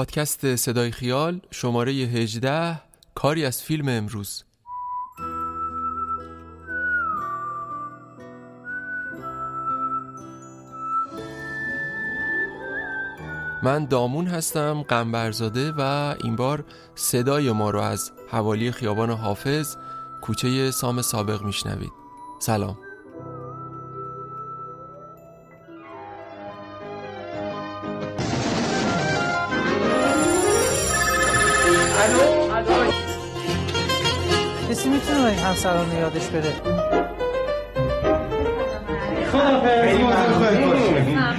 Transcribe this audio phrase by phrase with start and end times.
[0.00, 2.80] پادکست صدای خیال شماره 18
[3.14, 4.44] کاری از فیلم امروز.
[13.62, 16.64] من دامون هستم قنبرزاده و این بار
[16.94, 19.76] صدای ما رو از حوالی خیابان حافظ
[20.22, 21.92] کوچه سام سابق میشنوید.
[22.38, 22.78] سلام.
[35.50, 36.52] همسران یادش بره؟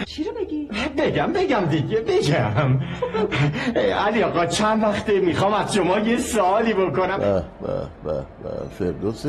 [0.06, 2.80] چی رو بگی؟ بگم بگم دیگه بگم.
[4.06, 7.44] علی آقا چند وقته می‌خوام از شما یه سوالی بکنم؟ به به
[8.04, 8.24] به به.
[8.80, 9.26] فردوس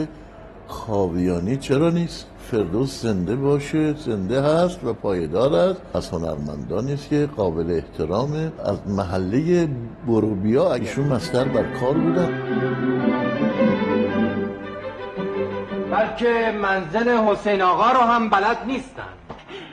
[0.67, 5.81] خاویانی چرا نیست؟ فردوس زنده باشه زنده هست و پایدار است.
[5.95, 8.53] از هنرمندانی است که قابل احترامه.
[8.65, 9.69] از محله
[10.07, 12.43] بروبیا ایشون مستر بر کار بودن.
[16.13, 19.03] بلکه منزل حسین آقا رو هم بلد نیستن.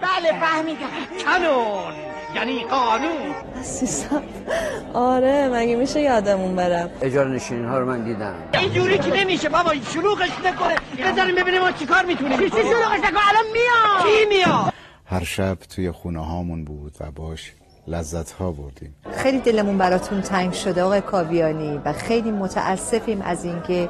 [0.02, 0.80] بله فهمیدم.
[1.26, 1.94] کنون
[2.36, 3.36] یعنی قانون.
[3.60, 4.24] عزیزم
[4.94, 8.36] آره مگه میشه یادمون برم؟ اجاره نشینین ها رو من دیدم.
[8.54, 10.76] اینجوری که نمیشه بابا شلوغش نکنه.
[11.12, 14.04] بذاریم ببینیم ما چیکار می‌تونیم چی شلوغش نکنه؟ الان میاد.
[14.04, 14.74] کی میاد؟
[15.06, 17.54] هر شب توی خونه هامون بود و باش
[17.88, 18.96] لذت ها بردیم.
[19.18, 23.90] خیلی دلمون براتون تنگ شده آقای کاویانی و خیلی متاسفیم از اینکه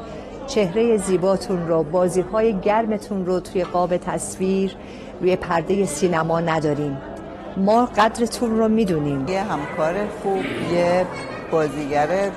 [0.50, 4.76] چهره زیباتون رو بازی های گرمتون رو توی قاب تصویر
[5.22, 6.98] روی پرده سینما نداریم.
[7.58, 9.28] ما قدرتون رو می‌دونیم.
[9.28, 11.06] یه همکار خوب یه
[11.52, 12.32] بازیگر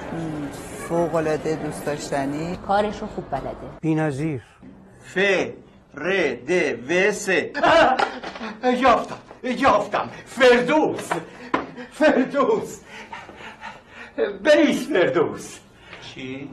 [0.89, 2.57] فوق العاده دوست داشتنی.
[2.67, 3.69] کارش رو خوب بلده.
[3.81, 4.43] بینظیر.
[5.15, 5.19] ف
[5.95, 6.09] ر
[6.49, 6.51] د
[6.89, 7.29] و س.
[8.83, 10.09] یافتم یافتم.
[10.27, 11.11] فردوس
[11.93, 12.79] فردوس.
[14.45, 15.59] بریس فردوس.
[16.15, 16.51] چی؟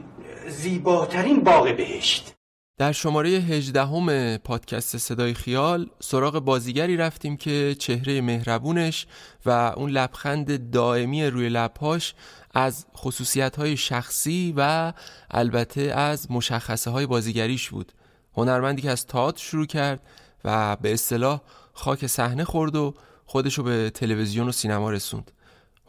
[0.50, 2.34] زیباترین باغ بهشت.
[2.78, 9.06] در شماره 18 همه پادکست صدای خیال سراغ بازیگری رفتیم که چهره مهربونش
[9.46, 12.14] و اون لبخند دائمی روی لبهاش
[12.54, 14.92] از خصوصیت های شخصی و
[15.30, 17.92] البته از مشخصه های بازیگریش بود.
[18.36, 20.02] هنرمندی که از تئاتر شروع کرد
[20.44, 21.40] و به اصطلاح
[21.72, 22.94] خاک صحنه خورد و
[23.26, 25.30] خودشو به تلویزیون و سینما رسوند.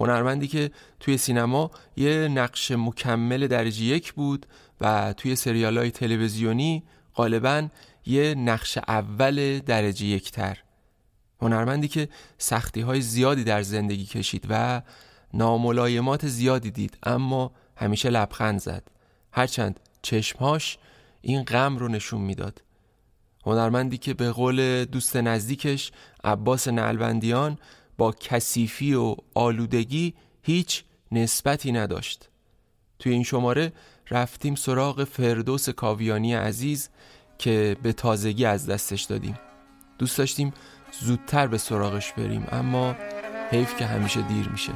[0.02, 4.46] هنرمندی که توی سینما یه نقش مکمل درجه یک بود
[4.82, 6.84] و توی سریال های تلویزیونی
[7.16, 7.68] غالبا
[8.06, 10.58] یه نقش اول درجه یک تر
[11.42, 14.82] هنرمندی که سختی های زیادی در زندگی کشید و
[15.34, 18.84] ناملایمات زیادی دید اما همیشه لبخند زد.
[19.32, 20.78] هرچند چشمهاش
[21.22, 22.62] این غم رو نشون می‌داد.
[23.46, 25.92] هنرمندی که به قول دوست نزدیکش
[26.24, 27.58] عباس نلبندیان
[28.02, 32.30] با کثیفی و آلودگی هیچ نسبتی نداشت.
[33.00, 33.74] توی این شماره
[34.12, 36.90] رفتیم سراغ فردوس کاویانی عزیز
[37.38, 39.40] که به تازگی از دستش دادیم.
[39.98, 40.54] دوست داشتیم
[41.02, 42.96] زودتر به سراغش بریم اما
[43.52, 44.74] حیف که همیشه دیر میشه.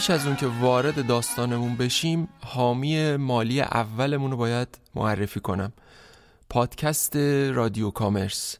[0.00, 5.72] پیش از اون که وارد داستانمون بشیم حامی مالی اولمون رو باید معرفی کنم.
[6.50, 7.16] پادکست
[7.52, 8.56] رادیو کامرس.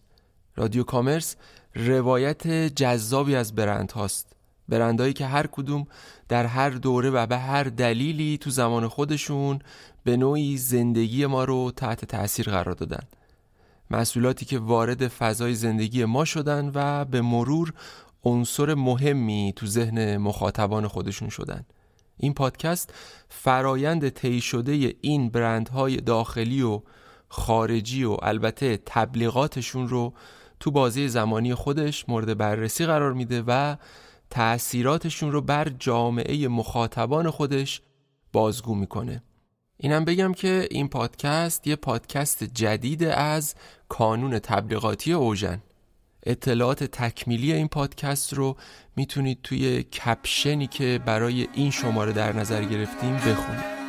[0.56, 1.37] رادیو کامرس
[1.75, 4.33] روایت جذابی از برند هاست.
[4.69, 5.87] برندهایی که هر کدوم
[6.28, 9.59] در هر دوره و به هر دلیلی تو زمان خودشون
[10.05, 13.03] به نوعی زندگی ما رو تحت تاثیر قرار دادن.
[13.91, 17.72] مسئولاتی که وارد فضای زندگی ما شدن و به مرور
[18.25, 21.66] عنصر مهمی تو ذهن مخاطبان خودشون شدن.
[22.16, 22.94] این پادکست
[23.28, 26.82] فرایند طی شده این برندهای داخلی و
[27.28, 30.12] خارجی و البته تبلیغاتشون رو
[30.60, 33.77] تو بازی زمانی خودش مورد بررسی قرار میده و
[34.30, 37.83] تأثیراتشون رو بر جامعه مخاطبان خودش
[38.33, 39.22] بازگو می‌کنه.
[39.77, 43.54] اینم بگم که این پادکست یه پادکست جدید از
[43.89, 45.62] کانون تبلیغاتی اوژن.
[46.22, 48.57] اطلاعات تکمیلی این پادکست رو
[48.97, 53.79] می‌تونید توی کپشنی که برای این شماره در نظر گرفتیم بخونید.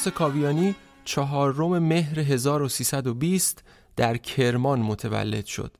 [0.00, 0.74] فردوس کاویانی
[1.04, 3.64] چهارم مهر 1320
[3.96, 5.76] در کرمان متولد شد.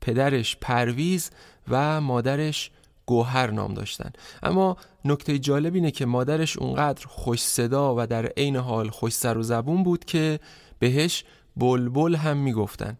[0.00, 1.30] پدرش پرویز
[1.68, 2.70] و مادرش
[3.06, 4.12] گوهر نام داشتن.
[4.42, 9.38] اما نکته جالب اینه که مادرش اونقدر خوش صدا و در عین حال خوش سر
[9.38, 10.40] و زبون بود که
[10.78, 11.24] بهش
[11.56, 12.98] بلبل هم می‌گفتن.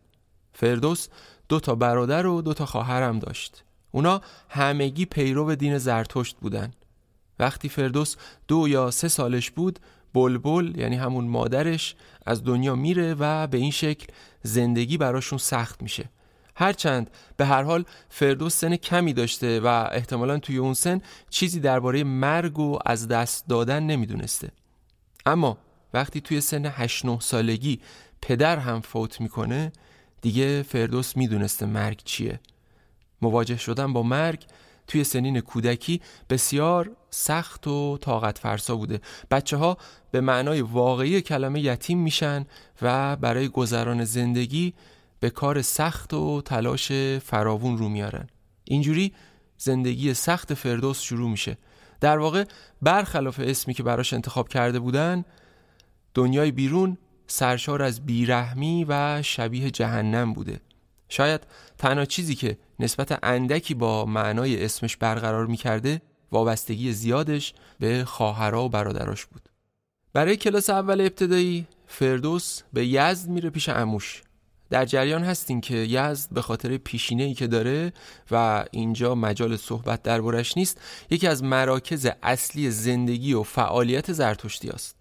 [0.53, 1.08] فردوس
[1.49, 3.64] دو تا برادر و دو تا خواهرم داشت.
[3.91, 6.70] اونا همگی پیرو دین زرتشت بودن.
[7.38, 8.17] وقتی فردوس
[8.49, 9.79] دو یا سه سالش بود
[10.16, 11.94] بلبل یعنی همون مادرش
[12.26, 14.06] از دنیا میره و به این شکل
[14.42, 16.10] زندگی براشون سخت میشه.
[16.56, 22.04] هرچند به هر حال فردوس سن کمی داشته و احتمالا توی اون سن چیزی درباره
[22.04, 24.50] مرگ و از دست دادن نمی‌دونسته.
[25.26, 25.58] اما
[25.94, 27.80] وقتی توی سن 8 9 سالگی
[28.22, 29.72] پدر هم فوت می‌کنه
[30.22, 32.40] دیگه فردوس می‌دونسته مرگ چیه.
[33.22, 34.46] مواجه شدن با مرگ
[34.86, 36.00] توی سنین کودکی
[36.30, 39.00] بسیار سخت و طاقت فرسا بوده.
[39.30, 39.76] بچه ها
[40.10, 42.46] به معنای واقعی کلمه یتیم میشن
[42.82, 44.74] و برای گذران زندگی
[45.20, 48.26] به کار سخت و تلاش فراوون رو میارن.
[48.64, 49.12] اینجوری
[49.58, 51.58] زندگی سخت فردوس شروع میشه.
[52.00, 52.44] در واقع
[52.82, 55.24] برخلاف اسمی که براش انتخاب کرده بودن
[56.14, 60.60] دنیای بیرون سرشار از بیرحمی و شبیه جهنم بوده.
[61.08, 61.46] شاید
[61.78, 66.02] تنها چیزی که نسبت اندکی با معنای اسمش برقرار می‌کرده
[66.32, 69.49] وابستگی زیادش به خواهرها و برادراش بود.
[70.12, 74.23] برای کلاس اول ابتدایی فردوس به یزد میره پیش اموش
[74.70, 77.93] در جریان هستیم که یزد به خاطر پیشینه ای که داره
[78.31, 80.81] و اینجا مجال صحبت دربارش نیست
[81.11, 84.96] یکی از مراکز اصلی زندگی و فعالیت زرتشتی است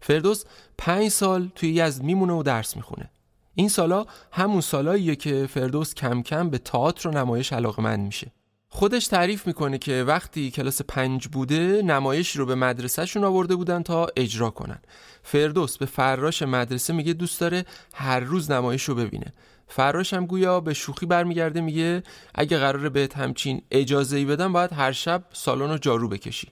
[0.00, 0.44] فردوس
[0.78, 3.10] پنج سال توی یزد میمونه و درس می‌خونه.
[3.54, 8.32] این سالا همون سالاییه که فردوس کم کم به تئاتر و نمایش علاقمند میشه.
[8.68, 14.06] خودش تعریف می‌کنه که وقتی کلاس پنج بوده نمایش رو به مدرسهشون آورده بودن تا
[14.16, 14.78] اجرا کنن.
[15.22, 17.64] فردوس به فراش مدرسه میگه دوست داره
[17.94, 19.32] هر روز نمایش رو ببینه.
[19.68, 22.02] فراش هم گویا به شوخی برمیگرده میگه
[22.34, 26.48] اگه قراره بهت همچین اجازه ای بدم باید هر شب سالن رو جارو بکشی.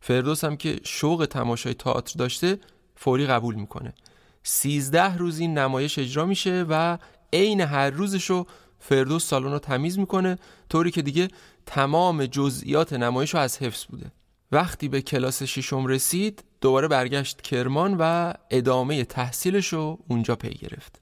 [0.00, 2.58] فردوس هم که شوق تماشای تئاتر داشته
[2.96, 3.94] فوری قبول می‌کنه.
[4.42, 6.98] سیزده روز این نمایش اجرا میشه و
[7.32, 8.46] عین هر روزشو
[8.78, 10.38] فردوس سالن رو تمیز می‌کنه
[10.68, 11.28] طوری که دیگه
[11.66, 14.12] تمام جزئیات نمایش رو از حفظ بوده.
[14.52, 21.00] وقتی به کلاس ششم رسید دوباره برگشت کرمان و ادامه تحصیلش رو اونجا پی گرفت.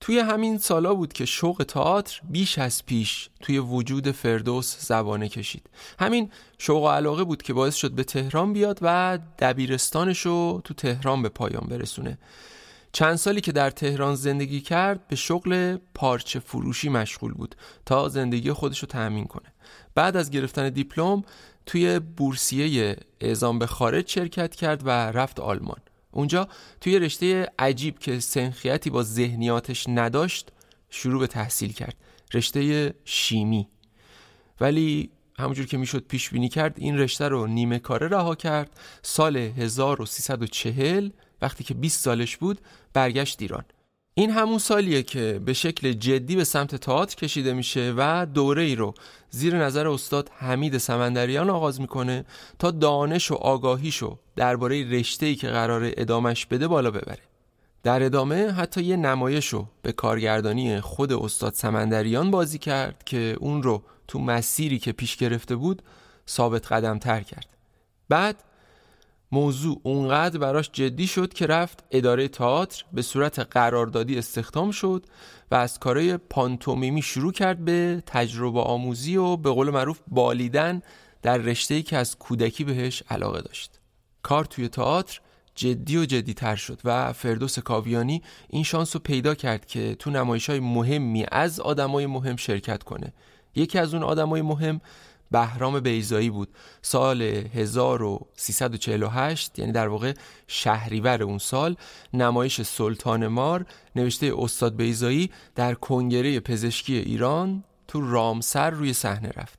[0.00, 5.70] توی همین سالا بود که شوق تئاتر بیش از پیش توی وجود فردوس زبانه کشید.
[5.98, 10.74] همین شوق و علاقه بود که باعث شد به تهران بیاد و دبیرستانش رو تو
[10.74, 12.18] تهران به پایان برسونه.
[12.92, 17.56] چند سالی که در تهران زندگی کرد به شغل پارچه فروشی مشغول بود
[17.86, 19.52] تا زندگی خودش رو تأمین کنه.
[19.94, 21.24] بعد از گرفتن دیپلم
[21.66, 25.80] توی بورسیه اعزام به خارج شرکت کرد و رفت آلمان.
[26.10, 26.48] اونجا
[26.80, 30.52] توی رشته عجیب که سنخیتی با ذهنیاتش نداشت
[30.90, 31.96] شروع به تحصیل کرد.
[32.34, 33.68] رشته شیمی.
[34.60, 38.70] ولی همونجور که می‌شد پیش بینی کرد این رشته رو نیمه کاره رها کرد.
[39.02, 41.10] سال 1340
[41.42, 42.60] وقتی که 20 سالش بود
[42.92, 43.64] برگشت ایران.
[44.14, 48.74] این همون سالیه که به شکل جدی به سمت تئاتر کشیده میشه و دوره ای
[48.74, 48.94] رو
[49.30, 52.24] زیر نظر استاد حمید سمندریان آغاز می‌کنه
[52.58, 57.22] تا دانش و آگاهیشو درباره رشته ای که قرار ادامش بده بالا ببره.
[57.82, 63.62] در ادامه حتی یه نمایش رو به کارگردانی خود استاد سمندریان بازی کرد که اون
[63.62, 65.82] رو تو مسیری که پیش گرفته بود
[66.28, 67.46] ثابت قدم تر کرد.
[68.08, 68.36] بعد
[69.32, 75.06] موضوع اونقدر براش جدی شد که رفت اداره تئاتر به صورت قراردادی استخدام شد
[75.50, 80.82] و از کارهای پانتومیمی شروع کرد به تجربه آموزی و به قول معروف بالیدن
[81.22, 83.80] در رشته‌ای که از کودکی بهش علاقه داشت.
[84.22, 85.20] کار توی تئاتر
[85.54, 90.10] جدی و جدی تر شد و فردوس کاویانی این شانس رو پیدا کرد که تو
[90.10, 93.12] نمایش های مهمی از آدمای مهم شرکت کنه.
[93.54, 94.80] یکی از اون آدمای مهم
[95.36, 96.48] بهرام بیزایی بود.
[96.82, 100.12] سال 1348 یعنی در واقع
[100.46, 101.76] شهریور اون سال
[102.14, 103.66] نمایش سلطان مار
[103.96, 109.58] نوشته استاد بیزایی در کنگره پزشکی ایران تو رامسر روی صحنه رفت.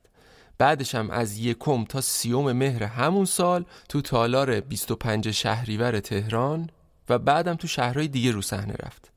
[0.58, 6.70] بعدش هم از یکم تا سیوم مهر همون سال تو تالار 25 شهریور تهران
[7.08, 9.12] و بعدم تو شهرهای دیگه رو صحنه رفت.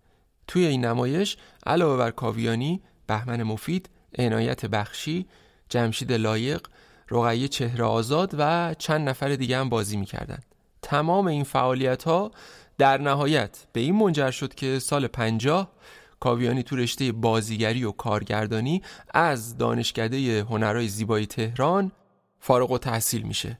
[0.47, 5.25] توی این نمایش علاوه بر کاویانی بهمن مفید عنایت بخشی
[5.71, 6.61] جمشید لایق
[7.11, 10.39] رقیه چهره آزاد و چند نفر دیگه هم بازی می‌کردن
[10.81, 12.31] تمام این فعالیت ها
[12.77, 15.71] در نهایت به این منجر شد که سال پنجاه
[16.19, 18.81] کاویانی تو رشته بازیگری و کارگردانی
[19.13, 21.91] از دانشکده هنرهای زیبایی تهران
[22.39, 23.59] فارغ و تحصیل میشه.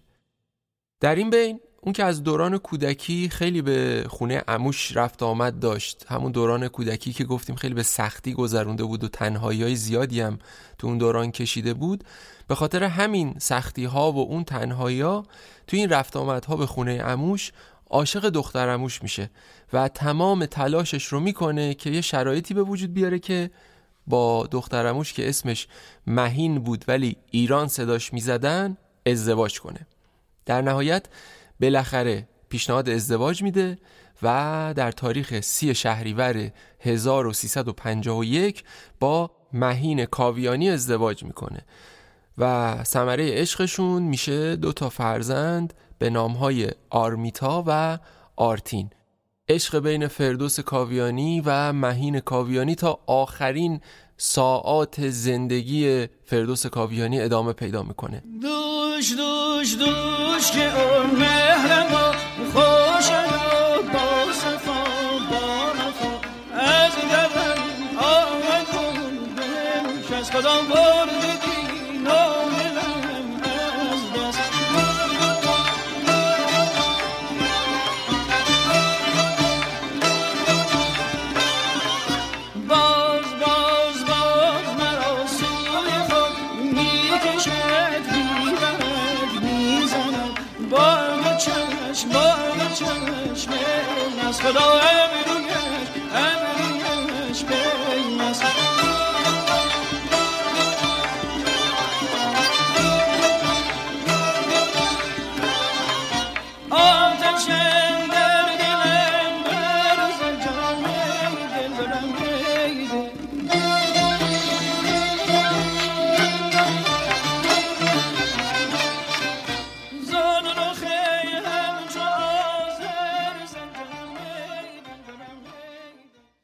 [1.00, 6.06] در این بین اون که از دوران کودکی خیلی به خونه اموش رفت آمد داشت.
[6.08, 10.40] همون دوران کودکی که گفتیم خیلی به سختی گذرونده بود و تنهایی های زیادی هم
[10.78, 12.04] تو اون دوران کشیده بود.
[12.48, 15.26] به خاطر همین سختی ها و اون تنهایی ها
[15.68, 17.52] تو این رفت آمد ها به خونه اموش
[17.90, 19.30] عاشق دختر اموش میشه
[19.74, 23.52] و تمام تلاشش رو می‌کنه که یه شرایطی به وجود بیاره که
[24.08, 25.68] با دخترموش که اسمش
[26.08, 29.88] مهین بود ولی ایران صداش می‌زدن ازدواج کنه.
[30.46, 31.06] در نهایت
[31.62, 33.78] بالاخره پیشنهاد ازدواج میده
[34.24, 38.64] و در تاریخ سی شهریور 1351
[39.00, 41.66] با مهین کاویانی ازدواج می‌کنه
[42.38, 48.00] و ثمره عشقشون میشه دو تا فرزند به نامهای آرمیتا و
[48.36, 48.90] آرتین.
[49.50, 53.82] عشق بین فردوس کاویانی و مهین کاویانی تا آخرین
[54.24, 58.24] ساعات زندگی فردوس کاویانی ادامه پیدا می‌کنه.
[58.42, 61.10] دوش دوش دوش که اون
[62.54, 63.10] خوش
[66.54, 66.92] از
[70.12, 71.31] کس کدام بردگی
[94.58, 94.81] از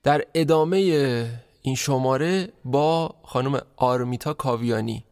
[0.07, 0.77] در ادامه
[1.61, 5.05] این شماره با خانم آرمیتا کاویانی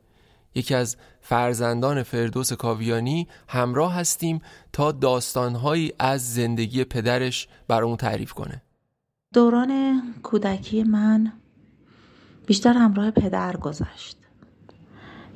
[0.56, 4.42] یکی از فرزندان فردوس کاویانی همراه هستیم
[4.74, 8.62] تا داستانهایی از زندگی پدرش برامون تعریف کنه.
[9.34, 11.32] دوران کودکی من
[12.46, 14.18] بیشتر همراه پدر گذشت.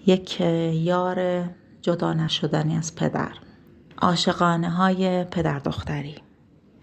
[0.06, 0.42] یک
[0.74, 1.50] یار
[1.82, 3.32] جدا نشدنی از پدر
[4.02, 6.16] عاشقانه های پدر دختری.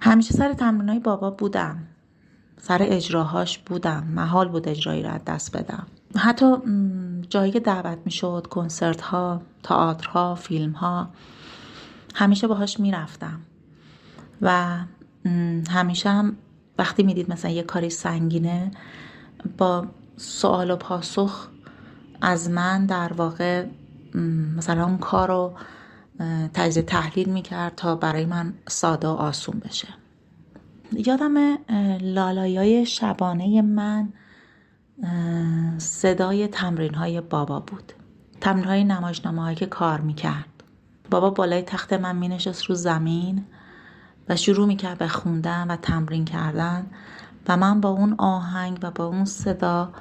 [0.00, 1.95] همیشه سر تمرین های بابا بودم.
[2.60, 5.86] سر اجراهاش بودم محال بود اجرایی رو از دست بدم.
[6.16, 6.56] حتی
[7.30, 11.08] جایی که دعوت می شد کنسرت ها تئاترها فیلم ها
[12.14, 13.40] همیشه باهاش می‌رفتم.
[14.42, 14.78] و
[15.70, 16.36] همیشه هم
[16.78, 18.70] وقتی می‌دید مثلا یه کاری سنگینه
[19.58, 19.86] با
[20.16, 21.48] سوال و پاسخ
[22.20, 23.66] از من در واقع
[24.56, 25.54] مثلا اون کار
[26.54, 29.88] تجزیه تحلیل می‌کرد تا برای من ساده و آسون بشه.
[30.92, 31.58] یادم
[32.00, 34.12] لالایای شبانه من
[35.78, 37.92] صدای تمرین های بابا بود.
[38.40, 40.64] تمرین های نمایشنامه که کار می‌کرد.
[41.10, 43.44] بابا بالای تخت من مینشست رو زمین
[44.28, 46.86] و شروع می‌کرد به خوندن و تمرین کردن
[47.48, 49.92] و من با اون آهنگ و با اون صدا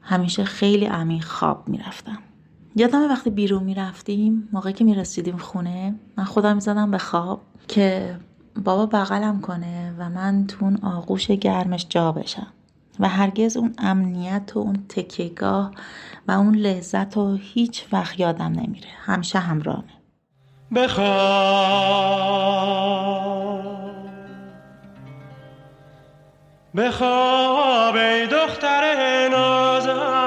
[0.00, 2.18] همیشه خیلی عمیق خواب می‌رفتم.
[2.76, 8.16] یادم وقتی بیرون می‌رفتیم موقعی که می‌رسیدیم خونه من خودم می‌زدم به خواب که
[8.64, 12.46] بابا بغلم کنه و من تو اون آغوش گرمش جا بشم.
[13.00, 15.70] و هرگز اون امنیت و اون تکیگاه
[16.28, 18.88] و اون لذت رو هیچ وقت یادم نمیره.
[19.04, 19.84] همیشه همراهمه.
[20.74, 21.06] بخواب.
[26.76, 30.26] بخواب ای دختر نازم.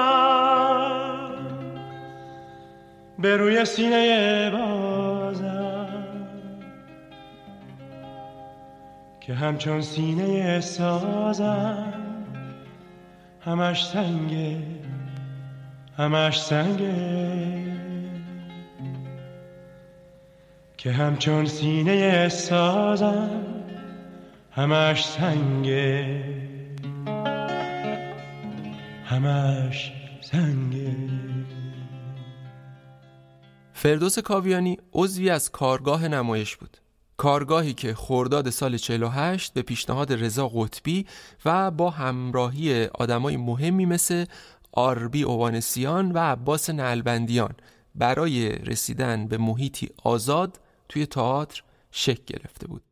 [3.18, 4.79] به روی سینه بازم
[9.30, 11.92] که همچون سینه سازم.
[13.40, 14.62] همش سنگه
[15.96, 17.62] همش سنگه
[20.76, 23.44] که همچون سینه سازم
[24.50, 26.24] همش سنگه
[29.04, 30.96] همش سنگه
[33.72, 36.76] فردوس کاویانی عضوی از کارگاه نمایش بود.
[37.20, 41.06] کارگاهی که خرداد سال 48 به پیشنهاد رضا قطبی
[41.44, 44.24] و با همراهی آدمای مهمی مثل
[44.72, 47.54] آربی اوانسیان و عباس نلبندیان
[47.94, 52.82] برای رسیدن به محیطی آزاد توی تئاتر شکل گرفته بود.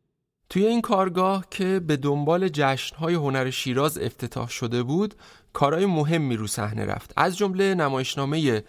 [0.49, 5.15] توی این کارگاه که به دنبال جشنهای هنر شیراز افتتاح شده بود
[5.53, 7.13] کارهای مهمی رو صحنه رفت.
[7.17, 8.63] از جمله نمایشنامه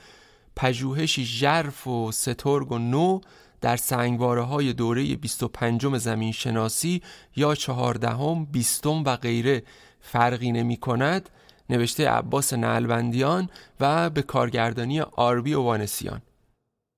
[0.56, 3.20] پژوهشی ژرف و سترگ و نو
[3.60, 7.02] در سنگواره های دوره 25 زمین شناسی
[7.36, 9.62] یا 14 بیستم و غیره
[10.00, 11.30] فرقی نمی کند
[11.70, 13.48] نوشته عباس نلبندیان
[13.80, 16.22] و به کارگردانی آربی و وانسیان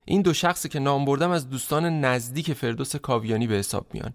[0.05, 4.15] این دو شخصی که نام بردم از دوستان نزدیک فردوس کاویانی به حساب میان.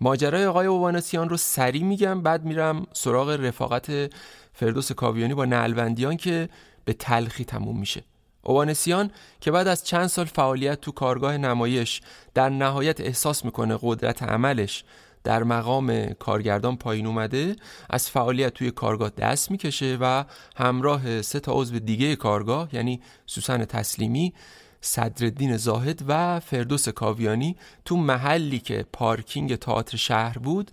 [0.00, 4.12] ماجرای آقای اوانسیان رو سریع میگم بعد میرم سراغ رفاقت
[4.52, 6.48] فردوس کاویانی با نلبندیان که
[6.84, 8.04] به تلخی تموم میشه.
[8.42, 12.00] اوانسیان که بعد از چند سال فعالیت تو کارگاه نمایش
[12.34, 14.84] در نهایت احساس می‌کنه قدرت عملش
[15.24, 17.56] در مقام کارگردان پایین اومده
[17.90, 20.24] از فعالیت توی کارگاه دست می‌کشه و
[20.56, 24.34] همراه سه تا عضو دیگه کارگاه یعنی سوسن تسلیمی
[24.80, 30.70] صدرالدین زاهد و فردوس کاویانی تو محلی که پارکینگ تئاتر شهر بود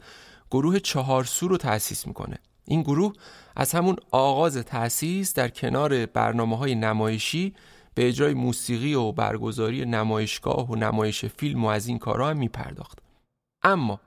[0.52, 2.38] گروه چهارسو رو تأسیس می‌کنه.
[2.66, 3.14] این گروه
[3.60, 7.56] از همون آغاز تأسیس در کنار برنامه های نمایشی
[7.94, 13.00] به اجرای موسیقی و برگزاری نمایشگاه و نمایش فیلم و از این کارها هم میپرداخت.
[13.64, 14.00] اما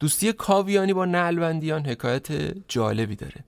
[0.00, 2.28] دوستی کاویانی با نلبندیان حکایت
[2.68, 3.44] جالبی داره.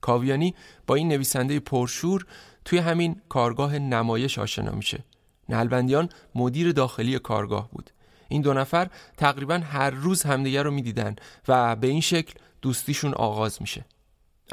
[0.00, 0.54] کاویانی
[0.86, 2.26] با این نویسنده پرشور
[2.64, 5.04] توی همین کارگاه نمایش آشنا میشه.
[5.48, 7.90] نلبندیان مدیر داخلی کارگاه بود.
[8.28, 11.16] این دو نفر تقریبا هر روز همدیگر رو می‌دیدن
[11.48, 13.84] و به این شکل دوستیشون آغاز میشه.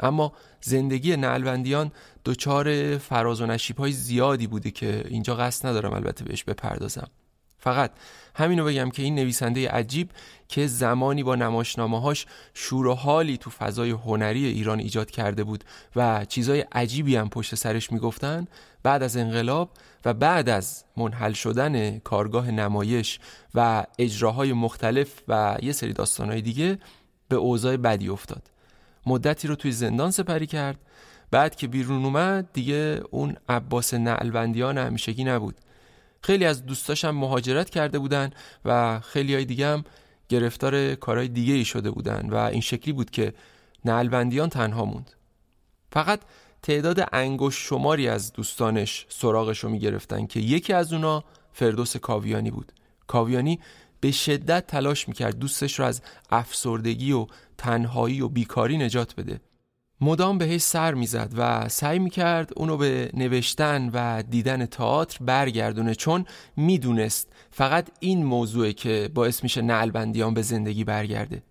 [0.00, 1.92] اما زندگی نلبندیان
[2.24, 7.08] دچار فراز و نشیب های زیادی بوده که اینجا قصد ندارم البته بهش بپردازم.
[7.58, 7.90] فقط
[8.34, 10.10] همینو بگم که این نویسنده عجیب
[10.48, 15.64] که زمانی با نماشنامه هاش شور و حالی تو فضای هنری ایران ایجاد کرده بود
[15.96, 18.46] و چیزای عجیبی هم پشت سرش می‌گفتن
[18.82, 19.70] بعد از انقلاب
[20.04, 23.18] و بعد از منحل شدن کارگاه نمایش
[23.54, 26.78] و اجراهای مختلف و یه سری داستانهای دیگه
[27.28, 28.55] به اوضاع بدی افتاد.
[29.06, 30.78] مدتی رو توی زندان سپری کرد.
[31.30, 35.54] بعد که بیرون اومد دیگه اون عباس نعلوندیان همیشگی نبود.
[36.22, 38.30] خیلی از دوستاشم مهاجرت کرده بودن
[38.64, 39.84] و خیلی های دیگه هم
[40.28, 43.32] گرفتار کارهای دیگه ای شده بودن و این شکلی بود که
[43.84, 45.10] نعلوندیان تنها موند.
[45.92, 46.20] فقط
[46.62, 52.72] تعداد انگوش شماری از دوستانش سراغش رو می‌گرفتن که یکی از اونا فردوس کاویانی بود.
[53.06, 53.60] کاویانی
[54.00, 57.26] به شدت تلاش می‌کرد دوستش رو از افسردگی و
[57.58, 59.40] تنهایی و بیکاری نجات بده.
[60.00, 66.24] مدام بهش سر می‌زد و سعی می‌کرد اونو به نوشتن و دیدن تئاتر برگردونه چون
[66.56, 71.42] می‌دونست فقط این موضوعه که باعث میشه نعلبندیان به زندگی برگرده.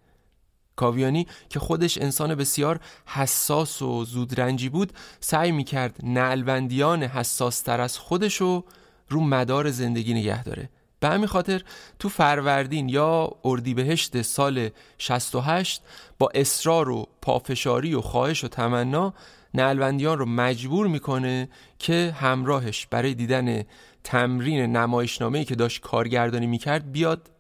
[0.76, 7.98] کاویانی که خودش انسان بسیار حساس و زودرنجی بود سعی می‌کرد نعلبندیان حساس تر از
[7.98, 8.64] خودشو
[9.10, 10.70] رو مدار زندگی نگه داره.
[11.06, 11.62] به همین خاطر
[12.00, 15.82] تو فروردین یا اردیبهشت سال 68
[16.20, 19.14] با اصرار و پافشاری و خواهش و تمنا
[19.54, 23.64] نلوندیان رو مجبور می‌کنه که همراهش برای دیدن
[24.04, 27.32] تمرین نمایشنامه‌ای که داشت کارگردانی می‌کرد بیاد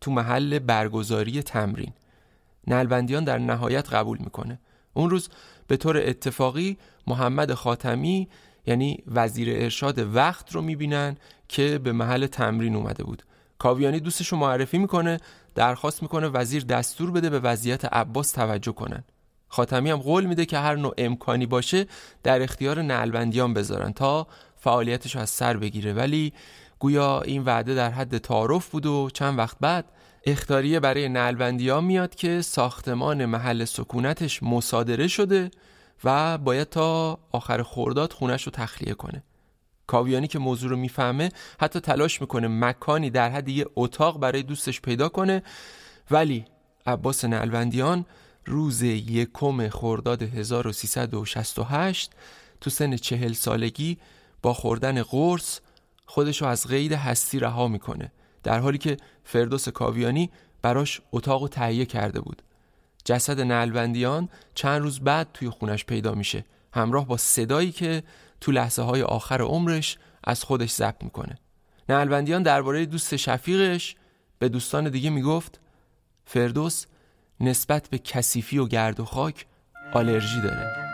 [0.00, 1.92] تو محل برگزاری تمرین.
[2.66, 4.60] نلوندیان در نهایت قبول می‌کنه.
[4.94, 5.28] اون روز
[5.66, 8.28] به طور اتفاقی محمد خاتمی
[8.66, 11.16] یعنی وزیر ارشاد وقت رو می‌بینن
[11.48, 13.22] که به محل تمرین اومده بود.
[13.58, 15.20] کاویانی دوستش رو معرفی می‌کنه
[15.54, 19.04] درخواست می‌کنه وزیر دستور بده به وضعیت عباس توجه کنن.
[19.48, 21.86] خاتمی هم قول میده که هر نوع امکانی باشه
[22.22, 25.92] در اختیار نلبندیان بذارن تا فعالیتش از سر بگیره.
[25.92, 26.32] ولی
[26.78, 29.84] گویا این وعده در حد تعارف بود و چند وقت بعد
[30.26, 35.50] اختاریه برای نلبندیان میاد که ساختمان محل سکونتش مصادره شده
[36.04, 39.22] و باید تا آخر خورداد خونش رو تخلیه کنه.
[39.86, 41.28] کاویانی که موضوع رو می‌فهمه
[41.60, 45.42] حتی تلاش می‌کنه مکانی در حد یه اتاق برای دوستش پیدا کنه.
[46.10, 46.44] ولی
[46.86, 48.06] عباس نلوندیان
[48.46, 52.12] روز یکم خرداد 1368
[52.60, 53.98] تو سن چهل سالگی
[54.42, 55.60] با خوردن قرص
[56.06, 58.12] خودشو از قید هستی رها می‌کنه
[58.42, 60.30] در حالی که فردوس کاویانی
[60.62, 62.42] براش اتاق تهیه کرده بود.
[63.04, 66.44] جسد نلوندیان چند روز بعد توی خونش پیدا میشه.
[66.74, 68.02] همراه با صدایی که
[68.40, 71.38] تو لحظه های آخر عمرش از خودش ضبط می‌کنه.
[71.88, 73.96] نلوندیان درباره دوست شفیقش
[74.38, 75.60] به دوستان دیگه می‌گفت
[76.24, 76.86] فردوس
[77.40, 79.46] نسبت به کثیفی و گرد و خاک
[79.92, 80.91] آلرژی داره.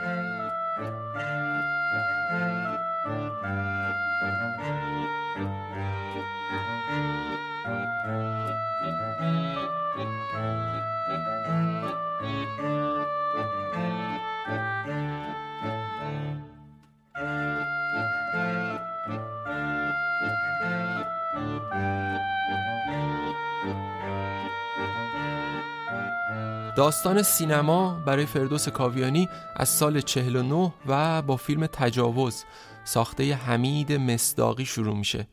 [26.78, 32.44] داستان سینما برای فردوس کاویانی از سال 49 و با فیلم تجاوز
[32.84, 35.26] ساخته حمید مصداقی شروع میشه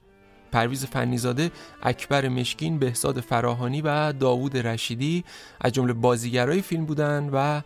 [0.52, 1.52] پرویز فنیزاده،
[1.84, 5.24] اکبر مشکین، بهزاد فراهانی و داوود رشیدی
[5.62, 7.62] از جمله بازیگرای فیلم بودن و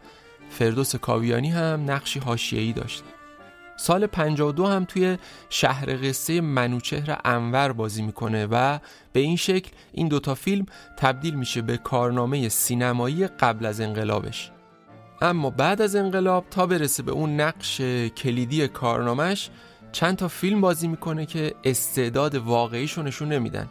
[0.50, 3.04] فردوس کاویانی هم نقشی حاشیه‌ای داشت.
[3.82, 5.18] سال 52 هم توی
[5.50, 8.80] شهر قصه منوچهر انور بازی می‌کنه و
[9.14, 10.66] به این شکل این دوتا فیلم
[10.98, 14.52] تبدیل میشه به کارنامه سینمایی قبل از انقلابش.
[15.22, 17.82] اما بعد از انقلاب تا برسه به اون نقش
[18.18, 19.50] کلیدی کارنامهش
[19.92, 23.68] چند تا فیلم بازی می‌کنه که استعداد واقعیشو نشون نمیدن.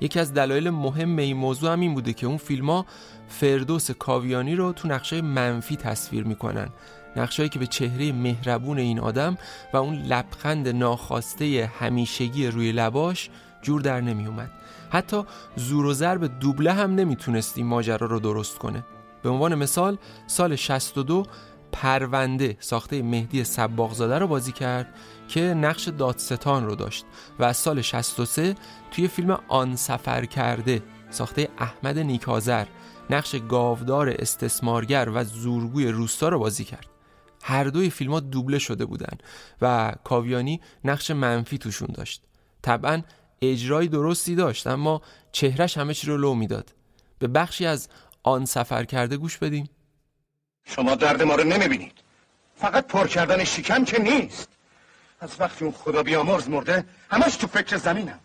[0.00, 2.86] یکی از دلایل مهم این موضوع هم این بوده که اون فیلم ها
[3.28, 6.68] فردوس کاویانی رو تو نقشه منفی تصویر می‌کنن.
[7.16, 9.38] نقشهایی که به چهره مهربون این آدم
[9.72, 13.30] و اون لبخند ناخواسته همیشگی روی لباش
[13.62, 14.50] جور در نمی اومد
[14.90, 15.22] حتی
[15.56, 18.84] زور و ضرب دوبله هم نمی‌تونست این ماجرا رو درست کنه.
[19.22, 21.26] به عنوان مثال سال 62
[21.72, 24.94] پرونده ساخته مهدی سباغزاده رو بازی کرد
[25.28, 27.04] که نقش دادستان رو داشت
[27.38, 28.54] و از سال 63
[28.90, 32.66] توی فیلم آن سفر کرده ساخته احمد نیکازر
[33.10, 36.93] نقش گاودار استثمارگر و زورگوی روستا رو بازی کرد.
[37.46, 39.18] هر دوی فیلم ها دوبله شده بودن
[39.62, 42.22] و کاویانی نقش منفی توشون داشت.
[42.62, 43.02] طبعا
[43.42, 45.02] اجرای درستی داشت اما
[45.32, 46.74] چهرش همه چی رو لو می‌داد.
[47.18, 47.88] به بخشی از
[48.22, 49.70] آن سفر کرده گوش بدیم.
[50.64, 51.92] شما درد ما رو نمی‌بینید.
[52.56, 54.48] فقط پر کردن شکم که نیست.
[55.20, 58.20] از وقتی اون خدا بیامرز مرده همش تو فکر زمینم.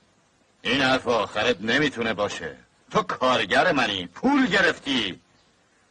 [0.61, 2.55] این حرف آخرت نمی‌تونه باشه.
[2.91, 5.19] تو کارگر منی پول گرفتی.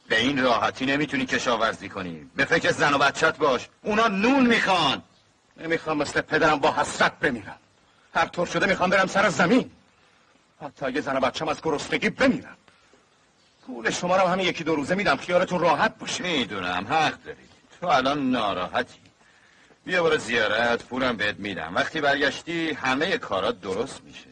[0.09, 2.31] به این راحتی نمی‌تونی کشاورزی کنی.
[2.37, 3.68] به فکر زن و بچت باش.
[3.83, 5.03] اونا نون می‌خوان.
[5.57, 7.59] نمی‌خوام مثل پدرم با حسرت بمیرم
[8.14, 9.71] هر طور شده می‌خوام برم سر زمین.
[10.62, 12.57] حتی اگه زن و بچم از گرسنگی بمیرم
[13.66, 15.16] پول شما رو همین یکی دو روزه میدم.
[15.16, 16.23] خیالتون راحت باشه.
[16.23, 16.87] می‌دونم.
[16.90, 17.38] حق داری.
[17.81, 18.99] تو الان ناراحتی.
[19.85, 20.83] بیا برو زیارت.
[20.83, 21.75] پولم بهت میدم.
[21.75, 24.27] وقتی برگشتی همه کارات درست میشه.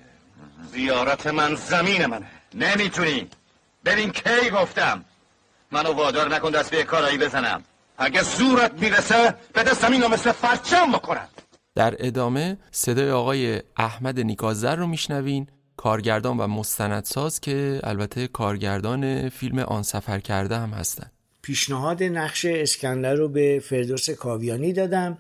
[0.73, 2.31] زیارت من زمین منه.
[2.55, 3.29] نمی‌تونی.
[3.85, 5.05] ببین کی گفتم.
[5.73, 7.63] منو وادار نکن دست به کارایی بزنم.
[7.99, 11.29] اگه زورت می‌رسه بده زمین رو مثل فرچم بکنم
[11.75, 19.59] در ادامه صدای آقای احمد نیکازر رو میشنوین کارگردان و مستندساز که البته کارگردان فیلم
[19.59, 21.11] آن سفر کرده هم هستن.
[21.43, 25.19] پیشنهاد نقش اسکندر رو به فردوس کاویانی دادم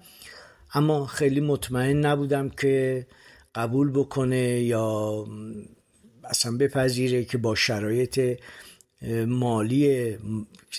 [0.74, 3.06] اما خیلی مطمئن نبودم که
[3.54, 5.24] قبول بکنه یا
[6.24, 8.38] اصلا بپذیره که با شرایط
[9.26, 10.16] مالی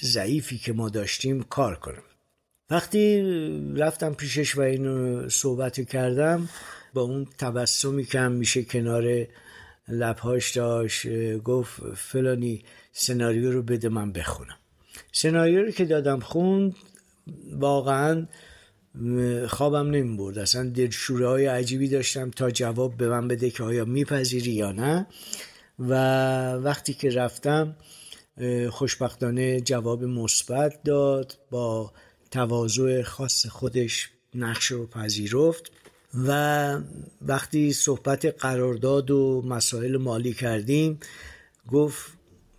[0.03, 2.03] ضعیفی که ما داشتیم کار کنم.
[2.69, 3.21] وقتی
[3.75, 6.49] رفتم پیشش و اینو صحبت کردم
[6.93, 9.27] با اون تبسمی که هم میشه کنار
[9.87, 14.57] لبهاش داشت گفت فلانی سناریو رو بده من بخونم.
[15.11, 16.75] سناریو رو که دادم خوند
[17.51, 18.27] واقعا
[19.47, 23.85] خوابم نمی برد اصلا دلشوره های عجیبی داشتم تا جواب به من بده که آیا
[23.85, 25.07] میپذیری یا نه.
[25.79, 25.93] و
[26.53, 27.75] وقتی که رفتم
[28.69, 31.93] خوشبختانه جواب مثبت داد با
[32.31, 35.71] تواضع خاص خودش نقش رو پذیرفت
[36.27, 36.79] و
[37.21, 40.99] وقتی صحبت قرارداد و مسائل مالی کردیم
[41.67, 42.11] گفت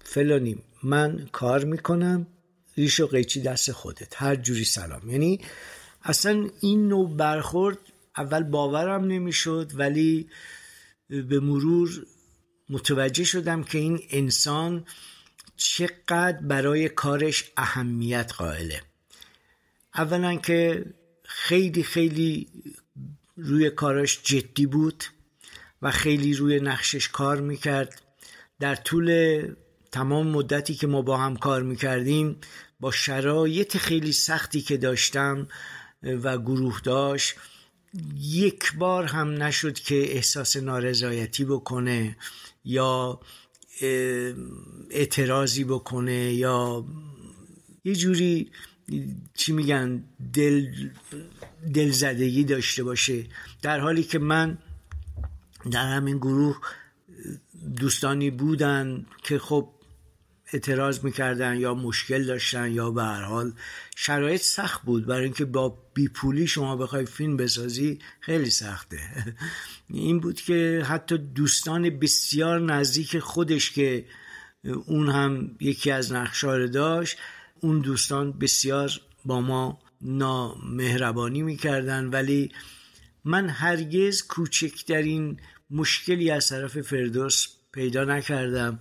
[0.05, 2.27] فلانی من کار می‌کنم
[2.77, 5.11] ریش و قیچی دست خودت هر جوری سلام.
[5.11, 5.41] یعنی
[6.03, 7.79] اصلا این نوع برخورد
[8.17, 10.29] اول باورم نمی‌شد ولی
[11.09, 12.07] به مرور
[12.69, 14.85] متوجه شدم که این انسان
[15.59, 18.83] چقدر برای کارش اهمیت قائله.
[19.94, 20.85] اولا که
[21.25, 22.49] خیلی خیلی
[23.37, 25.05] روی کاراش جدی بود
[25.83, 28.03] و خیلی روی نقشش کار می‌کرد.
[28.61, 29.49] در طول
[29.92, 32.37] تمام مدتی که ما با هم کار می‌کردیم
[32.81, 35.49] با شرایط خیلی سختی که داشتم
[36.03, 37.35] و گروه داشت
[38.18, 42.16] یک بار هم نشد که احساس نارضایتی بکنه
[42.64, 43.21] یا
[44.91, 46.85] اعتراضی بکنه یا
[47.85, 48.51] یه جوری
[49.35, 50.67] چی میگن دل
[51.75, 53.25] دلزدگی داشته باشه.
[53.62, 54.59] در حالی که من
[55.71, 56.61] در همین گروه
[57.77, 59.69] دوستانی بودن که خب
[60.53, 63.53] اعتراض می‌کردن یا مشکل داشتن یا به هر حال
[63.97, 65.07] شرایط سخت بود.
[65.07, 69.01] برای اینکه با بیپولی شما بخوای فیلم بسازی خیلی سخته.
[69.89, 74.05] این بود که حتی دوستان بسیار نزدیک خودش که
[74.87, 77.19] اون هم یکی از نقشار داشت
[77.61, 78.91] اون دوستان بسیار
[79.25, 82.05] با ما نامهربانی می‌کردن.
[82.07, 82.53] ولی
[83.25, 88.81] من هرگز کوچکترین مشکلی از طرف فردوس پیدا نکردم.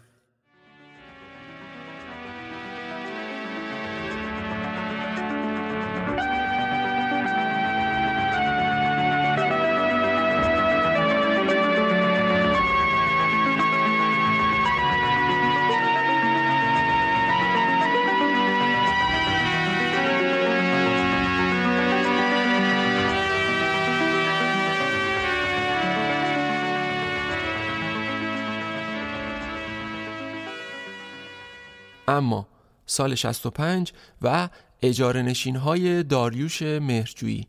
[32.17, 32.47] اما
[32.86, 34.49] سال 65 و
[34.82, 37.47] اجاره نشین های داریوش مهرجویی.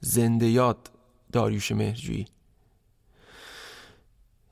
[0.00, 0.90] زنده یاد
[1.32, 2.26] داریوش مهرجویی.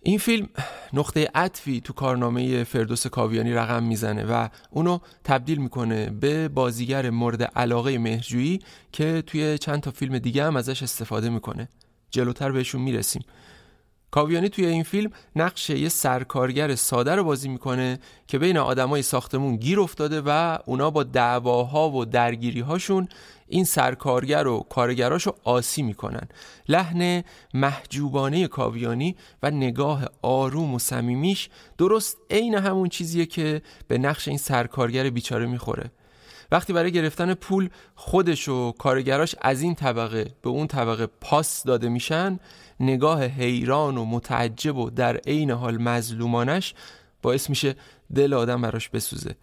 [0.02, 0.48] این فیلم
[0.92, 7.42] نقطه عطفی تو کارنامه فردوس کاویانی رقم می‌زنه و اونو تبدیل می‌کنه به بازیگر مورد
[7.42, 8.58] علاقه مهرجویی
[8.92, 11.68] که توی چند تا فیلم دیگه هم ازش استفاده می‌کنه.
[12.10, 13.22] جلوتر بهشون می‌رسیم.
[14.10, 19.56] کاویانی توی این فیلم نقش یه سرکارگر ساده رو بازی می‌کنه که بین آدمای ساختمون
[19.56, 23.08] گیر افتاده و اونا با دعواها و درگیریهاشون
[23.48, 26.28] این سرکارگر و کارگراشو آسی می‌کنن.
[26.68, 34.28] لحن محجوبانه کاویانی و نگاه آروم و صمیمیش درست عین همون چیزیه که به نقش
[34.28, 35.90] این سرکارگر بیچاره می‌خوره.
[36.50, 41.88] وقتی برای گرفتن پول خودش و کارگراش از این طبقه به اون طبقه پاس داده
[41.88, 42.38] میشن
[42.80, 46.74] نگاه حیران و متعجب و در عین حال مظلومانش
[47.22, 47.74] باعث میشه
[48.14, 49.34] دل آدم براش بسوزه.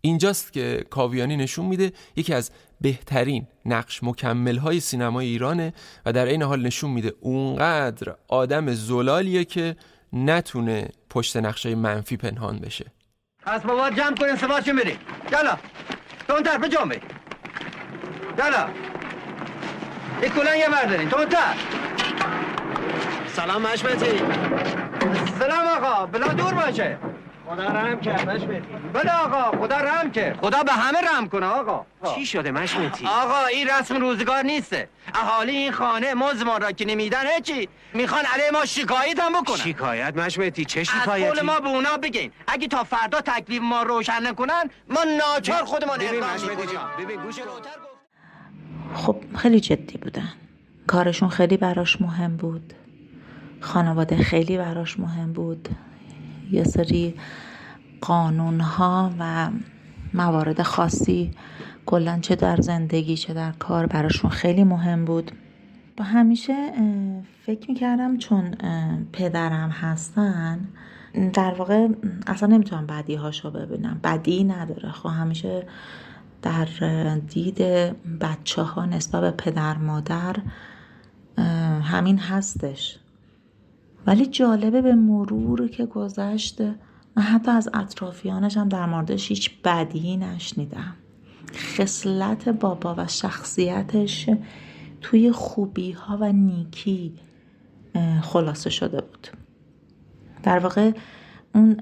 [0.00, 5.72] اینجاست که کاویانی نشون میده یکی از بهترین نقش مکمل های سینمای ایرانه
[6.06, 9.76] و در این حال نشون میده اونقدر آدم زلالیه که
[10.12, 12.86] نتونه پشت نقشه منفی پنهان بشه.
[13.46, 14.98] اسبابات جمع کنین سوارشون بریم؟
[15.32, 15.58] یالا
[16.28, 17.02] تو اون طرف جمع بریم
[18.38, 18.68] یالا.
[20.22, 21.08] یک کلان یه بردارین.
[21.08, 21.28] تو اون
[23.38, 24.18] سلام مشمتی.
[25.38, 26.98] سلام آقا بلا دور باشه.
[27.46, 28.62] خدا رحم کرد مشمتی.
[28.92, 30.36] بله آقا خدا رحم کرد.
[30.40, 31.86] خدا به همه رحم کنه آقا.
[32.14, 34.88] چی شده مشمتی؟ آقا این رسم روزگار نیسته.
[35.14, 37.68] اهالی این خانه مز ما را که نمیدن هیچی.
[37.94, 39.56] می‌خوان علیه ما شکایت هم بکنن.
[39.56, 42.32] شکایت مشمتی چه شکایتی؟ از قول ما به اونا بگین.
[42.46, 46.56] اگه تا فردا تکلیف ما روشن نکنن ما ناچار خودمان اقدام
[46.98, 47.34] ببین گوش
[48.94, 50.32] خب خیلی جدی بودن.
[50.86, 52.74] کارشون خیلی براش مهم بود.
[53.60, 55.68] خانواده خیلی براش مهم بود.
[56.50, 57.14] یه سری
[58.00, 59.50] قانون ها و
[60.14, 61.30] موارد خاصی
[61.86, 65.32] کلا چه در زندگی چه در کار براشون خیلی مهم بود.
[65.96, 66.72] با همیشه
[67.46, 68.54] فکر می‌کردم چون
[69.12, 70.68] پدرم هستن
[71.32, 71.88] در واقع
[72.26, 74.00] اصلا نمی‌تونم بدی هاشو ببینم.
[74.04, 74.90] بدی نداره.
[74.90, 75.66] خب همیشه
[76.42, 76.68] در
[77.18, 77.58] دید
[78.20, 80.36] بچه ها نسبت به پدر مادر
[81.82, 82.98] همین هستش.
[84.08, 86.60] ولی جالبه به مرور که گذشت
[87.16, 90.94] من حتی از اطرافیانش هم در موردش هیچ بدی نشنیدم.
[91.54, 94.30] خصلت بابا و شخصیتش
[95.00, 97.12] توی خوبی ها و نیکی
[98.22, 99.28] خلاصه شده بود.
[100.42, 100.92] در واقع
[101.54, 101.76] اون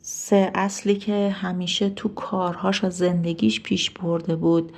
[0.00, 4.72] سه اصلی که همیشه تو کارهاش و زندگیش پیش برده بود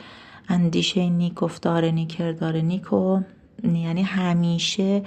[0.48, 3.20] اندیشه نیک گفتار نیک کردار نیک و
[3.64, 5.02] یعنی همیشه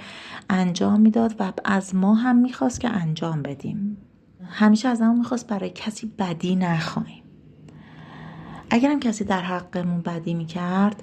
[0.50, 3.96] انجام می‌داد و از ما هم می‌خواست که انجام بدیم.
[4.44, 7.22] همیشه از ما می‌خواست برای کسی بدی نخواهیم.
[8.70, 11.02] اگرم کسی در حقمون بدی می‌کرد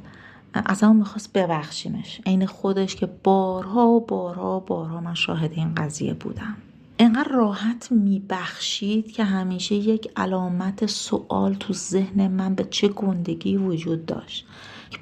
[0.53, 2.21] از همون می‌خواست ببخشیمش.
[2.25, 6.57] عین خودش که بارها و بارها و بارها من شاهد این قضیه بودم.
[6.99, 14.05] انقدر راحت میبخشید که همیشه یک علامت سوال تو ذهن من به چه گندگی وجود
[14.05, 14.47] داشت.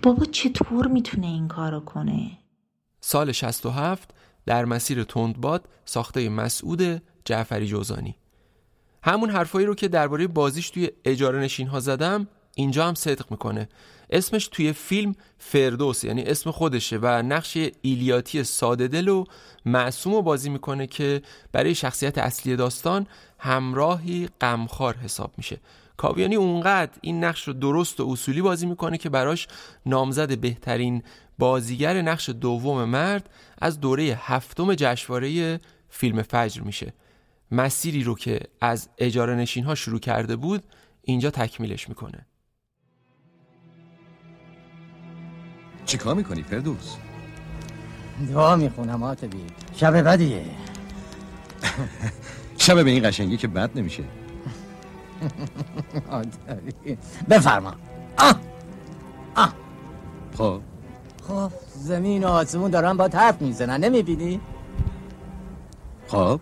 [0.03, 2.31] بابا چطور می‌تونه این کارو کنه؟
[3.05, 4.09] سال 67
[4.45, 8.15] در مسیر تندباد ساخته مسعود جعفری جوزانی.
[9.03, 13.69] همون حرفایی رو که درباره بازیش توی اجاره نشین ها زدم اینجا هم صدق می‌کنه.
[14.09, 19.25] اسمش توی فیلم فردوس یعنی اسم خودشه و نقش ایلیاتی ساده دل و
[19.65, 23.07] معصوم رو بازی می‌کنه که برای شخصیت اصلی داستان
[23.39, 25.59] همراهی غمخوار حساب میشه.
[26.03, 29.47] کاویانی اونقدر این نقش رو درست و اصولی بازی می‌کنه که براش
[29.85, 31.03] نامزد بهترین
[31.39, 33.29] بازیگر نقش دوم مرد
[33.61, 36.93] از دوره هفتم جشنواره فیلم فجر میشه.
[37.51, 40.63] مسیری رو که از اجاره نشین ها شروع کرده بود
[41.01, 42.25] اینجا تکمیلش می‌کنه.
[45.85, 46.95] چیکار می‌کنی فردوس؟
[48.29, 49.43] دعا می‌خونم آتبی
[49.75, 50.45] شب بدیه.
[52.57, 54.03] شب به این قشنگی که بد نمیشه.
[57.29, 57.73] بفرما.
[58.17, 58.35] آه.
[59.35, 59.53] آه.
[60.37, 60.59] خب.
[61.27, 64.39] خب زمین و آسمون دارن با حرف می‌زنن نمی‌بینی؟
[66.07, 66.39] خب.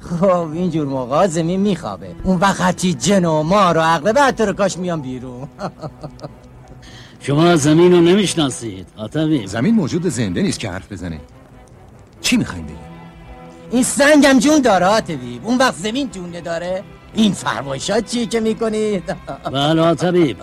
[0.00, 2.14] خب اینجور موقع زمین میخوابه.
[2.24, 5.48] اون وقت چی جن و مار و عقل بعد کاش میان بیرون.
[7.20, 9.46] شما زمین رو نمی‌شناسید آتوی.
[9.46, 11.20] زمین موجود زنده نیست که حرف بزنه.
[12.20, 12.76] چی می‌خوایم بگیم؟
[13.70, 15.40] این سنگم جون داره آتوی.
[15.44, 16.82] اون وقت زمین جون داره.
[17.14, 19.16] این فرمایشات چیه که می‌کنید؟
[19.52, 20.36] بله طبیب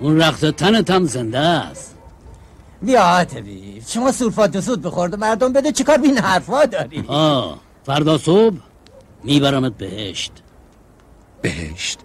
[0.00, 1.96] اون رخت تنت هم زنده است.
[2.82, 8.56] بیا طبیب شما سولفات سود بخورد مردم بده چیکار بین حرفا داری؟ آه فردا صبح
[9.24, 10.32] میبرمت بهشت.
[11.42, 11.98] بهشت؟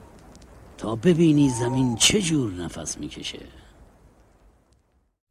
[0.78, 3.40] تا ببینی زمین چه جور نفس می‌کشه.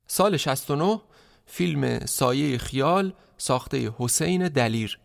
[0.07, 1.01] سال 69
[1.47, 4.99] فیلم سایه خیال ساخته حسین دلیر.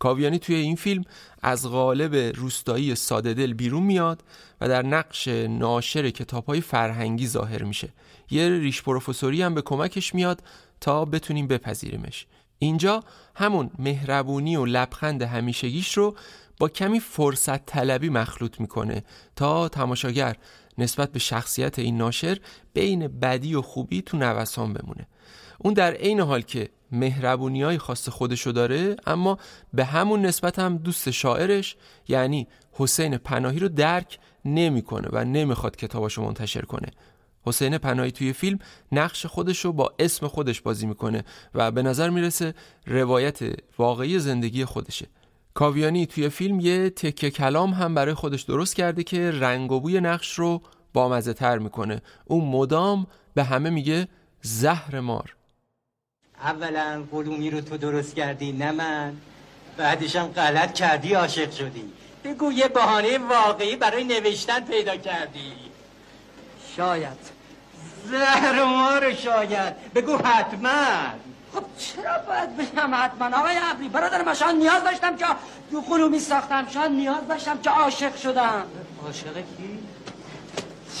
[0.00, 1.04] کاویانی توی این فیلم
[1.42, 4.24] از غالب روستایی ساده دل بیرون میاد
[4.60, 7.88] و در نقش ناشر کتاب های فرهنگی ظاهر میشه.
[8.30, 10.42] یه ریش پروفسوری هم به کمکش میاد
[10.80, 12.26] تا بتونیم بپذیریمش.
[12.58, 16.16] اینجا همون مهربونی و لبخند همیشگیش رو
[16.58, 19.04] با کمی فرصت طلبی مخلوط می‌کنه
[19.36, 20.36] تا تماشاگر
[20.78, 22.38] نسبت به شخصیت این ناشر
[22.72, 25.06] بین بدی و خوبی تو نوسان بمونه.
[25.58, 29.38] اون در عین حال که مهربونی های خاص خودشو داره اما
[29.74, 31.76] به همون نسبت هم دوست شاعرش
[32.08, 36.88] یعنی حسین پناهی رو درک نمی‌کنه و نمی‌خواد کتاباشو منتشر کنه.
[37.42, 38.58] حسین پناهی توی فیلم
[38.92, 41.24] نقش خودش رو با اسم خودش بازی می‌کنه
[41.54, 42.54] و به نظر می‌رسه
[42.86, 43.38] روایت
[43.78, 45.06] واقعی زندگی خودشه.
[45.54, 50.00] کاویانی توی فیلم یه تکه کلام هم برای خودش درست کرده که رنگ و بوی
[50.00, 52.02] نقش رو بامزه تر می‌کنه.
[52.24, 54.08] اون مدام به همه میگه
[54.42, 55.36] زهر مار
[56.44, 59.16] اولا قلومی رو تو درست کردی نه من.
[59.76, 61.92] بعدشم غلط کردی عاشق شدی.
[62.24, 65.52] بگو یه بهانه واقعی برای نوشتن پیدا کردی.
[66.76, 67.18] شاید.
[68.10, 69.92] زهر ما رو شاید.
[69.94, 70.70] بگو حتما.
[71.54, 75.26] خب چرا باید بگم حتما؟ آقای عبری برادر من شاید نیاز داشتم که
[75.70, 76.66] دو قلومی ساختم.
[76.68, 78.64] شاید نیاز داشتم که عاشق شدم.
[79.04, 79.78] عاشق کی؟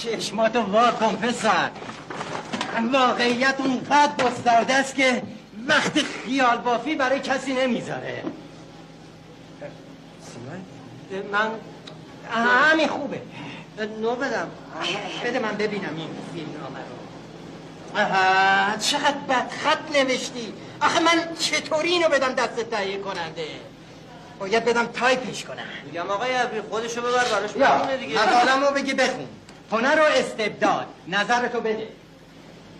[0.02, 1.70] چشماتو وا کن پسر.
[2.92, 5.22] واقعیت اونقدر گسترده است که
[5.66, 8.22] وقت خیال بافی برای کسی نمی‌ذاره.
[11.32, 11.50] من
[12.70, 13.20] همین خوبه.
[14.00, 14.48] نو بدم.
[15.24, 16.96] بده من ببینم این فیلم نامه رو
[18.00, 20.52] آها چقدر بدخط نوشتی.
[20.80, 23.46] آخه من چطوری اینو بدم دست تهیه کننده؟
[24.38, 25.64] باید بدم تایپش کنم.
[25.86, 28.18] میگم آقای عبری خودشو ببر براش بخونه دیگه.
[28.22, 29.28] مقالمو بگی بخون.
[29.72, 30.86] هنر و استبداد.
[31.08, 31.88] نظرتو بده.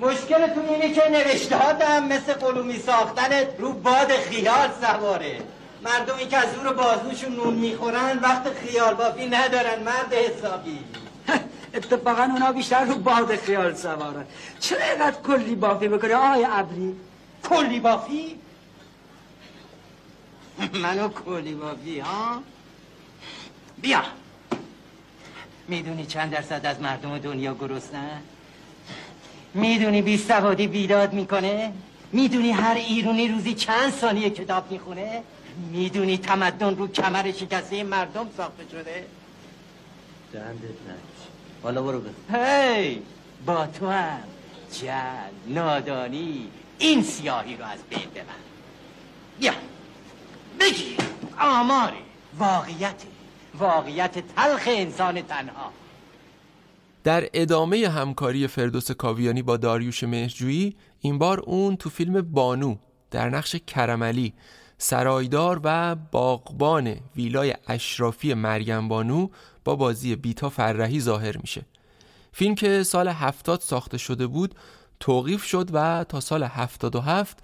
[0.01, 5.43] مشکلتون اینه که نوشتهاتم مثل قلومی ساختن رو باد خیال سواره.
[5.85, 10.79] مردمی که از زور بازوشون نون می‌خورن وقت خیال بافی ندارن مرد حسابی.
[11.75, 14.27] اتفاقا اونا بیشتر رو باد خیال سوارن
[14.61, 16.97] چرا اینقدر کلی بافی بکنه آقای عبری
[17.49, 18.39] کلی بافی؟
[20.83, 22.43] منو کلی بافی ها؟
[23.83, 24.03] بیا.
[25.69, 28.23] می‌دونی چند درصد از مردم دنیا گرسنن
[29.55, 31.73] می‌دونی بی سوادی بیداد می‌کنه؟
[32.13, 35.23] می‌دونی هر ایرونی روزی چند ثانیه کتاب می‌خونه؟
[35.73, 39.07] می‌دونی تمدن رو کمر شکسته مردم ساخته شده؟
[40.33, 41.21] دندت نکش.
[41.63, 42.41] حالا برو بخون.
[42.41, 43.03] هی!
[43.47, 44.23] با تو هم.
[44.73, 48.25] جل نادانی این سیاهی رو از بین ببر.
[49.41, 49.53] بیا.
[50.61, 50.97] بگیر.
[51.41, 51.97] آماره
[52.39, 53.03] واقعیت.
[53.55, 55.73] واقعیت تلخ انسان تنها.
[57.05, 62.77] در ادامه همکاری فردوس کاویانی با داریوش مهرجویی این بار اون تو فیلم بانو
[63.11, 64.35] در نقش کرملی
[64.79, 69.29] سرایدار و باغبان ویلای اشرافی مریم بانو
[69.65, 71.67] با بازی بیتا فرهی ظاهر میشه.
[72.33, 74.55] فیلم که سال هفتاد ساخته شده بود
[75.01, 77.39] توقیف شد و تا سال هفتاد و هفت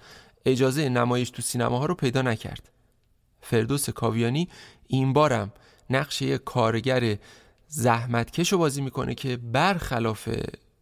[0.45, 2.69] اجازه نمایش تو سینماها رو پیدا نکرد.
[3.41, 4.49] فردوس کاویانی
[4.87, 5.53] این بارم
[5.89, 7.17] نقش یک کارگر
[7.67, 10.29] زحمتکش رو بازی می‌کنه که برخلاف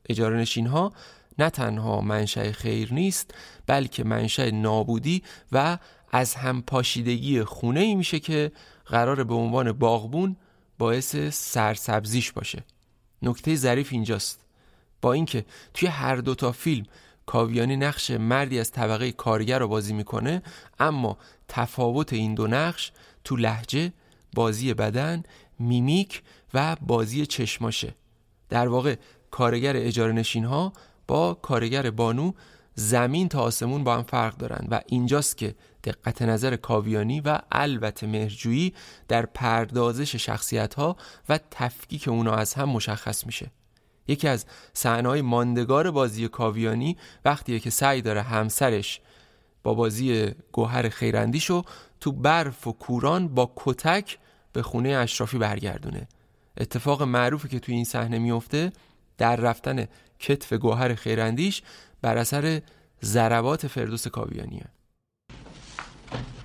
[0.10, 0.94] اجاره نشین ها
[1.40, 3.34] نه تنها منشأ خیر نیست
[3.68, 5.78] بلکه منشأ نابودی و
[6.12, 8.52] از هم پاشیدگی خونه ای میشه که
[8.86, 10.36] قرار به عنوان باغبون
[10.78, 12.64] باعث سرسبزیش باشه.
[13.22, 14.40] نکته ظریف اینجاست.
[15.02, 16.86] با اینکه توی هر دو تا فیلم
[17.26, 20.42] کاویانی نقش مردی از طبقه کارگر رو بازی می‌کنه
[20.80, 21.18] اما
[21.48, 22.92] تفاوت این دو نقش
[23.24, 23.94] تو لحجه
[24.34, 25.24] بازی بدن
[25.60, 26.22] میمیک
[26.56, 27.96] و بازی چشماشه.
[28.50, 28.96] در واقع
[29.32, 30.74] کارگر اجاره نشین ها
[31.08, 32.32] با کارگر بانو
[32.76, 38.08] زمین تا آسمون با هم فرق دارن و اینجاست که دقت نظر کاویانی و البته
[38.08, 38.74] مهرجویی
[39.08, 40.96] در پردازش شخصیت ها
[41.30, 43.52] و تفکیک اونا از هم مشخص میشه.
[44.08, 49.02] یکی از صحنه‌های ماندگار بازی کاویانی وقتیه که سعی داره همسرش
[49.64, 51.64] با بازی گوهر خیرندیشو
[52.00, 54.18] تو برف و کوران با کتک
[54.54, 56.08] به خونه اشرافی برگردونه.
[56.58, 58.72] اتفاق معروفی که توی این صحنه میفته
[59.18, 59.88] در رفتن
[60.20, 61.62] کتف گوهر خیرندیش
[62.02, 62.62] بر اثر
[63.04, 64.66] ضربات فردوس کاویانیه.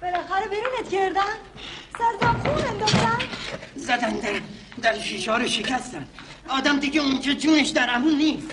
[0.03, 1.37] بالاخره بیرونت کردن
[1.99, 3.19] سرزم خون انداختن.
[3.77, 4.41] زدن در
[4.83, 6.07] در شیشه رو شکستن.
[6.49, 8.47] آدم دیگه اونجا جونش در امون نیست.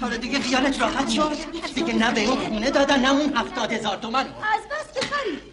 [0.00, 1.36] حالا دیگه خیالت راحت شد.
[1.74, 4.20] دیگه نه به اون خونه دادن نه اون هفتاد هزار تومن.
[4.26, 5.49] از بس که خرید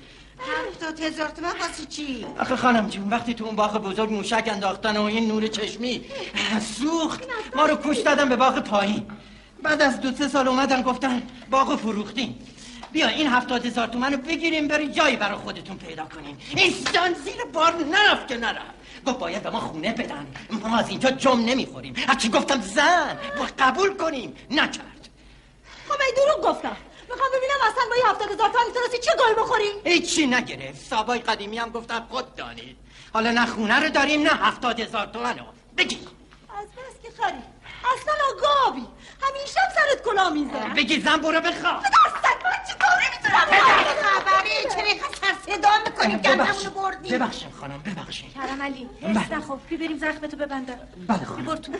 [0.48, 4.98] هفتاد هزار تومن واسه چی؟ آخه خانم جون وقتی تو اون باغ بزرگ موشک انداختن
[4.98, 6.06] و این نور چشمی
[6.80, 7.24] سوخت
[7.56, 9.06] ما رو کش دادن به باغ پایین.
[9.64, 12.40] بعد از دو سه سال اومدن گفتن باغ فروختیم.
[12.92, 16.38] بیا این هفتاد هزار تومن رو بگیریم بریم جایی برای خودتون پیدا کنیم.
[16.56, 18.78] این زن زیر بار نرفت که نرفت.
[19.06, 20.28] گفت باید به ما خونه بدن.
[20.50, 21.94] ما از اینجا جم نمی‌خوریم.
[22.08, 24.36] هرچی گفتم زن با قبول کنیم.
[24.52, 25.10] نکرد.
[25.88, 26.78] خب ای دروغ گفتم.
[27.10, 30.86] می‌خوام ببینم اصلا با یه هفتاد هزار تومن می‌تونستی چه گل بخوریم؟ هیچی نگرفت.
[30.86, 32.78] سابای قدیمی هم گفتن خود دانید.
[33.14, 35.46] حالا نه خونه رو داریم نه هفتاد هزار تومن رو.
[35.78, 36.00] بگی.
[36.60, 37.34] از بس که خری.
[37.96, 38.88] اصلا آگابی
[39.22, 41.82] همیشه هم سرت کلا میزن بگی زن برو بخواب.
[41.82, 43.46] دستک من چی کاری می‌تونم
[44.02, 48.34] خبری چرا سر صدا می‌کنیم گندمونو بردیم ببخشید خانم ببخشید.
[48.34, 49.20] کرم علی بله.
[49.20, 50.80] حس نخوف بی بریم زخمتو ببندم.
[51.08, 51.46] بله خانم.
[51.46, 51.72] ببر تو.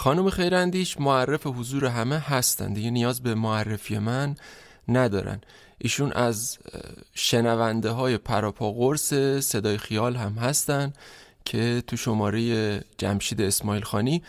[0.00, 2.72] خانم خیراندیش معرف حضور همه هستن.
[2.72, 4.36] دیگه نیاز به معرفی من
[4.88, 5.40] ندارن.
[5.78, 6.58] ایشون از
[7.14, 10.92] شنونده های پراپا قرص صدای خیال هم هستن
[11.44, 14.22] که تو شماره جمشید اسماعیل خانی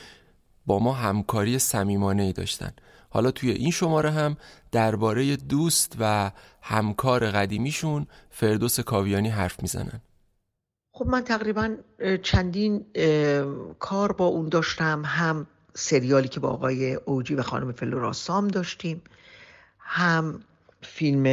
[0.66, 2.72] با ما همکاری صمیمانه ای داشتن.
[3.10, 4.38] حالا توی این شماره هم
[4.72, 10.02] درباره دوست و همکار قدیمیشون فردوس کاویانی حرف می‌زنن.
[10.94, 11.76] خب من تقریبا
[12.24, 12.86] چندین
[13.80, 15.02] کار با اون داشتم.
[15.06, 19.02] هم سریالی که با آقای اوجی و خانم فلوراسام داشتیم
[19.80, 20.40] هم
[20.82, 21.26] فیلم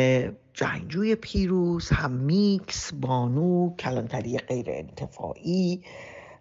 [0.54, 5.82] جنگجوی پیروز هم میکس بانو کلانتری غیر انتفاعی.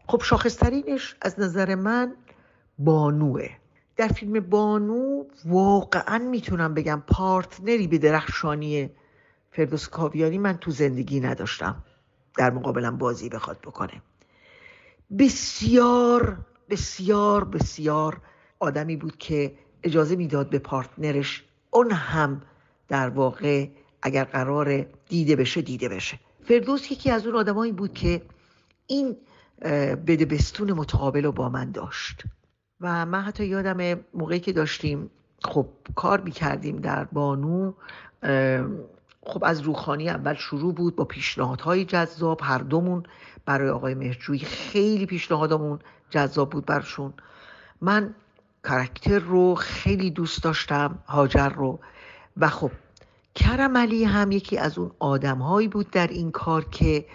[0.07, 2.15] خب شاخصترینش از نظر من
[2.79, 3.49] بانوه.
[3.95, 8.89] در فیلم بانو واقعا می‌تونم بگم پارتنری به درخشانی
[9.51, 11.83] فردوس کاویانی من تو زندگی نداشتم.
[12.37, 14.01] در مقابلم بازی بخواد بکنه.
[15.19, 16.37] بسیار
[16.69, 18.21] بسیار بسیار
[18.59, 19.53] آدمی بود که
[19.83, 22.41] اجازه می‌داد به پارتنرش اون هم
[22.87, 23.67] در واقع
[24.01, 26.19] اگر قرار دیده بشه دیده بشه.
[26.43, 28.21] فردوس یکی از اون آدمایی بود که
[28.87, 29.17] این
[30.07, 32.23] بدبستون متقابل رو با من داشت.
[32.81, 35.09] و من حتی یادم موقعی که داشتیم
[35.43, 37.73] خب کار می‌کردیم در بانو
[39.21, 43.03] خب از روخانی اول شروع بود با پیشنهادهای جذاب هر دومون
[43.45, 45.79] برای آقای مهرجویی خیلی پیشنهادمون
[46.09, 47.13] جذاب بود برشون
[47.81, 48.15] من
[48.63, 51.79] کرکتر رو خیلی دوست داشتم هاجر رو.
[52.37, 52.71] و خب
[53.35, 57.05] کرم علی هم یکی از اون آدمهایی بود در این کار که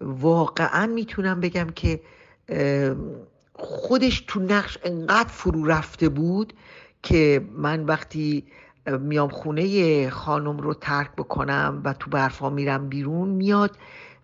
[0.00, 2.00] واقعا می‌تونم بگم که
[3.54, 6.52] خودش تو نقش انقدر فرو رفته بود
[7.02, 8.44] که من وقتی
[9.00, 13.76] میام خونه خانم رو ترک بکنم و تو برفا میرم بیرون میاد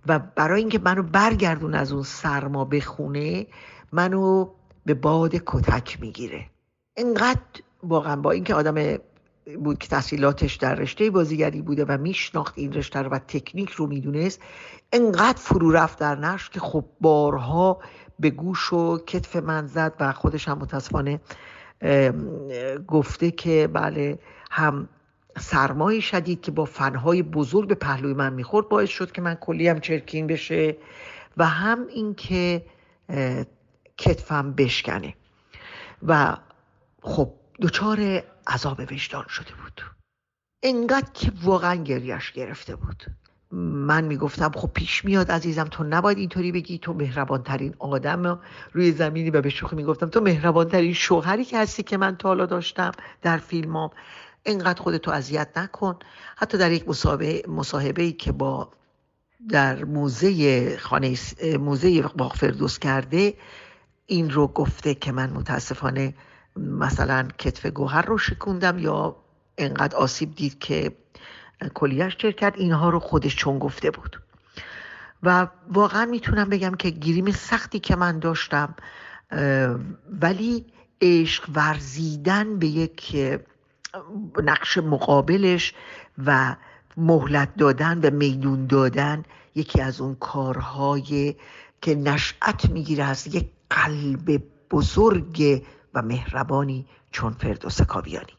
[0.07, 3.47] و برای اینکه منو برگردون از اون سرما به خونه
[3.93, 4.51] منو
[4.86, 6.47] به باد کتک می‌گیره.
[6.97, 7.40] انقدر
[7.82, 8.99] واقعا با اینکه آدم
[9.64, 13.86] بود که تحصیلاتش در رشته بازیگری بوده و میشناخت این رشته رو و تکنیک رو
[13.86, 14.40] می‌دونست
[14.93, 17.80] انقدر فرو رفت در نقش که خب بارها
[18.18, 21.20] به گوش و کتف من زد و خودش هم متاسفانه
[22.86, 24.18] گفته که بله
[24.51, 24.88] هم
[25.38, 29.68] سرمای شدید که با فنهای بزرگ به پهلوی من می‌خورد باعث شد که من کلی
[29.68, 30.76] هم چرکین بشه
[31.36, 32.64] و هم اینکه
[34.03, 35.14] کتفم بشکنه.
[36.07, 36.36] و
[37.03, 39.80] خب دچار عذاب وجدان شده بود.
[40.62, 43.05] انقدر که واقعا گریش گرفته بود.
[43.50, 48.40] من می‌گفتم خب پیش میاد عزیزم تو نباید اینطوری بگی تو مهربان ترین آدم
[48.72, 50.09] روی زمینی و به شوخی می‌گفتم.
[50.09, 52.92] تو مهربان ترین شوهری که هستی که من تا حالا داشتم
[53.22, 53.90] در فیلمام.
[54.44, 55.98] انقدر خودتو اذیت نکن.
[56.36, 58.70] حتی در یک مصاحبه مصاحبه که با
[59.48, 61.16] در موزه خانه
[61.61, 63.34] موزه باغ فردوس کرده
[64.07, 66.14] این رو گفته که من متاسفانه
[66.57, 69.16] مثلا کتف گوهر رو شکوندم یا
[69.59, 70.96] انقدر آسیب دید که
[71.74, 74.22] کلیش چر کرد اینها رو خودش چون گفته بود.
[75.22, 78.74] و واقعا می‌تونم بگم که گیریم سختی که من داشتم
[80.20, 80.66] ولی
[81.00, 83.16] عشق ورزیدن به یک
[84.42, 85.74] نقش مقابلش
[86.26, 86.57] و
[86.96, 89.22] مهلت دادن و میدون دادن
[89.55, 91.34] یکی از اون کارهای
[91.82, 95.62] که نشأت می‌گیره از یک قلب بزرگ
[95.95, 98.33] و مهربانی چون فردوس کاویانی.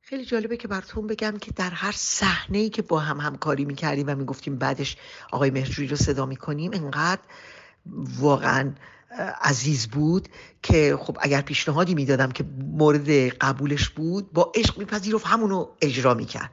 [0.00, 4.06] خیلی جالبه که براتون بگم که در هر صحنه ای که با هم همکاری می‌کردیم
[4.08, 4.96] و می‌گفتیم بعدش
[5.32, 7.22] آقای مهرجویی رو صدا می‌کنیم انقدر
[8.18, 8.72] واقعا
[9.40, 10.28] عزیز بود
[10.62, 16.50] که خب اگر پیشنهادی می‌دادم که مورد قبولش بود با عشق میپذیرفت همونو اجرا می‌کرد.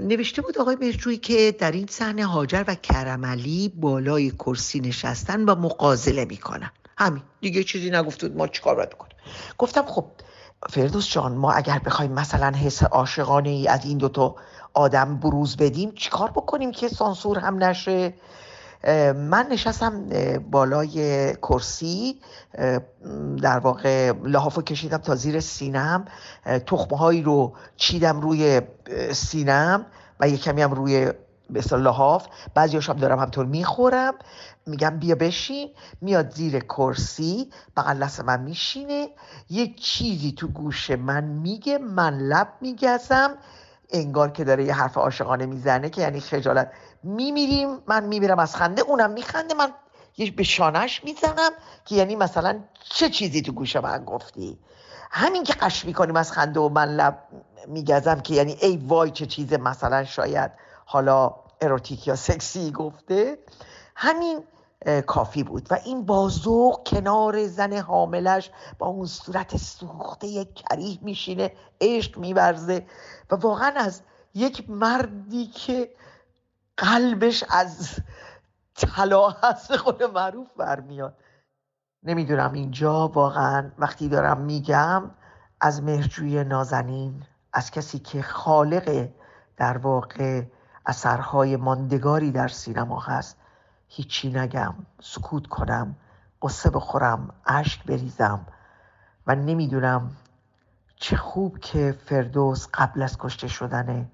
[0.00, 5.54] نوشته بود آقای مهرجویی که در این صحنه هاجر و کرملی بالای کرسی نشستن و
[5.54, 6.70] مقازله می‌کنن.
[6.98, 7.22] همین.
[7.40, 9.16] دیگه چیزی نگفت بود ما چیکار باید بکنیم؟
[9.58, 10.04] گفتم خب
[10.70, 14.34] فردوس جان ما اگر بخوایم مثلا حس عاشقانه ای از این دوتا
[14.74, 18.14] آدم بروز بدیم چیکار بکنیم که سانسور هم نشه؟
[19.14, 20.08] من نشستم
[20.50, 22.20] بالای کرسی
[23.42, 26.04] در واقع لحافو کشیدم تا زیر سینم.
[26.66, 28.60] تخمه رو چیدم روی
[29.12, 29.86] سینم
[30.20, 31.12] و یه کمی هم روی
[31.50, 32.26] به لحاف.
[32.54, 34.14] بعضی هم دارم همطور می‌خورم.
[34.66, 35.70] میگم بیا بشین.
[36.00, 37.50] میاد زیر کرسی.
[37.76, 39.08] بغل من میشینه.
[39.50, 41.78] یه چیزی تو گوش من میگه.
[41.78, 43.30] من لب میگزم.
[43.90, 46.72] انگار که داره یه حرف عاشقانه می‌زنه که یعنی خجالت.
[47.02, 47.78] میمیریم.
[47.86, 48.82] من میمیرم از خنده.
[48.82, 49.54] اونم میخنده.
[49.54, 49.68] من
[50.16, 51.50] یه به شانش می‌زنم
[51.84, 54.58] که یعنی مثلا چه چیزی تو گوش من گفتی؟
[55.10, 57.18] همین که قش می‌کنیم از خنده و من لب
[57.66, 60.50] میگزم که یعنی ای وای چه چیز مثلا شاید
[60.84, 63.38] حالا اروتیک یا سکسی گفته
[63.96, 64.44] همین
[65.06, 65.66] کافی بود.
[65.70, 72.86] و این بازوق کنار زن حاملش با اون صورت سوخته کریه میشینه عشق میورزه.
[73.30, 74.02] و واقعا از
[74.34, 75.94] یک مردی که
[76.76, 77.98] قلبش از
[78.74, 81.16] طلا هست خود معروف برمیاد.
[82.02, 85.10] نمی‌دونم اینجا واقعا وقتی دارم میگم
[85.60, 87.22] از مهرجوی نازنین
[87.52, 89.08] از کسی که خالق
[89.56, 90.42] در واقع
[90.86, 93.36] اثرهای ماندگاری در سینما هست.
[93.88, 95.96] هیچی نگم سکوت کنم
[96.42, 98.46] قصه بخورم اشک بریزم
[99.26, 100.16] و نمی‌دونم
[100.96, 104.10] چه خوب که فردوس قبل از کشته شدنه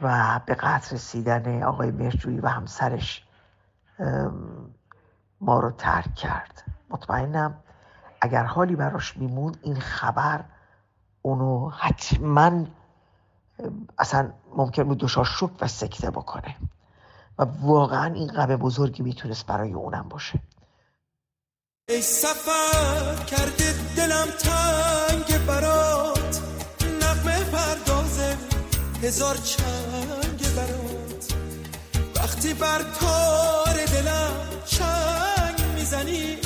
[0.00, 3.26] و به قتل رسیدن آقای مهرجویی و همسرش
[5.40, 6.64] ما رو ترک کرد.
[6.90, 7.54] مطمئنم
[8.20, 10.44] اگر حالی براش میمون این خبر
[11.22, 12.64] اونو حتما
[13.98, 16.56] اصلا ممکن بود دوشار شک و سکته بکنه.
[17.38, 20.40] و واقعا این غم بزرگی می‌تونست برای اونم باشه.
[21.88, 26.42] ای سفر کرده دلم تنگ برات.
[27.02, 28.36] نقمه پردازه
[29.02, 31.34] هزار چنگ برات.
[32.16, 34.32] وقتی بر تار دلم
[34.66, 36.36] چنگ می‌زنی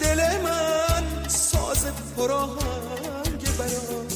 [0.00, 4.11] دل من ساز پراهنگ برات.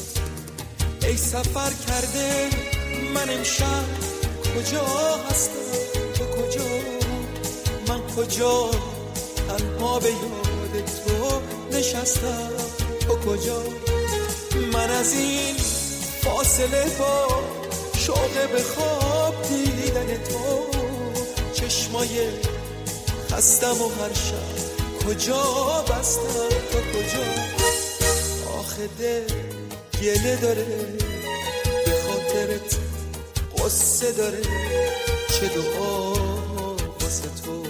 [1.17, 2.51] سفر کرده
[3.15, 3.85] من امشب
[4.57, 4.87] کجا
[5.31, 5.53] هستم؟
[6.15, 6.65] تو کجا؟
[7.89, 8.71] من کجا؟
[9.49, 11.41] تنها به یاد تو
[11.77, 12.51] نشستم.
[13.01, 13.63] تو کجا؟
[14.73, 15.55] من از این
[16.23, 17.43] فاصله با
[17.99, 20.67] شوق به خواب دیدن تو.
[21.55, 22.29] چشمای
[23.33, 25.43] خستم و هر شب کجا
[25.89, 27.25] بستم؟ تو کجا؟
[28.59, 29.56] آخه دل
[30.03, 30.65] گله داره.
[31.87, 32.79] به خاطرت
[33.59, 34.43] قصه داره.
[35.29, 36.13] چه دعا
[37.01, 37.63] واسه تو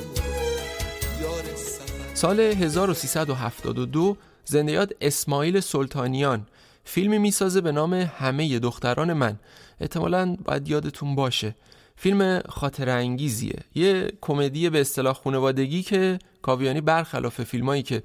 [2.14, 6.46] سال 1372 زندیات اسماعیل سلطانیان.
[6.84, 9.38] فیلمی می‌سازه به نام همه دختران من.
[9.80, 11.54] احتمالا باید یادتون باشه.
[11.96, 18.02] فیلم خاطر انگیزیه یه کمدی به اصطلاح خانوادگی که کاویانی برخلاف فیلمایی که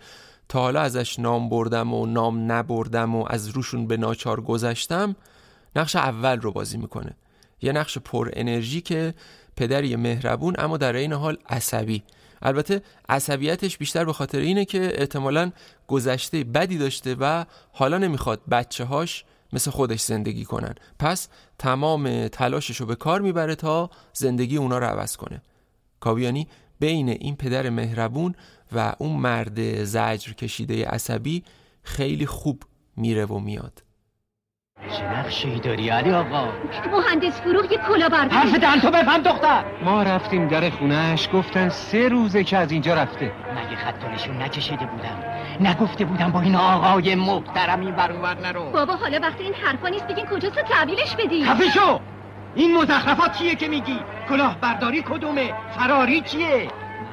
[0.52, 5.16] تا حالا ازش نام بردم و نام نبردم و از روشون به ناچار گذشتم
[5.76, 7.16] نقش اول رو بازی می‌کنه.
[7.62, 9.14] یه نقش پر انرژی که
[9.56, 12.04] پدری مهربون اما در این حال عصبی.
[12.41, 15.52] البته عصبیتش بیشتر به خاطر اینه که احتمالا
[15.88, 20.76] گذشته بدی داشته و حالا نمی‌خواد بچه هاش مثل خودش زندگی کنن.
[20.99, 21.28] پس
[21.60, 25.41] تمام تلاشش رو به کار می‌بره تا زندگی اونا رو عوض کنه.
[25.99, 26.47] کاویانی
[26.80, 28.36] بین این پدر مهربون
[28.74, 31.43] و اون مرد زجر کشیده عصبی
[31.84, 32.63] خیلی خوب
[32.97, 33.84] میره و میاد.
[34.97, 36.49] چه نقشه‌ای داری علی آقا؟
[36.91, 38.36] مهندس فروغ یه کلا برداری.
[38.36, 39.65] حرف دهن تو بفهم دختر.
[39.84, 43.26] ما رفتیم در خونهش گفتن سه روزه که از اینجا رفته.
[43.26, 45.24] مگه خط نشون نکشیده بودم؟
[45.59, 48.72] نگفته بودم با این آقای محترم این برونور نرو.
[48.72, 51.45] بابا حالا وقتی این حرفا نیست بگین کجاست تحویلش بدی.
[51.45, 51.99] خفه شو.
[52.55, 53.99] این مزخرفات چیه که میگی؟
[54.30, 56.67] کلاه برداری کدومه؟ فراری چیه؟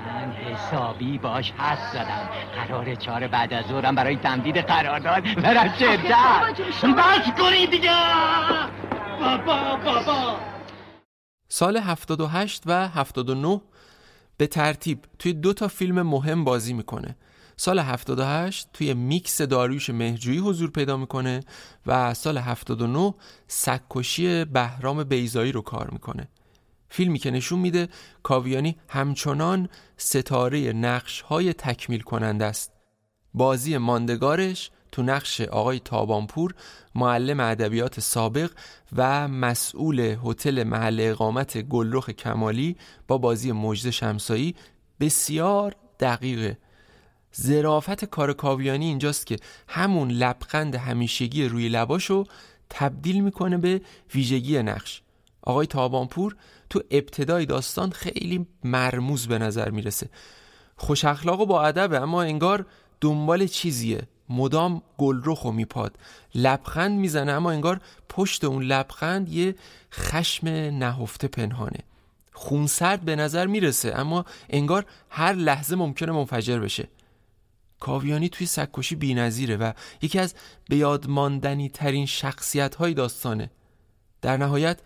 [0.08, 2.28] من حسابی باش حس زدم.
[2.54, 6.60] قرار چهار بعد از ظهرم برای تمدید قرارداد برم شرکت.
[6.84, 7.90] بس کنی دیگه.
[9.20, 10.36] بابا بابا
[11.48, 13.60] سال 78 و 79
[14.36, 17.16] به ترتیب توی دو تا فیلم مهم بازی می‌کنه.
[17.56, 21.40] سال 78 توی میکس داریوش مهجویی حضور پیدا می‌کنه
[21.86, 23.14] و سال 79
[23.46, 26.28] سکوشی بهرام بیزایی رو کار می‌کنه.
[26.90, 27.88] فیلمی که نشون میده
[28.22, 32.72] کاویانی همچنان ستاره نقش های تکمیل کننده است.
[33.34, 36.54] بازی ماندگارش تو نقش آقای تابانپور
[36.94, 38.50] معلم ادبیات سابق
[38.96, 42.76] و مسئول هتل محل اقامت گلرخ کمالی
[43.08, 44.54] با بازی مجد شمسایی
[45.00, 46.58] بسیار دقیقه
[47.32, 49.36] زرافت کار کاویانی اینجاست که
[49.68, 52.24] همون لبخند همیشگی روی لباشو
[52.70, 53.80] تبدیل می‌کنه به
[54.14, 55.02] ویژگی نقش.
[55.42, 56.36] آقای تابانپور
[56.70, 60.08] تو ابتدای داستان خیلی مرموز به نظر می‌رسه.
[60.76, 62.66] خوش اخلاق و با ادبه اما انگار
[63.00, 64.02] دنبال چیزیه.
[64.28, 65.98] مدام گلرخ و میپاد.
[66.34, 69.54] لبخند می‌زنه اما انگار پشت اون لبخند یه
[69.92, 71.78] خشم نهفته پنهانه.
[72.32, 76.88] خونسرد به نظر می‌رسه اما انگار هر لحظه ممکنه منفجر بشه.
[77.80, 79.14] کاویانی توی سکوشی بی
[79.56, 80.34] و یکی از
[80.68, 83.50] بیادماندنی ترین شخصیت های داستانه.
[84.22, 84.78] در نهایت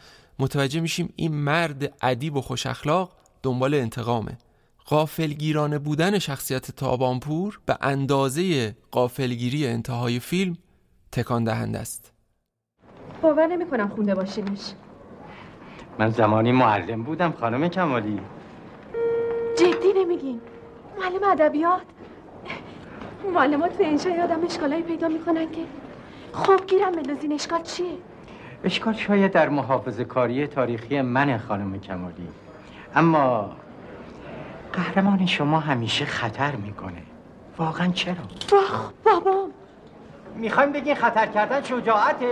[0.43, 3.13] متوجه میشیم این مرد ادیب و خوش اخلاق
[3.43, 4.39] دنبال انتقامه.
[4.87, 10.57] قافلگیرانه بودن شخصیت تابانپور به اندازه قافلگیری انتهای فیلم
[11.13, 12.13] تکان دهنده است.
[13.23, 14.73] باور نمی کنم خونده باشینش
[15.99, 18.21] من زمانی معلم بودم خانم کمالی.
[19.59, 20.41] جدی نمیگین.
[20.99, 21.83] معلم ادبیات.
[23.35, 25.65] معلمات تو انشای آدم اشکالایی پیدا می‌کنن که.
[26.33, 27.87] خب گیرم بندازین اشکال چیه؟
[28.65, 32.29] اشکال شاید در محافظ کاری تاریخی من خانم کمالی.
[32.95, 33.51] اما
[34.73, 37.03] قهرمان شما همیشه خطر می‌کنه.
[37.59, 38.15] واقعا چرا؟
[38.53, 39.51] واخ بابام
[40.37, 42.27] می‌خوایم بگین خطر کردن شجاعته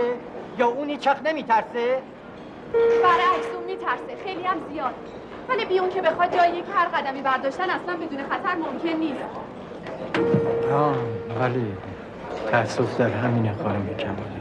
[0.57, 2.01] یا اونی چخ نمیترسه؟
[3.03, 4.23] برعکس اون میترسه.
[4.23, 4.93] خیلی هم زیاد.
[5.49, 9.23] ولی بیون که بخواد جایی که هر قدمی برداشتن اصلا بدون خطر ممکن نیست.
[10.73, 10.95] آه
[11.39, 11.73] ولی
[12.51, 14.40] تأسف در همین خانم کمالی.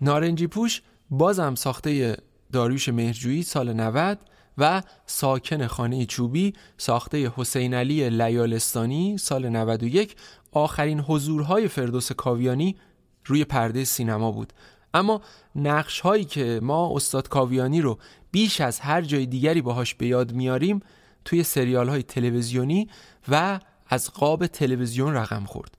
[0.00, 2.16] نارنجی پوش بازم ساخته
[2.52, 4.18] داریوش مهرجویی سال 90
[4.58, 10.16] و ساکن خانه چوبی ساخته حسین علی لیالستانی سال 91
[10.52, 12.76] آخرین حضورهای فردوس کاویانی
[13.24, 14.52] روی پرده سینما بود.
[14.94, 15.20] اما
[15.56, 17.98] نقش هایی که ما استاد کاویانی رو
[18.30, 20.80] بیش از هر جای دیگری باهاش به یاد میاریم
[21.24, 22.88] توی سریال های تلویزیونی
[23.28, 25.78] و از قاب تلویزیون رقم خورد.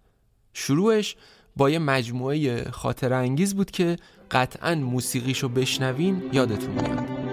[0.54, 1.16] شروعش
[1.58, 3.98] با یه مجموعه خاطر انگیز بود که
[4.32, 7.27] قطعا موسیقیشو بشنوین یادتون میاد.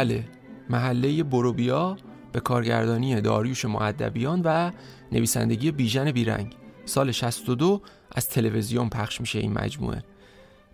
[0.00, 0.24] بله.
[0.70, 1.96] محله بروبیا
[2.32, 4.70] به کارگردانی داریوش معدبیان و
[5.12, 6.56] نویسندگی بیژن بیرنگ.
[6.84, 7.80] سال 62
[8.12, 10.04] از تلویزیون پخش میشه این مجموعه.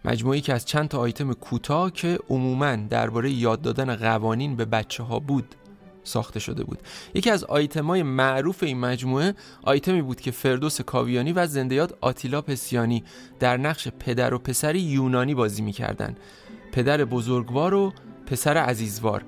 [0.04, 5.02] مجموعی که از چند تا آیتم کوتاه که عموما درباره یاد دادن قوانین به بچه
[5.02, 5.54] ها بود
[6.04, 6.78] ساخته شده بود.
[7.14, 13.04] یکی از آیتمای معروف این مجموعه آیتمی بود که فردوس کاویانی و زندیات آتیلا پسیانی
[13.40, 16.16] در نقش پدر و پسری یونانی بازی می‌کردن
[16.72, 17.92] پدر بزرگوار و
[18.26, 19.24] پسر عزیزوار.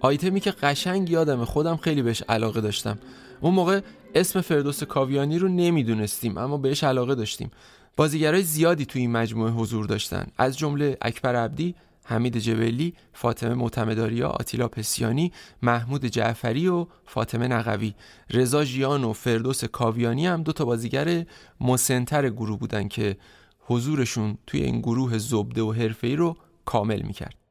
[0.00, 2.98] آیتمی که قشنگ یادم خودم خیلی بهش علاقه داشتم.
[3.40, 3.80] اون موقع
[4.14, 7.50] اسم فردوس کاویانی رو نمی‌دونستیم اما بهش علاقه داشتیم.
[7.96, 10.26] بازیگرای زیادی توی این مجموعه حضور داشتن.
[10.38, 11.74] از جمله اکبر عبدی
[12.04, 15.32] حمید جبلی، فاطمه معتمداریا، آتیلا پسیانی،
[15.62, 17.94] محمود جعفری و فاطمه نقوی.
[18.30, 21.24] رضا ژیان و فردوس کاویانی هم دو تا بازیگر
[21.60, 23.16] مسنتر گروه بودن که
[23.60, 27.47] حضورشون توی این گروه زبده و حرفه‌ای رو کامل می‌کرد.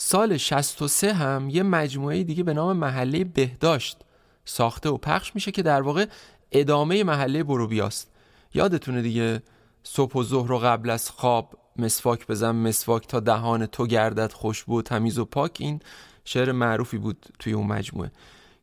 [0.00, 3.98] سال 63 هم یه مجموعه دیگه به نام محله بهداشت
[4.44, 6.06] ساخته و پخش میشه که در واقع
[6.52, 8.10] ادامه محله بروبیاست
[8.54, 9.42] یادتونه دیگه
[9.82, 14.82] صبح و ظهر و قبل از خواب مسواک بزن مسواک تا دهان تو گردد خوشبو
[14.82, 15.56] تمیز و پاک.
[15.58, 15.80] این
[16.24, 18.10] شعر معروفی بود توی اون مجموعه.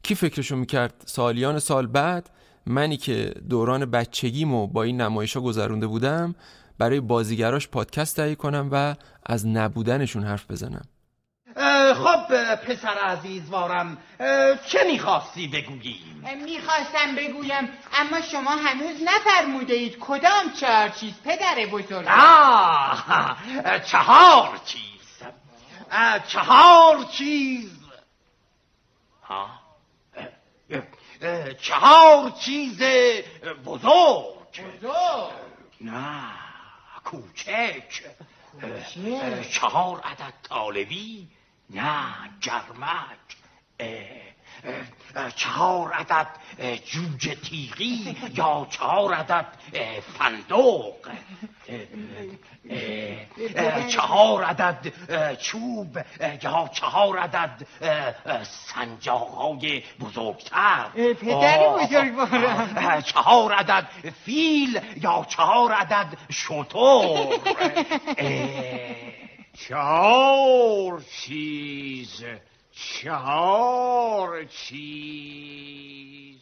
[0.04, 2.30] کی فکرشو می‌کرد؟ سالیان سال بعد
[2.66, 6.36] منی که دوران بچگیمو با این نمایشا گذرونده بودم
[6.78, 10.86] برای بازیگراش پادکست تهیه کنم و از نبودنشون حرف بزنم.
[11.96, 13.98] خب پسر عزیزوارم
[14.68, 22.08] چه می‌خواستی بگوییم؟ می‌خواستم بگویم اما شما هنوز نفرموده اید کدام چهار چیز پدر بزرگ؟
[22.08, 23.06] آه
[23.80, 24.82] چهار چیز.
[26.28, 27.72] چهار چیز.
[29.24, 29.50] ها؟
[31.62, 32.82] چهار چیز
[33.66, 34.26] بزرگ.
[34.82, 35.32] بزرگ؟
[35.82, 36.22] نه
[37.04, 38.04] کوچک.
[39.52, 41.28] چهار عدد طالبی.
[41.70, 42.06] نه
[42.42, 43.36] گرمک
[45.36, 46.28] چهار عدد
[46.86, 49.46] جوجه تیغی یا چهار عدد
[50.18, 50.94] فندق
[53.88, 54.94] چهار عدد
[55.38, 55.98] چوب
[56.44, 57.68] یا چهار عدد
[58.44, 60.90] سنجاقهای بزرگتر.
[61.14, 63.88] پدر بزرگوارم چهار عدد
[64.26, 67.40] فیل یا چهار عدد شطور
[69.58, 72.24] چهار چیز
[72.72, 76.38] چهار چیز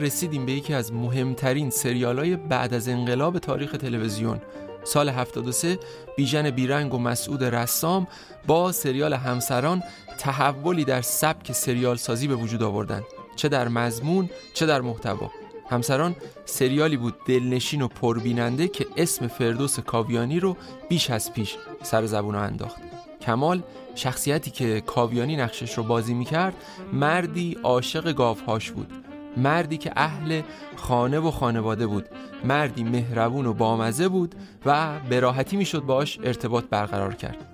[0.00, 4.40] رسیدیم به یکی از مهمترین سریال های بعد از انقلاب تاریخ تلویزیون.
[4.84, 5.78] سال 73
[6.16, 8.06] بیژن بیرنگ و مسعود رسام
[8.46, 9.82] با سریال همسران
[10.18, 13.04] تحولی در سبک سریال سازی به وجود آوردند
[13.36, 15.30] چه در مضمون چه در محتوا.
[15.70, 20.56] همسران سریالی بود دلنشین و پربیننده که اسم فردوس کاویانی رو
[20.88, 22.80] بیش از پیش سر زبون انداخت.
[23.22, 23.62] کمال
[23.94, 26.54] شخصیتی که کاویانی نقشش رو بازی می‌کرد
[26.92, 28.92] مردی عاشق گاوهاش بود.
[29.36, 30.42] مردی که اهل
[30.76, 32.08] خانه و خانواده بود
[32.44, 34.34] مردی مهربون و بامزه بود
[34.66, 37.46] و به راحتی می‌شد باش ارتباط برقرار کرد.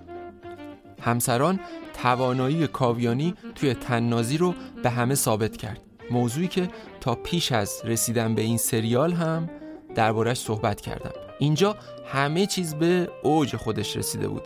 [1.01, 1.59] همسران
[2.03, 4.53] توانایی کاویانی توی تننازی رو
[4.83, 5.81] به همه ثابت کرد.
[6.11, 6.67] موضوعی که
[7.01, 9.49] تا پیش از رسیدن به این سریال هم
[9.95, 11.11] دربارش صحبت کردم.
[11.39, 11.75] اینجا
[12.07, 14.43] همه چیز به اوج خودش رسیده بود.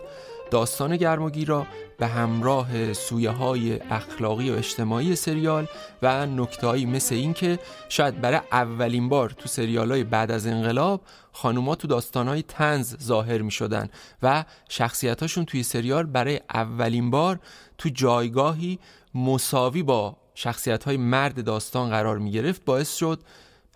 [0.50, 1.66] داستان گرماگی را
[2.02, 5.66] به همراه سویه های اخلاقی و اجتماعی سریال
[6.02, 11.00] و نکتهایی مثل این که شاید برای اولین بار تو سریال های بعد از انقلاب
[11.32, 13.88] خانوما تو داستان های تنز ظاهر می شدن
[14.22, 17.40] و شخصیت هاشون توی سریال برای اولین بار
[17.78, 18.78] تو جایگاهی
[19.14, 23.20] مساوی با شخصیت های مرد داستان قرار می گرفت باعث شد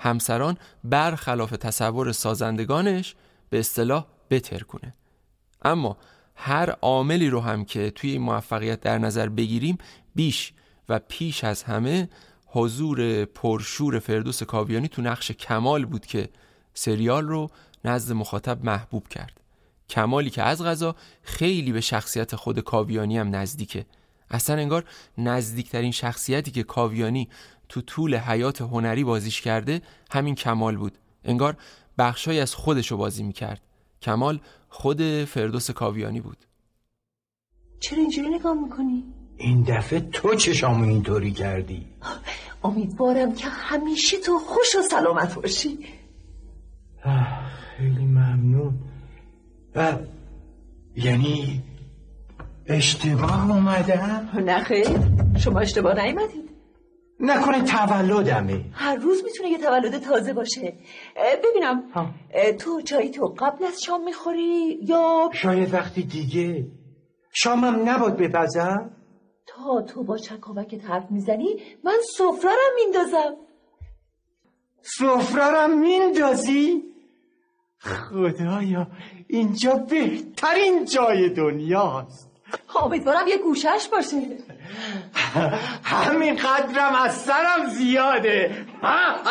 [0.00, 3.14] همسران برخلاف تصور سازندگانش
[3.50, 4.94] به اصطلاح بتر کنه
[5.62, 5.96] اما
[6.36, 9.78] هر عاملی رو هم که توی این موفقیت در نظر بگیریم
[10.14, 10.52] بیش
[10.88, 12.08] و پیش از همه
[12.46, 16.28] حضور پرشور فردوس کاویانی تو نقش کمال بود که
[16.74, 17.50] سریال رو
[17.84, 19.40] نزد مخاطب محبوب کرد.
[19.90, 23.86] کمالی که از غذا خیلی به شخصیت خود کاویانی هم نزدیکه.
[24.30, 24.84] اصلا انگار
[25.18, 27.28] نزدیکترین شخصیتی که کاویانی
[27.68, 30.98] تو طول حیات هنری بازیش کرده همین کمال بود.
[31.24, 31.56] انگار
[31.98, 33.60] بخشای از خودش رو بازی می‌کرد.
[34.06, 36.36] کمال خود فردوس کاویانی بود.
[37.80, 39.04] چرا اینجوری نگاه می‌کنی؟
[39.36, 41.86] این دفعه تو چشامو اینطوری کردی.
[42.64, 45.78] امیدوارم که همیشه تو خوش و سلامت باشی.
[47.76, 48.78] خیلی ممنون.
[49.74, 49.98] و
[50.96, 51.62] یعنی
[52.66, 54.88] اشتباه اومدم؟ نه خیر
[55.38, 56.45] شما اشتباه نیومدید.
[57.20, 58.64] نکنه تولدمه.
[58.72, 60.74] هر روز می‌تونه یه تولد تازه باشه.
[61.44, 61.82] ببینم
[62.58, 66.66] تو چایی تو قبل از شام می‌خوری یا شاید وقتی دیگه.
[67.32, 68.90] شامم نباد بپزم
[69.46, 73.36] تا تو با چکاوکت حرف می‌زنی من سفرارم میندازم.
[74.82, 76.82] سفرارم میندازی؟
[77.78, 78.86] خدایا
[79.28, 82.25] اینجا بهترین جای دنیاست.
[82.84, 84.16] امیدوارم یه گوشش باشه.
[85.82, 88.66] همین قدرم از سرم زیاده.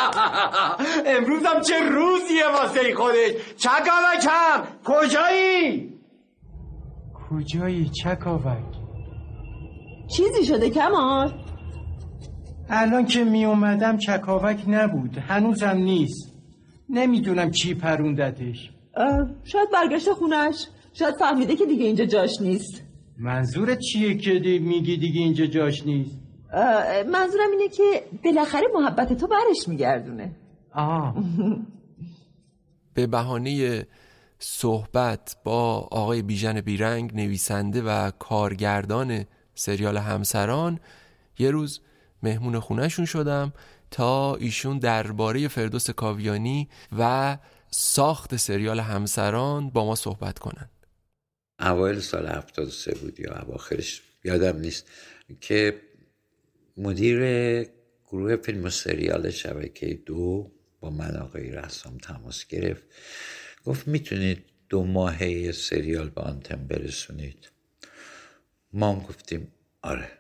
[1.16, 3.32] امروزم چه روزیه واسه خودش.
[3.58, 5.94] چکاوکم کجایی؟
[7.30, 8.76] کجایی چکاوک؟
[10.18, 11.34] چیزی شده کمال؟
[12.70, 15.18] الان که می اومدم چکاوک نبود.
[15.18, 16.36] هنوزم نیست.
[16.90, 18.72] نمی‌دونم چی پروندتش.
[19.44, 20.68] شاید برگشت خونش.
[20.94, 22.85] شاید فهمیده که دیگه اینجا جاش نیست.
[23.18, 26.20] منظورت چیه که میگی دیگه اینجا جاش نیست؟
[27.12, 27.84] منظورم اینه که
[28.24, 30.36] بالاخره محبت تو برش میگردونه.
[30.74, 31.16] آه
[32.94, 33.86] به بهانه
[34.40, 40.80] صحبت با آقای بیژن بیرنگ نویسنده و کارگردان سریال همسران
[41.40, 41.82] یه روز
[42.24, 43.54] مهمون خونهشون شدم
[43.92, 47.38] تا ایشون درباره فردوس کاویانی و
[47.70, 50.70] ساخت سریال همسران با ما صحبت کنن.
[51.60, 54.88] اوایل سال 73 بود یا اواخرش یادم نیست
[55.42, 55.82] که
[56.78, 57.20] مدیر
[58.08, 62.84] گروه فیلم و سریال شبکه دو با من آقای رسام تماس گرفت.
[63.66, 67.50] گفت می‌تونید دو ماهه سریال به آنتن برسونید.
[68.74, 69.48] ما هم گفتیم
[69.82, 70.12] آره.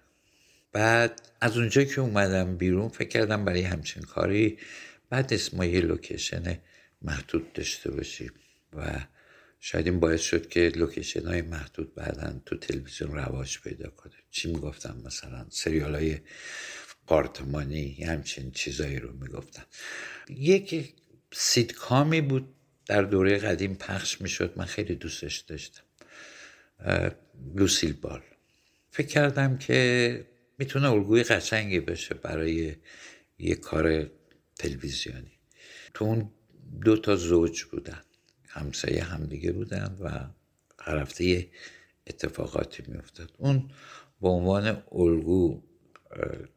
[0.71, 4.57] بعد از اونجا که اومدم بیرون فکر کردم برای همچین کاری
[5.09, 6.59] بعد اسم یه لوکیشن
[7.01, 8.31] محدود داشته باشیم
[8.73, 9.05] و
[9.67, 14.13] شاید این باعث شد که لوکیشن های محدود بعدا تو تلویزیون رواج پیدا کنه.
[14.31, 16.17] چی می‌گفتم مثلا سریال های
[17.07, 19.63] آپارتمانی همچین چیزایی رو می‌گفتن.
[20.29, 20.93] یک
[21.33, 22.55] سیدکامی بود
[22.85, 24.53] در دوره قدیم پخش می‌شد.
[24.55, 25.83] من خیلی دوستش داشتم.
[27.55, 28.21] لوسیل بال.
[28.91, 32.75] فکر کردم که می‌تونه الگوی قشنگی بشه برای
[33.39, 34.11] یه کار
[34.55, 35.39] تلویزیونی.
[35.93, 36.31] تو اون
[36.81, 38.01] دو تا زوج بودن.
[38.55, 40.09] همسایه همدیگه بودن و
[40.79, 41.47] هر هفته
[42.07, 43.31] اتفاقاتی میافتاد.
[43.37, 43.69] اون
[44.21, 45.61] به عنوان الگو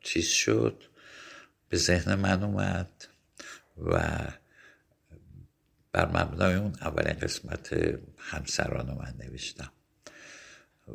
[0.01, 0.83] چیز شد
[1.69, 3.05] به ذهن من اومد
[3.77, 4.19] و
[5.93, 9.73] بر مبنای اون اولین قسمت همسران من نوشتم.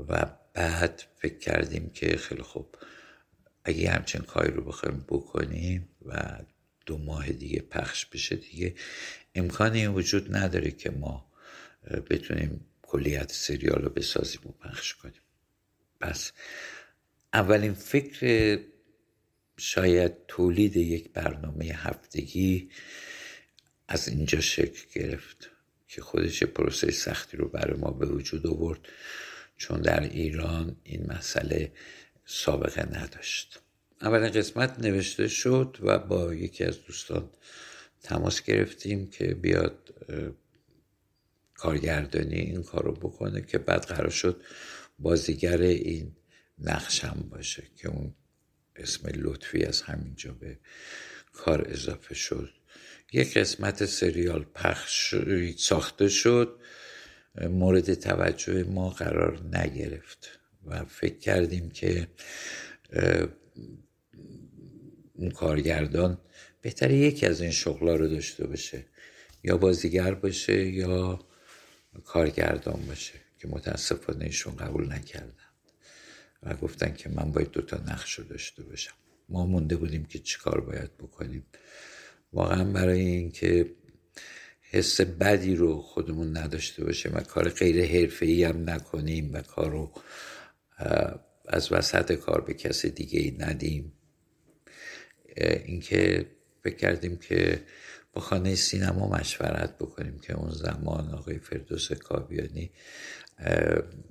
[0.09, 2.75] و بعد فکر کردیم که خیلی خوب
[3.65, 6.39] اگه همچین کاری رو بخوایم بکنیم و
[6.85, 8.75] دو ماه دیگه پخش بشه دیگه
[9.35, 11.31] امکانی وجود نداره که ما
[12.09, 15.21] بتونیم کلیت سریال رو بسازیم و پخش کنیم.
[15.99, 16.31] پس
[17.33, 18.59] اولین فکر
[19.57, 22.69] شاید تولید یک برنامه هفتگی
[23.87, 25.49] از اینجا شکل گرفت
[25.87, 28.79] که خودش پروسه سختی رو برای ما به وجود آورد
[29.57, 31.71] چون در ایران این مسئله
[32.25, 33.59] سابقه نداشت.
[34.01, 37.29] اولین قسمت نوشته شد و با یکی از دوستان
[38.03, 39.93] تماس گرفتیم که بیاد
[41.53, 44.41] کارگردانی این کار رو بکنه که بعد قرار شد
[44.99, 46.15] بازیگر این
[46.59, 48.13] نقشم باشه که اون
[48.75, 50.59] اسم لطفی از همینجا به
[51.33, 52.49] کار اضافه شد.
[53.13, 55.15] یک قسمت سریال پخش
[55.57, 56.59] ساخته شد.
[57.41, 62.07] مورد توجه ما قرار نگرفت و فکر کردیم که
[65.13, 66.17] اون کارگردان
[66.63, 68.85] بهتره یکی از این شغلا رو داشته باشه.
[69.43, 71.19] یا بازیگر باشه یا
[72.03, 75.33] کارگردان باشه که متاسفانه ایشون قبول نکردن
[76.43, 78.93] و گفتن که من باید دوتا نقش رو داشته باشم.
[79.29, 81.45] ما مونده بودیم که چیکار باید بکنیم.
[82.33, 83.71] واقعا برای اینکه
[84.61, 89.91] حس بدی رو خودمون نداشته باشیم و کار غیر حرفه‌ای هم نکنیم و کار رو
[91.47, 93.93] از وسط کار به کسی دیگه ای ندیم
[95.65, 96.25] اینکه
[96.63, 97.63] فکر کردیم که
[98.13, 102.71] با خانه سینما مشورت بکنیم که اون زمان آقای فردوس کابیانی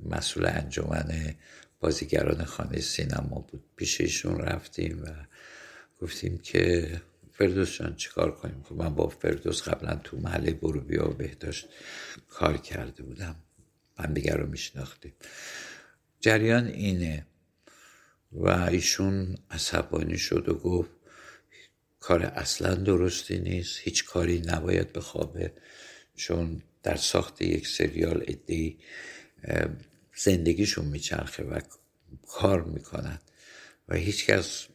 [0.04, 1.34] مسئول انجمن
[1.80, 3.64] بازیگران خانه سینما بود.
[3.76, 5.06] پیش ایشون رفتیم و
[6.00, 6.90] گفتیم که
[7.32, 11.68] فردوس جان چیکار کنیم؟ خب من با فردوس قبلا تو محله برو بیا بهداشت
[12.28, 13.36] کار کرده بودم.
[13.98, 15.12] من دیگر رو میشناختیم.
[16.20, 17.26] جریان اینه.
[18.32, 20.90] و ایشون عصبانی شد و گفت
[22.02, 23.78] کار اصلا درستی نیست.
[23.78, 25.52] هیچ کاری نباید بخوابه
[26.14, 28.78] چون در ساخت یک سریال ادهی
[30.16, 31.60] زندگیشون میچرخه و
[32.28, 33.18] کار می‌کنن
[33.88, 34.66] و هیچکس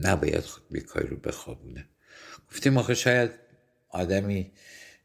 [0.00, 1.88] نباید خود کاری رو بخوابونه.
[2.50, 3.30] گفتیم آخه شاید
[3.88, 4.52] آدمی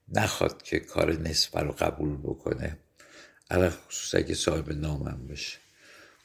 [0.08, 2.78] نخواد که کار نصفه رو قبول بکنه
[3.52, 5.58] علا خصوص اگه صاحب نامم بشه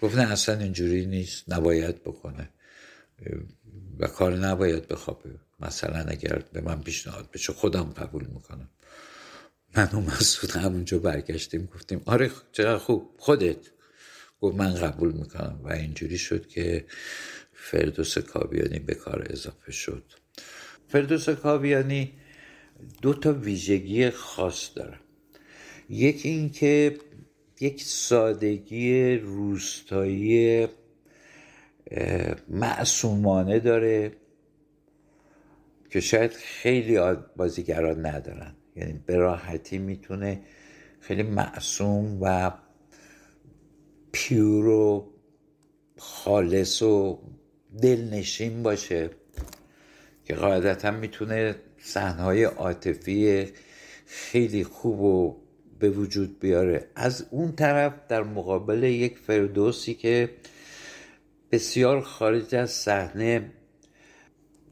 [0.01, 2.49] گفت نه اصلا اینجوری نیست نباید بکنه.
[3.99, 5.31] و کار نباید بخوابه.
[5.61, 8.69] مثلا اگر به من پیشنهاد بشه خودم قبول می‌کنم.
[9.77, 13.71] من و مسعود همونجا برگشتیم گفتیم آره چقدر خوب خودت.
[14.41, 15.61] گفت من قبول می‌کنم.
[15.65, 16.85] و اینجوری شد که
[17.53, 20.05] فردوس کابیانی به کار اضافه شد.
[20.89, 22.13] فردوس کابیانی
[23.03, 25.01] دو تا ویژگی خاص داره.
[25.89, 26.99] یکی این که
[27.61, 30.67] یک سادگی روستایی
[32.49, 34.13] معصومانه داره
[35.91, 36.99] که شاید خیلی
[37.37, 38.55] بازیگران ندارن.
[38.77, 40.41] یعنی به راحتی می‌تونه
[41.01, 42.53] خیلی معصوم و
[44.13, 45.13] پیور و
[45.99, 47.23] خالص و
[47.83, 49.11] دلنشین باشه
[50.25, 53.47] که قاعدتا می‌تونه صحنه‌های عاطفی
[54.07, 55.37] خیلی خوب و
[55.79, 56.89] به وجود بیاره.
[56.95, 60.31] از اون طرف در مقابل یک فردوسی که
[61.57, 63.51] بسیار خارج از صحنه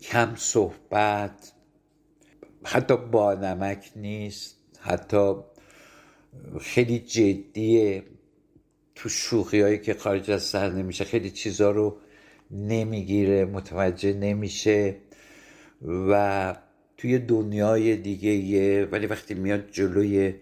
[0.03, 1.53] کم صحبت
[2.65, 5.35] حتی با نمک نیست حتی
[6.61, 8.03] خیلی جدیه.
[8.95, 11.97] تو شوخی هایی که خارج از صحنه میشه خیلی چیزا رو
[12.51, 14.97] نمی‌گیره متوجه نمیشه
[15.83, 16.57] و
[16.97, 20.35] توی دنیای دیگه یه ولی وقتی میاد جلوی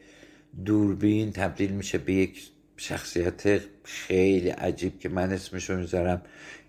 [0.64, 6.22] دوربین تبدیل میشه به یک شخصیت خیلی عجیب که من اسمشو می‌ذارم.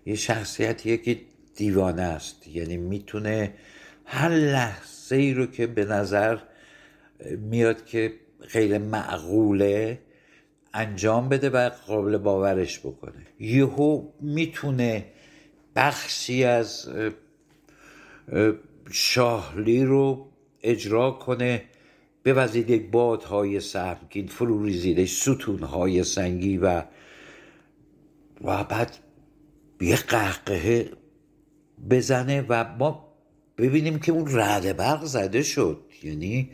[0.06, 1.20] یه شخصیتیه که
[1.56, 2.48] دیوانه است.
[2.48, 3.54] یعنی می‌تونه
[4.04, 6.38] هر لحظه ای رو که به نظر
[7.38, 8.12] میاد که
[8.52, 9.98] غیر معقوله
[10.74, 13.26] انجام بده و قابل باورش بکنه.
[13.40, 15.04] یهو می‌تونه
[15.76, 16.88] بخشی از
[18.90, 20.28] شاهلی رو
[20.62, 21.62] اجرا کنه
[22.24, 26.82] بوزید یک بادهای سهمگین فرو ریزیده ستونهای سنگی و
[28.44, 28.96] و بعد
[29.80, 30.90] یه قهقه
[31.90, 33.14] بزنه و ما
[33.58, 35.84] ببینیم که اون رعد برق زده شد.
[36.02, 36.50] یعنی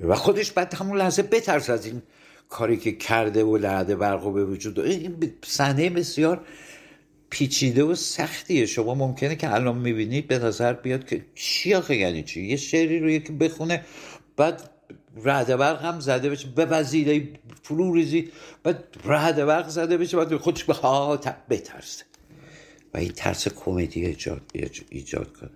[0.00, 2.02] و خودش بعد همون لحظه بترس از این
[2.48, 6.46] کاری که کرده و رعد برق به وجود این صحنه بسیار
[7.30, 8.66] پیچیده و سختیه.
[8.66, 13.00] شما ممکنه که الان می‌بینید به نظر بیاد که چی آخه؟ یعنی چی؟ یه شعری
[13.00, 13.84] رو یکی بخونه
[14.36, 14.70] بعد
[15.16, 16.48] رعد برق هم زده بشه.
[16.48, 17.28] به وزیده
[17.62, 18.30] فرو ریزی.
[18.62, 20.16] بعد رعد برق زده بشه.
[20.16, 20.74] بعد خودش به
[21.50, 22.04] بترسه.
[22.94, 24.42] و این ترس کمدی ایجاد,
[24.90, 25.50] ایجاد کنه.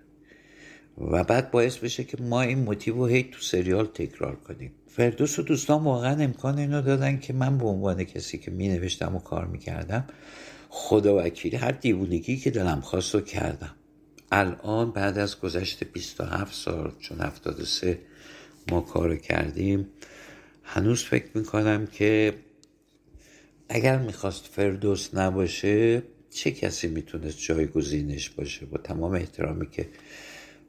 [1.11, 4.71] و بعد باعث بشه که ما این موتیو رو هی تو سریال تکرار کنیم.
[4.87, 9.15] فردوس و دوستان واقعا امکان اینو دادن که من به عنوان کسی که می نوشتم
[9.15, 10.07] و کار می‌کردم
[10.69, 13.75] خدا وکیلی هر دیوونگی که دلم خواست رو کردم.
[14.31, 17.99] الان بعد از گذشت 27 سال چون 73
[18.69, 19.87] ما کار کردیم.
[20.63, 22.33] هنوز فکر می‌کنم که
[23.69, 29.89] اگر می‌خواست فردوس نباشه چه کسی می‌تونست جایگزینش باشه؟ با تمام احترامی که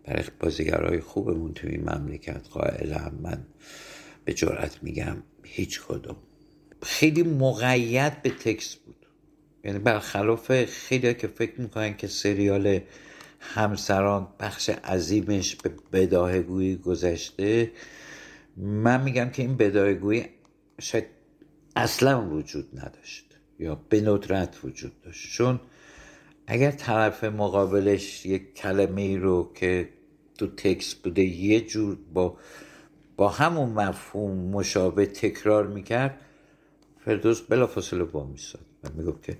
[0.04, 3.46] برای بازیگرهای خوبمون توی این مملکت قائلم من
[4.24, 6.16] به جرات میگم هیچ کدوم.
[6.82, 9.06] خیلی مقید به تکست بود.
[9.64, 12.80] یعنی برخلاف خیلی که فکر می‌کنن که سریال
[13.40, 17.72] همسران بخش عظیمش به بداهگویی گذشته.
[18.56, 20.24] من میگم که این بداهگویی
[20.80, 21.06] شاید
[21.76, 23.24] اصلا وجود نداشت
[23.58, 25.32] یا به ندرت وجود داشت.
[25.32, 25.60] چون
[26.46, 29.88] اگر طرف مقابلش یک کلمه ای رو که
[30.38, 32.36] تو تکس بوده یه جور با
[33.16, 36.20] با همون مفهوم مشابه تکرار می‌کرد
[37.04, 39.38] فردوس بلا فاصله با میساد و می‌گفت که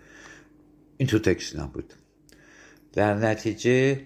[0.96, 1.94] این تو تکس نبود.
[2.92, 4.00] در نتیجه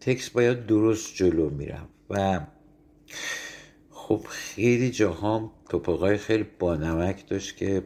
[0.00, 2.40] تکس باید درست جلو میرم و
[3.90, 7.82] خب خیلی جاها توپقای خیلی بانمک داشت که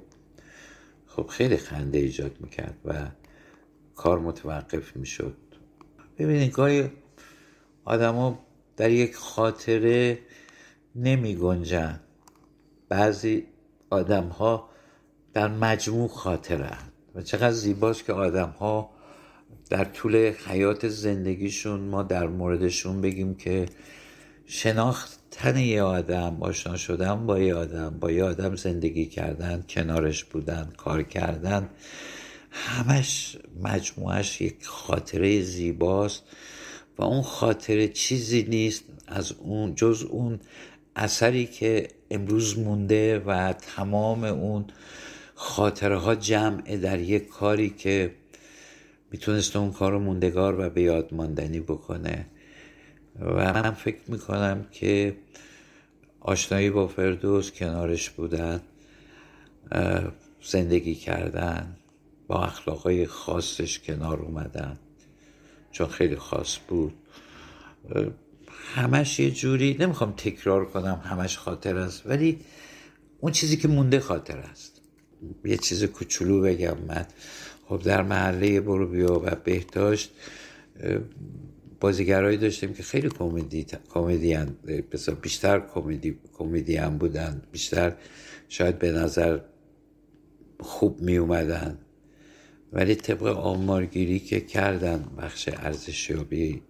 [1.07, 3.09] خب خیلی خنده ایجاد می‌کرد و
[3.95, 5.37] کار متوقف می‌شد.
[6.19, 6.91] ببینید گاهی
[7.85, 10.19] آدما در یک خاطره
[10.95, 12.01] نمی گنجن.
[12.89, 13.47] بعضی
[13.91, 14.69] آدم ها
[15.33, 16.79] در مجموع خاطره
[17.15, 18.91] و چقدر زیباست که آدم ها
[19.71, 23.67] در طول حیات زندگیشون ما در موردشون بگیم که
[24.47, 30.73] شناختن یه آدم آشنا شدن با یه آدم با یه آدم زندگی کردن کنارش بودن
[30.77, 31.69] کار کردن
[32.51, 36.23] همش مجموعش یک خاطره زیباست
[36.99, 40.41] و اون خاطره چیزی نیست از اون جز اون
[40.97, 44.65] اثری که امروز مونده و تمام اون
[45.35, 48.15] خاطره ها جمعه در یک کاری که
[49.13, 52.27] می‌تونست اون کار رو موندگار و به یاد ماندنی بکنه.
[53.21, 55.17] و من فکر می‌کنم که
[56.21, 58.61] آشنایی با فردوس کنارش بودن
[60.43, 61.77] زندگی کردن
[62.27, 64.79] با اخلاقای خاصش کنار اومدن
[65.71, 66.95] چون خیلی خاص بود.
[68.75, 72.39] همش یه جوری نمی‌خوام تکرار کنم همش خاطر است ولی
[73.21, 74.81] اون چیزی که مونده خاطر است.
[75.45, 77.07] یه چیز کوچولو بگم من.
[77.73, 80.11] خب در محله برو بیا و بهداشت
[81.81, 84.47] بازیگرایی داشتیم که خیلی کمدی کمدین
[85.23, 87.93] بیشتر کمدی کمدین بودن بیشتر
[88.49, 89.39] شاید به نظر
[90.61, 91.79] خوب می اومدن
[92.73, 96.63] ولی طبق آمارگیری که کردن بخش ارزشیابی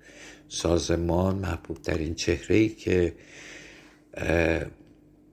[0.48, 3.14] سازمان محبوب ترین چهره ای که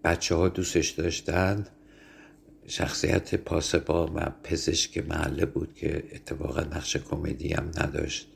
[0.03, 1.65] بچه ها دوستش داشتن
[2.69, 8.27] شخصیت پاسبا و پزشک محله بود که اتفاقا نقش کمدی هم نداشت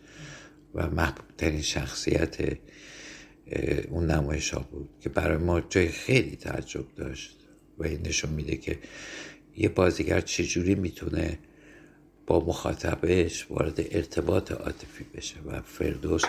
[0.76, 2.58] و محبوب ترین شخصیت
[3.90, 7.38] اون نمایش ها بود که برای ما جای خیلی تعجب داشت
[7.78, 8.80] و این نشون میده که
[9.58, 11.40] یه بازیگر چجوری می‌تونه
[12.28, 16.24] با مخاطبش وارد ارتباط عاطفی بشه و فردوس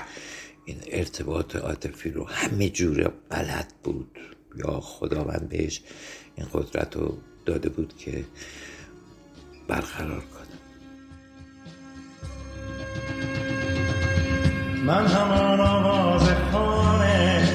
[0.65, 4.19] این ارتباط عاطفی رو همه جوره بلد بود.
[4.57, 5.81] یا خداوند بهش
[6.37, 8.25] این قدرت رو داده بود که
[9.69, 10.45] برقرار کنه
[14.85, 17.49] من همان آواز خانه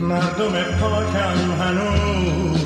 [0.00, 2.64] مردم پاکم هنوز.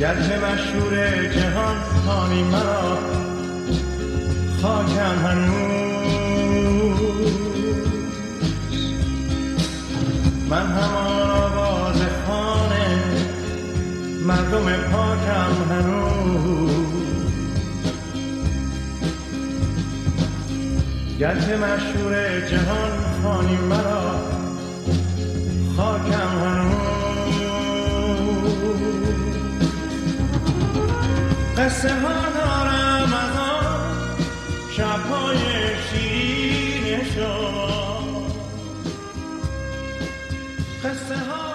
[0.00, 1.76] گرد مشهور جهان
[2.06, 2.98] خانی مرا
[4.62, 5.72] خاکم هنوز.
[10.50, 11.11] من همان
[14.26, 16.72] مردم پاکم هنوز.
[21.18, 22.92] گرچه مشهور جهان
[23.22, 24.14] خانی مرا
[25.76, 26.92] خاکم هنوز.
[31.58, 34.16] قصه ها دارم از آن
[34.76, 35.38] شبهای
[35.90, 38.26] شیرین شما
[40.84, 41.51] قصه ها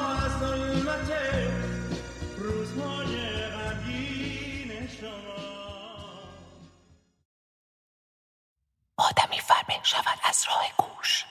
[8.98, 11.26] آدمی فربه شود از راه گوش.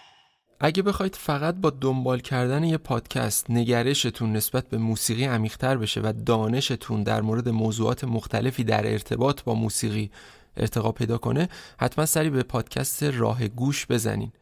[0.60, 6.12] اگه بخواید فقط با دنبال کردن یه پادکست نگرشتون نسبت به موسیقی عمیقتر بشه و
[6.26, 10.10] دانشتون در مورد موضوعات مختلفی در ارتباط با موسیقی
[10.56, 11.48] ارتقا پیدا کنه
[11.80, 14.32] حتما سری به پادکست راه گوش بزنین.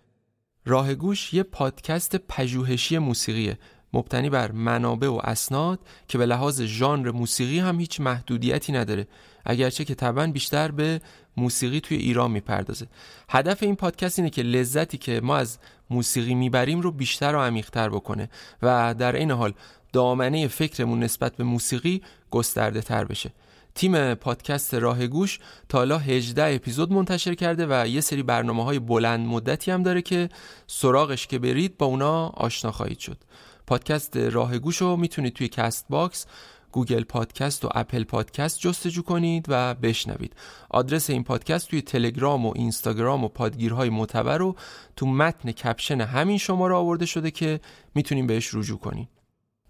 [0.66, 3.59] راه گوش یه پادکست پژوهشی موسیقیه
[3.93, 9.07] مبتنی بر منابع و اسناد که به لحاظ ژانر موسیقی هم هیچ محدودیتی نداره.
[9.45, 11.01] اگرچه که طبعا بیشتر به
[11.36, 12.86] موسیقی توی ایران می‌پردازه.
[13.28, 15.59] هدف این پادکست اینه که لذتی که ما از
[15.90, 18.30] موسیقی می‌بریم رو بیشتر و عمیقتر بکنه
[18.62, 19.53] و در این حال
[19.92, 23.32] دامنه فکرمون نسبت به موسیقی گسترده تر بشه.
[23.74, 25.38] تیم پادکست راه گوش
[25.68, 30.03] تا حالا 18 اپیزود منتشر کرده و یه سری برنامه های بلند مدتی هم داره
[30.03, 30.28] که
[30.66, 33.18] سراغش که برید با اونا آشنا خواهید شد.
[33.66, 36.26] پادکست راه گوش رو می‌تونید توی Castbox
[36.74, 40.37] Google Podcast و Apple Podcast جستجو کنید و بشنوید.
[40.70, 44.57] آدرس این پادکست توی تلگرام و اینستاگرام و پادگیرهای معتبر رو
[44.97, 47.61] تو متن کپشن همین شماره آورده شده که
[47.95, 49.09] می‌تونیم بهش رجوع کنید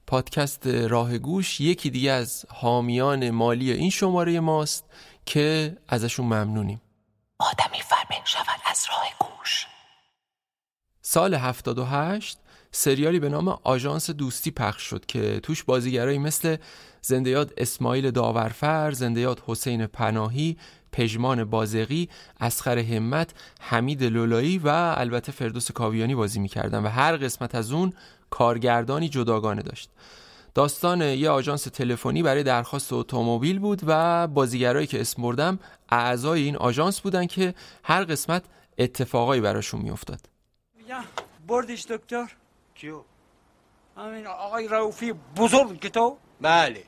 [0.06, 4.84] پادکست راه گوش یکی دیگه از حامیان مالی این شماره ماست
[5.26, 6.80] که ازشون ممنونیم.
[7.38, 9.66] آدمی فربه شود از راه گوش.
[11.02, 12.38] سال 78
[12.76, 16.56] سریالی به نام آژانس دوستی پخش شد که توش بازیگرایی مثل
[17.02, 20.56] زندیات اسماعیل داورفر، زندیات حسین پناهی،
[20.92, 22.08] پژمان بازقی،
[22.40, 27.92] اسخر همت، حمید لولایی و البته فردوس کاویانی بازی می‌کردن و هر قسمت از اون
[28.30, 29.90] کارگردانی جداگانه داشت.
[30.54, 35.58] داستان یه آژانس تلفنی برای درخواست اتومبیل بود و بازیگرایی که اسم بردم
[35.88, 37.54] اعضای این آژانس بودن که
[37.84, 38.42] هر قسمت
[38.78, 40.20] اتفاقایی براشون میافتاد.
[41.46, 42.30] بردش دکتر
[42.74, 43.00] کیو؟
[43.96, 46.84] همین آقای روفی بزرگ تو؟ بله.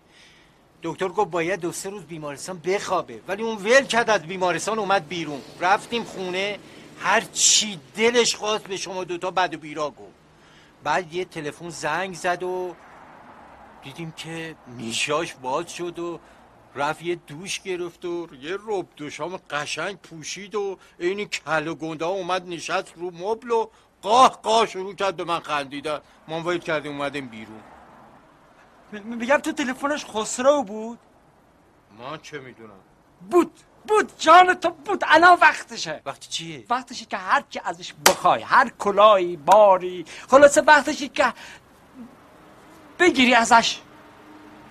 [0.82, 3.20] دکتر گفت باید دو سه روز بیمارستان بخوابه.
[3.28, 5.40] ولی اون ول کرد از بیمارستان اومد بیرون.
[5.60, 6.58] رفتیم خونه.
[6.98, 10.16] هر چی دلش خواست به شما دوتا بد و بیرا گفت.
[10.84, 12.74] بعد یه تلفن زنگ زد و
[13.82, 16.20] دیدیم که میشاش باز شد و
[16.74, 22.04] رفت یه دوش گرفت و یه رب دوشام قشنگ پوشید و این کل و گنده
[22.04, 23.66] اومد نشست رو مبل و
[24.02, 26.00] قاه قاه شروع کرد به من خندیدن.
[26.28, 27.60] ما وید کردیم اومدیم بیرون.
[28.92, 30.98] میگم تو تلفنش خسرو بود؟
[31.98, 32.80] من چه می‌دونم؟
[33.30, 35.04] بود بود جان تو بود.
[35.06, 36.02] الان وقتشه.
[36.06, 40.04] وقتی چیه؟ وقتشه که هر کی ازش بخوای هر کلایی باری.
[40.30, 41.32] خلاصه وقتشه که
[42.98, 43.80] بگیری ازش.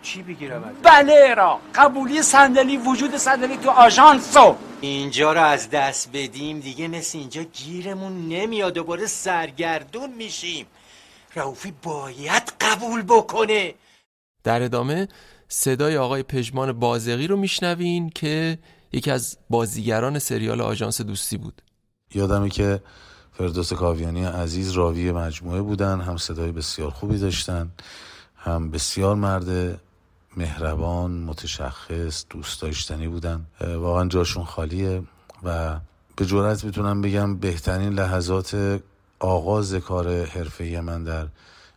[0.05, 1.59] چی بگیرم ازش؟ بله را.
[1.75, 6.59] قبولی صندلی وجود صندلی تو آژانسو اینجا رو از دست بدیم.
[6.59, 8.73] دیگه مثل اینجا گیرمون نمیاد.
[8.73, 10.65] دوباره سرگردون میشیم.
[11.35, 13.73] رئوفی باید قبول بکنه.
[14.43, 15.07] در ادامه
[15.47, 18.57] صدای آقای پژمان بازقی رو میشنوین که
[18.91, 21.61] یکی از بازیگران سریال آژانس دوستی بود.
[22.13, 22.81] یادمه که
[23.33, 26.01] فردوس کاویانی عزیز راوی مجموعه بودن.
[26.01, 27.71] هم صدای بسیار خوبی داشتن
[28.35, 29.79] هم بسیار مرد
[30.37, 33.45] مهربان متشخص دوست داشتنی بودن.
[33.61, 35.03] واقعا جاشون خالیه
[35.43, 35.79] و
[36.15, 38.81] به جرات می‌تونم بگم بهترین لحظات
[39.19, 41.27] آغاز کار حرفه من در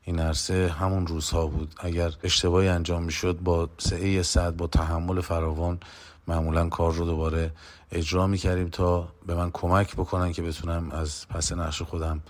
[0.05, 1.75] این عرصه همون روزها بود.
[1.79, 5.81] اگر اشتباهی انجام می‌شد با سعه صد با تحمل فراوان
[6.29, 7.53] معمولا کار رو دوباره
[7.93, 12.21] اجرا می‌کردیم تا به من کمک بکنن که بتونم از پس نقش خودم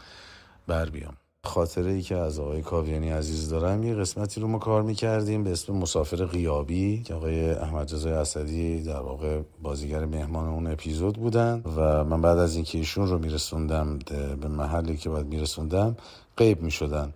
[0.67, 1.15] بر بیام.
[1.49, 5.53] خاطره ای که از آقای کاویانی عزیز دارم یه قسمتی رو ما کار می‌کردیم به
[5.53, 11.63] اسم مسافر غیابی که آقای احمد رضای اسدی در واقع بازیگر مهمان اون اپیزود بودن
[11.77, 13.99] و من بعد از اینکه ایشون رو میرسوندم
[14.41, 15.97] به محلی که باید میرسوندم
[16.37, 17.13] غیب می‌شدن.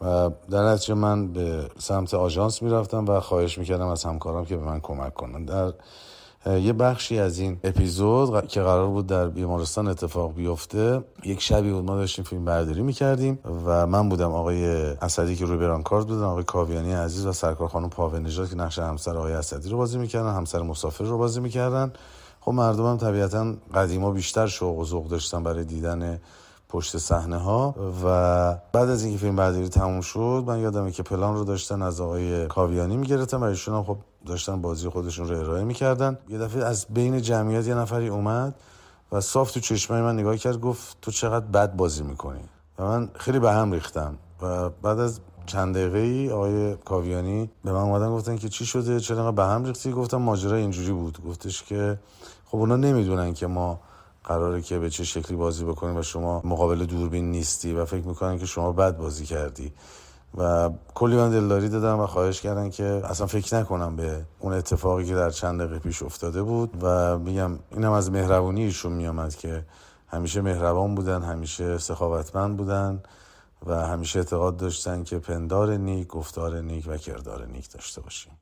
[0.00, 4.64] و در نتیجه من به سمت آژانس می‌رفتم و خواهش می‌کردم از همکارم که به
[4.64, 5.44] من کمک کنن.
[5.44, 5.72] در
[6.48, 11.84] یه بخشی از این اپیزود که قرار بود در بیمارستان اتفاق بیفته یک شبی بود
[11.84, 14.66] ما داشتیم فیلم برداری می‌کردیم و من بودم آقای
[15.02, 18.78] اسدی که روی برانکارد بودن آقای کاویانی عزیز و سرکار خانم پاوه نژاد که نقش
[18.78, 21.92] همسر آقای اسدی رو بازی می‌کردن همسر مسافر رو بازی می‌کردن.
[22.40, 26.20] خب مردمم طبیعتا قدیما بیشتر شوق و ذوق داشتن برای دیدن
[26.68, 27.74] پشت صحنه ها
[28.04, 28.08] و
[28.72, 32.46] بعد از اینکه فیلم برداری تموم شد من یادمه که پلان رو داشتن از آقای
[32.46, 33.96] کاویانی می‌گرفتن و ایشون هم خب
[34.26, 36.18] داشتن بازی خودشون رو ارائه می‌کردن.
[36.28, 38.54] یه دفعه از بین جمعیت یه نفری اومد
[39.12, 42.40] و صاف تو چشمای من نگاه کرد گفت تو چقدر بد بازی می‌کنی؟
[42.78, 47.72] و من خیلی به هم ریختم و بعد از چند دقیقه ای آقای کاویانی به
[47.72, 51.18] من اومدن گفتن که چی شده؟ چرا به هم ریختی؟ گفتم ماجرا اینجوری بود.
[51.28, 51.98] گفتش که
[52.44, 53.80] خب اونا نمی‌دونن که ما
[54.28, 58.38] قراره که به چه شکلی بازی بکنیم و شما مقابل دوربین نیستی و فکر می‌کنن
[58.38, 59.72] که شما بد بازی کردی.
[60.38, 65.04] و کلی من دلداری دادم و خواهش کردن که اصلا فکر نکنم به اون اتفاقی
[65.04, 66.70] که در چند دقیقه پیش افتاده بود.
[66.82, 69.64] و میگم اینم از مهربونی ایشون میامد که
[70.08, 73.02] همیشه مهربان بودن همیشه سخاوتمند بودن
[73.66, 78.32] و همیشه اعتقاد داشتن که پندار نیک گفتار نیک و کردار نیک داشته باشیم.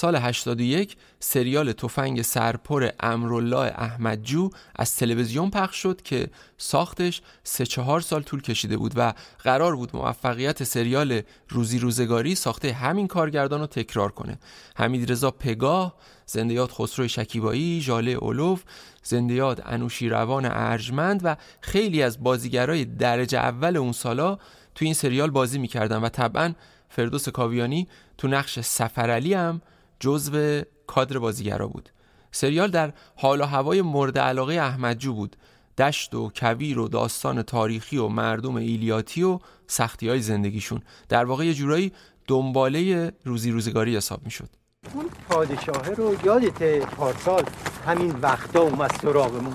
[0.00, 6.28] سال 81 سریال تفنگ سرپر امرالله احمدجو از تلویزیون پخش شد که
[6.58, 12.72] ساختش سه چهار سال طول کشیده بود و قرار بود موفقیت سریال روزی روزگاری ساخته
[12.72, 14.38] همین کارگردان رو تکرار کنه.
[14.76, 15.94] حمید رضا پگاه
[16.26, 18.62] زندیات خسرو شکیبایی ژاله اولوف
[19.02, 24.38] زندیات انوشی روان ارجمند و خیلی از بازیگرای درجه اول اون سالا
[24.74, 26.54] تو این سریال بازی می‌کردن و طبعا
[26.88, 29.60] فردوس کاویانی تو نقش سفرعلی هم
[30.00, 31.90] جزو کادر بازیگرا بود.
[32.32, 35.36] سریال در حال و هوای مورد علاقه احمدجو بود.
[35.78, 40.82] دشت و کویر و داستان تاریخی و مردم ایلیاتی و سختی های زندگیشون.
[41.08, 41.92] در واقع یه جورایی
[42.26, 44.48] دنباله روزی روزگاری حساب می‌شد.
[44.94, 47.44] اون پادشاهه رو یادت پارسال
[47.86, 49.54] همین وقتا اومد سراغمون؟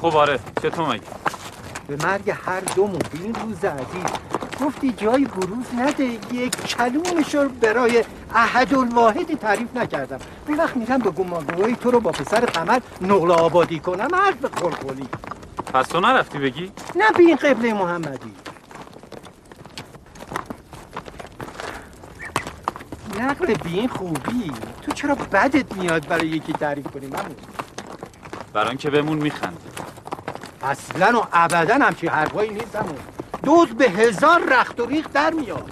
[0.00, 1.02] خب آره چطور مگه؟
[1.88, 4.04] به مرگ هر دومون به این روز عزیز.
[4.60, 6.04] گفتی جای بروز نده.
[6.32, 8.04] یک کلومش رو برای
[8.34, 10.18] احد الواحدی تعریف نکردم.
[10.48, 14.08] اون وقت میرم به گمانگوهی تو رو با پسر قمر نقل آبادی کنم.
[14.14, 15.08] حرف خلخلی
[15.74, 18.32] پس تو نرفتی بگی؟ نه به این قبله محمدی.
[23.20, 24.52] نقل به این خوبی.
[24.82, 27.24] تو چرا بدت میاد برای یکی تعریف کنی من
[28.52, 29.56] برای که بهمون میخنده
[30.62, 32.96] اصلا و ابدا همچی حرفایی نیست همون
[33.42, 35.70] دوز به هزار رخت و ریخت در میاد.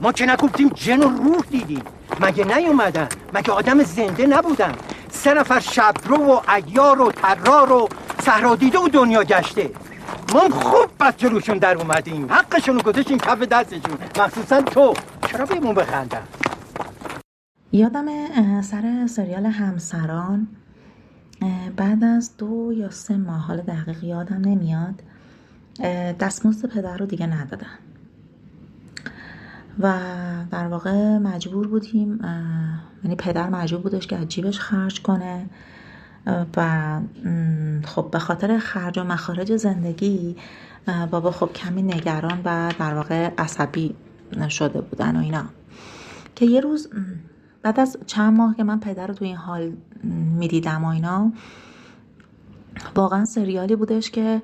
[0.00, 1.82] ما که نگفتیم جن و روح دیدیم.
[2.20, 4.72] مگه نیومدن؟ مگه آدم زنده نبودن؟
[5.10, 7.88] سه نفر شبرو و ایار و ترار و
[8.22, 9.70] صحرا دیده و دنیا گشته.
[10.34, 12.32] ما خوب بس جلوشون در اومدیم.
[12.32, 13.98] حقشون رو گذاشتیم کف دستشون.
[14.18, 14.94] مخصوصا تو.
[15.28, 16.22] چرا بهمون بخندن؟
[17.72, 18.06] یادم
[18.62, 20.48] سر سریال همسران.
[21.76, 25.02] بعد از دو یا سه ماه حال دقیق یادم نمیاد
[26.20, 27.78] دستمزد پدر رو دیگه ندادن.
[29.78, 30.00] و
[30.50, 32.20] در واقع مجبور بودیم
[33.04, 35.46] یعنی پدر مجبور بودش که از جیبش خرج کنه.
[36.56, 37.00] و
[37.84, 40.36] خب به خاطر خرج و مخارج زندگی
[41.10, 43.94] بابا خب کمی نگران و در واقع عصبی
[44.48, 45.44] شده بودن و اینا.
[46.34, 46.88] که یه روز
[47.62, 49.76] بعد از چند ماه که من پدر رو تو این حال
[50.38, 51.32] می‌دیدم و اینا
[52.96, 54.42] واقعا سریالی بودش که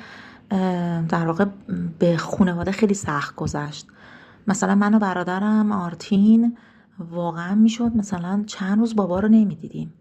[1.09, 1.47] در واقع
[1.99, 3.87] به خانواده خیلی سخت گذشت.
[4.47, 6.57] مثلا من و برادرم آرتین
[6.99, 9.93] واقعا می‌شد مثلا چند روز بابا رو نمی‌دیدیم.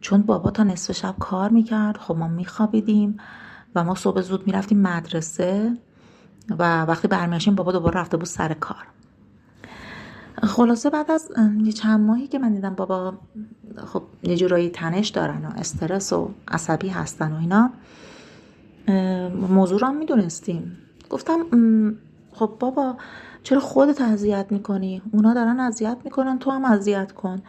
[0.00, 3.16] چون بابا تا نصف شب کار می‌کرد خب ما میخوابیدیم
[3.74, 5.76] و ما صبح زود می‌رفتیم مدرسه
[6.58, 8.86] و وقتی برمیاشیم بابا دوباره رفته بود سر کار.
[10.42, 11.30] خلاصه بعد از
[11.64, 13.14] یه چند ماهی که من دیدم بابا
[13.86, 17.70] خب یه جورایی تنش دارن و استرس و عصبی هستن و اینا
[19.48, 20.76] موضوع رو هم می‌دونستیم.
[21.10, 21.46] گفتم
[22.32, 22.96] خب بابا
[23.42, 27.42] چرا خودت اذیت می‌کنی؟ اونا دارن اذیت می‌کنن تو هم اذیت کن.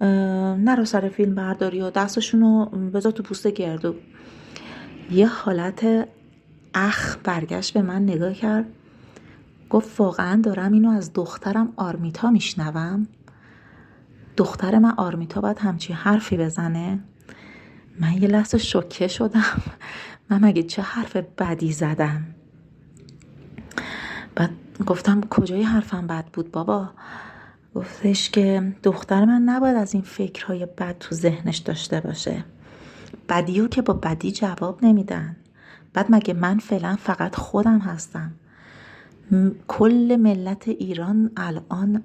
[0.00, 3.94] نرو سر فیلم برداری و دستشون رو بذار تو پوست گردو.
[5.10, 6.08] یه حالت
[6.74, 8.64] اخ برگشت به من نگاه کرد.
[9.76, 13.06] گفت واقعا دارم اینو از دخترم آرمیتا میشنوم.
[14.36, 16.98] دختر من آرمیتا باید همچی حرفی بزنه.
[18.00, 19.62] من یه لحظه شوکه شدم.
[20.30, 22.26] من مگه چه حرف بدی زدم؟
[24.34, 24.50] بعد
[24.86, 26.90] گفتم کجای حرفم بد بود بابا؟
[27.74, 32.44] گفتش که دختر من نباید از این فکرهای بد تو ذهنش داشته باشه.
[33.28, 35.36] بدیو که با بدی جواب نمیدن.
[35.92, 38.32] بعد مگه من فعلا فقط خودم هستم؟
[39.68, 42.04] کل ملت ایران الان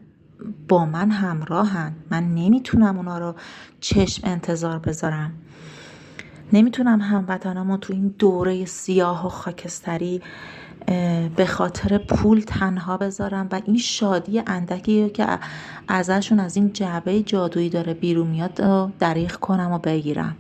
[0.67, 1.93] با من همراهن.
[2.11, 3.35] من نمی‌تونم اونا رو
[3.79, 5.33] چشم انتظار بذارم.
[6.53, 10.21] نمی‌تونم هموطنامو تو این دوره سیاه و خاکستری
[11.35, 15.27] به خاطر پول تنها بذارم و این شادی اندکی که
[15.87, 18.53] ازشون از این جعبه جادویی داره بیرون میاد
[18.97, 20.35] دریغ کنم و بگیرم.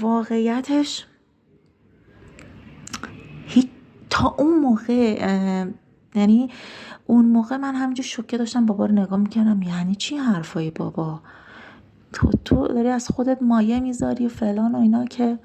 [0.00, 1.06] واقعیتش
[3.46, 3.68] هیچ
[4.10, 5.24] تا اون موقع
[6.14, 6.50] یعنی
[7.06, 11.20] اون موقع من همینجور شوکه داشتم بابا رو نگاه می‌کردم یعنی چی حرفای بابا؟
[12.12, 15.38] تو تو داری از خودت مایه می‌ذاری و فلان و اینا که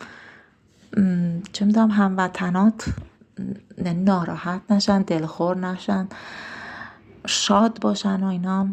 [1.54, 2.86] چه می‌دونم هموطنات
[3.86, 6.08] یعنی ناراحت نشن دلخور نشن
[7.26, 8.68] شاد باشن و اینا.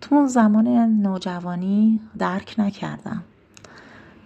[0.00, 0.68] تو اون زمان
[1.02, 3.22] نوجوانی درک نکردم.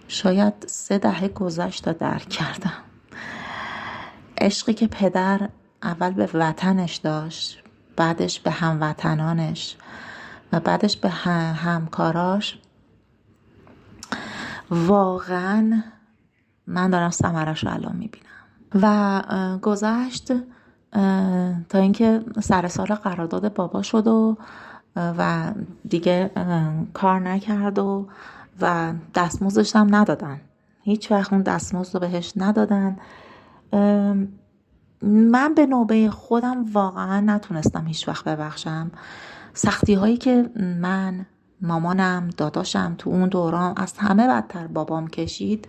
[0.07, 2.73] شاید سه دهه گذشت تا درک کردم.
[4.43, 5.49] عشقی که پدر
[5.83, 7.63] اول به وطنش داشت
[7.95, 9.77] بعدش به هموطنانش
[10.51, 12.59] و بعدش به همکاراش.
[14.71, 15.83] واقعا
[16.67, 18.25] من دارم سمرش رو الان می‌بینم.
[18.75, 20.31] و گذشت
[21.69, 24.37] تا اینکه سر سال قرارداد بابا شد و
[24.95, 25.51] و
[25.89, 26.31] دیگه
[26.93, 28.07] کار نکرد و
[28.61, 30.41] و دستمزدش هم ندادن.
[30.81, 32.97] هیچ وقت اون دستمزد رو بهش ندادن.
[35.01, 38.91] من به نوبه خودم واقعا نتونستم هیچ وقت ببخشم.
[39.53, 41.25] سختی هایی که من
[41.61, 45.67] مامانم داداشم تو اون دوران از همه بدتر بابام کشید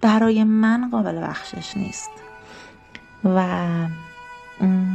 [0.00, 2.10] برای من قابل بخشش نیست.
[3.24, 3.66] و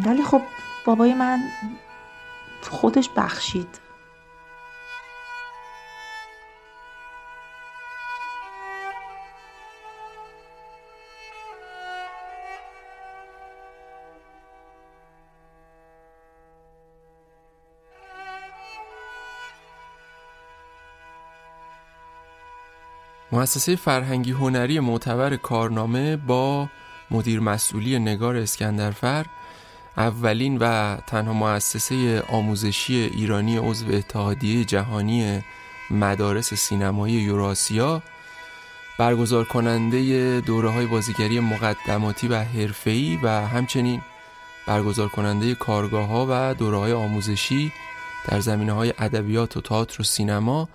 [0.06, 0.42] ولی خب
[0.86, 1.40] بابای من
[2.62, 3.89] خودش بخشید.
[23.40, 26.70] مؤسسه فرهنگی هنری معتبر کارنامه با
[27.12, 29.26] مدیر مسئولی نگار اسکندرفر
[29.98, 35.44] اولین و تنها مؤسسه آموزشی ایرانی عضو اتحادیه جهانی
[35.92, 38.02] مدارس سینمایی یوراسیا
[38.98, 44.02] برگزار کننده دوره های بازیگری مقدماتی و حرفه‌ای و همچنین
[44.68, 47.72] برگزار کننده کارگاه ها و دوره های آموزشی
[48.28, 50.70] در زمینه های ادبیات و تئاتر و سینما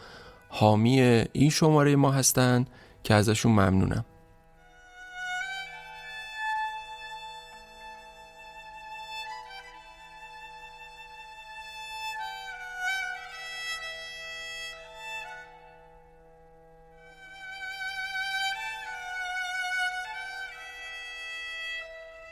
[0.56, 1.00] حامی
[1.32, 2.66] این شماره ما هستن
[3.02, 4.04] که ازشون ممنونم.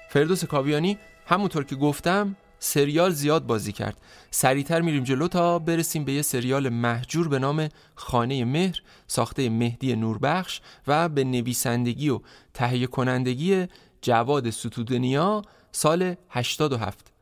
[0.08, 4.00] فردوس کاویانی همونطور که گفتم سریال زیاد بازی کرد.
[4.30, 9.96] سریعتر میریم جلو تا برسیم به یه سریال محجور به نام خانه مهر ساخته مهدی
[9.96, 12.20] نوربخش و به نویسندگی و
[12.54, 13.66] تهیه کنندگی
[14.02, 17.12] جواد ستودنیا سال 87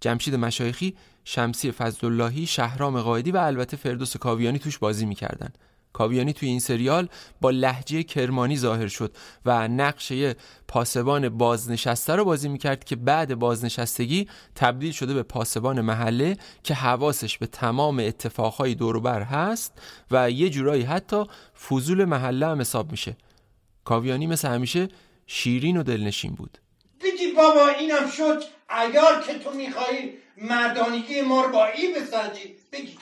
[0.00, 5.52] جمشید مشایخی شمسی فضلاللهی شهرام قائدی و البته فردوس کاویانی توش بازی می‌کردن.
[5.94, 7.08] کاویانی توی این سریال
[7.40, 10.34] با لحجه کرمانی ظاهر شد و نقشه
[10.68, 17.38] پاسبان بازنشسته رو بازی می‌کرد که بعد بازنشستگی تبدیل شده به پاسبان محله که حواسش
[17.38, 19.72] به تمام اتفاقهای دوروبر هست
[20.10, 21.24] و یه جورایی حتی
[21.68, 23.16] فضول محله هم حساب میشه.
[23.84, 24.88] کاویانی مثل همیشه
[25.26, 26.58] شیرین و دلنشین بود.
[27.00, 28.42] بگی بابا اینم شد.
[28.68, 32.98] اگر که تو میخوایی مردانگی ما رو با ای بسنجی بگی.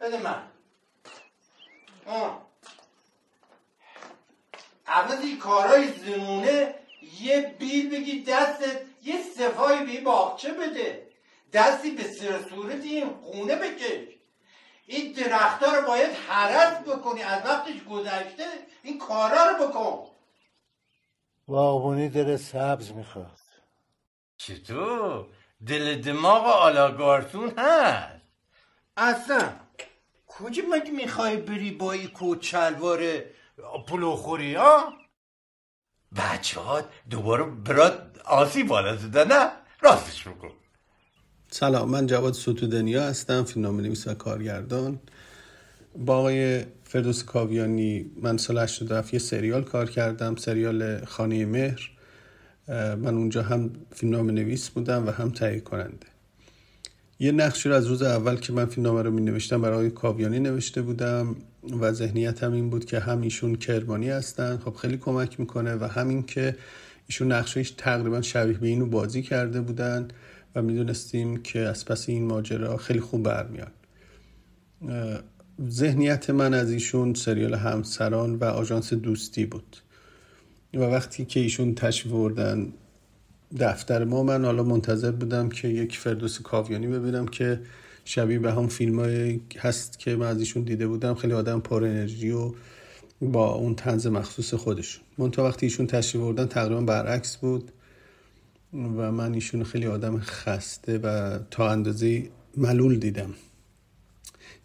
[0.00, 0.42] بده من.
[2.06, 2.48] آه.
[4.86, 6.74] عوض این کارای زنونه
[7.20, 11.08] یه بیل بگی دستت یه صفایی به باغچه بده.
[11.52, 14.14] دستی به سر صورت این خونه بکش.
[14.86, 17.22] این درختها رو باید حرس بکنی.
[17.22, 18.44] از وقتش گذشته
[18.82, 20.10] این کارا رو بکن.
[21.46, 23.38] باغبونی دل سبز می‌خواد.
[24.36, 25.26] چطور؟
[25.66, 28.17] دل دماغ آلاگارتون هست.
[29.00, 29.52] اصلا
[30.26, 33.00] کجا مگه می‌خوای بری با این کوچ شلوار
[33.86, 34.92] پلوخوری ها؟
[36.16, 39.50] بچه ها دوباره برات آسی بالا زدن نه؟
[39.80, 40.50] راستش بکن
[41.50, 45.00] سلام من جواد ستودنیا هستم فیلمنامه نویس و کارگردان.
[45.96, 51.90] با آقای فردوس کاویانی من سال 87 یه سریال کار کردم سریال خانه مهر.
[52.68, 56.06] من اونجا هم فیلمنامه نویس بودم و هم تهیه کننده
[57.20, 60.82] یه نقشی رو از روز اول که من فیلمنامه رو می نوشتم برای کاویانی نوشته
[60.82, 61.36] بودم
[61.80, 64.56] و ذهنیتم این بود که هم ایشون کرمانی هستن.
[64.56, 66.56] خب خیلی کمک می‌کنه و همین که
[67.06, 70.08] ایشون نقشش تقریبا شبیه به اینو بازی کرده بودن
[70.54, 73.72] و می‌دونستیم که از پس این ماجرا خیلی خوب برمیاد.
[75.68, 79.76] ذهنیت من از ایشون سریال همسران و آژانس دوستی بود.
[80.74, 82.72] و وقتی که ایشون تشریف بردن
[83.60, 87.60] دفتر ما من حالا منتظر بودم که یک فردوس کاویانی ببینم که
[88.04, 89.00] شبیه به هم فیلم
[89.58, 91.14] هست که من از ایشون دیده بودم.
[91.14, 92.52] خیلی آدم پر انرژی و
[93.20, 95.04] با اون تنز مخصوص خودشون.
[95.18, 97.72] من تا وقتی ایشون تشریف بردن تقریبا برعکس بود
[98.74, 103.34] و من ایشون خیلی آدم خسته و تا اندازه ملول دیدم.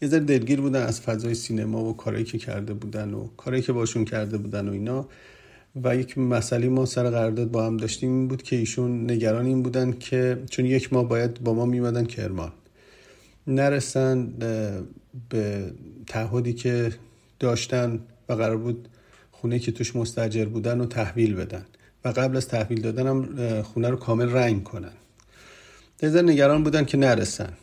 [0.01, 3.73] یه ذره دلگیر بودن از فضای سینما و کارهایی که کرده بودن و کارهایی که
[3.73, 5.07] باشون کرده بودن و اینا.
[5.75, 9.63] و یک مسئله ما سر قرارداد با هم داشتیم این بود که ایشون نگران این
[9.63, 12.51] بودن که چون یک ماه باید با ما میمدن کرمان.
[13.47, 14.33] نرسن
[15.29, 15.73] به
[16.07, 16.93] تعهدی که
[17.39, 18.87] داشتن و قرار بود
[19.31, 21.65] خونه که توش مستجر بودن و تحویل بدن
[22.05, 24.91] و قبل از تحویل دادن هم خونه رو کامل رنگ کنن.
[26.03, 27.53] نظر نگران بودن که نرسن.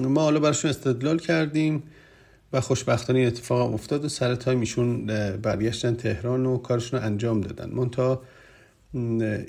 [0.00, 1.82] ما حالا براشون استدلال کردیم.
[2.52, 5.06] و خوشبختانه اتفاق افتاد و سر تایم ایشون
[5.36, 7.70] برگشتن تهران و کارشون رو انجام دادن.
[7.70, 8.22] منتها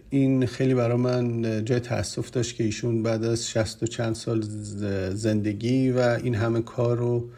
[0.09, 4.41] این خیلی برای من جای تاسف داشت که ایشون بعد از شست و چند سال
[5.13, 7.29] زندگی و این همه کار رو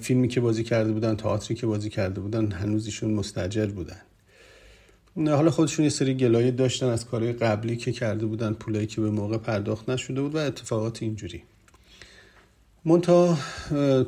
[0.00, 4.00] فیلمی که بازی کرده بودن تئاتری که بازی کرده بودن هنوز ایشون مستجر بودن.
[5.16, 9.10] حالا خودشون یه سری گلایه داشتن از کارهای قبلی که کرده بودن پولایی که به
[9.10, 11.42] موقع پرداخت نشده بود و اتفاقات اینجوری.
[12.84, 13.38] مونتا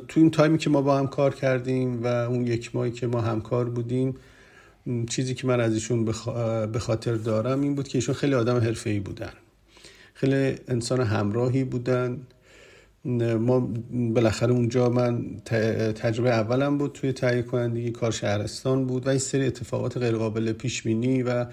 [0.07, 3.21] تو این تایمی که ما با هم کار کردیم و اون یک ماهی که ما
[3.21, 4.15] همکار بودیم
[5.09, 6.05] چیزی که من از ایشون
[6.71, 9.31] به خاطر دارم این بود که ایشون خیلی آدم حرفه‌ای بودن.
[10.13, 12.21] خیلی انسان همراهی بودن.
[13.39, 15.37] ما بالاخره اونجا من
[15.95, 20.83] تجربه اولم بود توی تهیه کنندگی کار شهرستان بود و این سری اتفاقات غیرقابل پیش
[20.83, 21.45] بینی و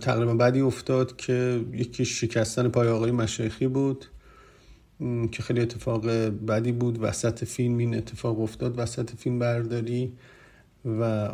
[0.00, 4.04] تقریبا بعدی افتاد که یکی شکستن پای آقای مشایخی بود.
[5.32, 6.06] که خیلی اتفاق
[6.48, 6.98] بدی بود.
[7.02, 8.78] وسط فیلم این اتفاق افتاد.
[8.78, 10.12] وسط فیلم برداری
[10.84, 11.28] و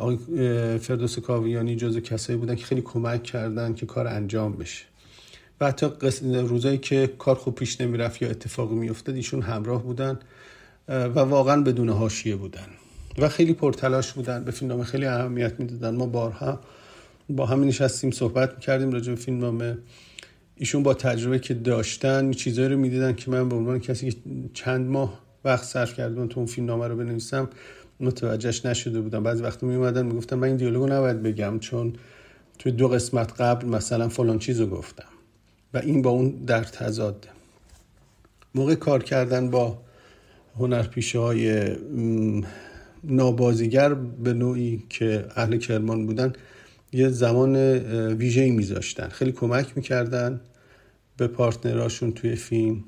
[0.77, 4.85] فردوس کاویانی جزو کسایی بودن که خیلی کمک کردن که کار انجام بشه.
[5.61, 5.87] و حتی
[6.23, 10.19] روزایی که کار خوب پیش نمی‌رفت یا اتفاقی میافتاد ایشون همراه بودن
[10.87, 12.67] و واقعا بدون حاشیه بودن
[13.17, 14.43] و خیلی پرتلاش بودن.
[14.43, 15.95] به فیلمنامه خیلی اهمیت می‌دادن.
[15.95, 16.59] ما بارها
[17.29, 19.77] با هم نشستیم صحبت می‌کردیم راجع به فیلمنامه.
[20.57, 24.17] ایشون با تجربه که داشتن چیزایی رو می‌دیدن که من به عنوان کسی که
[24.53, 27.49] چند ماه وقت صرف کردم تو اون فیلمنامه رو بنویسم
[27.99, 29.23] متوجهش نشده بودم.
[29.23, 31.93] بعضی وقتا می اومدن می‌گفتم من این دیالوگو نباید بگم چون
[32.59, 35.07] توی دو قسمت قبل مثلا فلان چیزو گفتم
[35.73, 37.27] و این با اون در تضاده
[38.55, 39.77] موقع کار کردن با
[40.59, 41.75] هنرپیشه های
[43.03, 46.33] نابازیگر به نوعی که اهل کرمان بودن
[46.95, 47.55] یه زمان
[48.21, 49.07] ویژه‌ای میذاشتن.
[49.07, 50.39] خیلی کمک می‌کردن
[51.17, 52.83] به پارتنراشون توی فیلم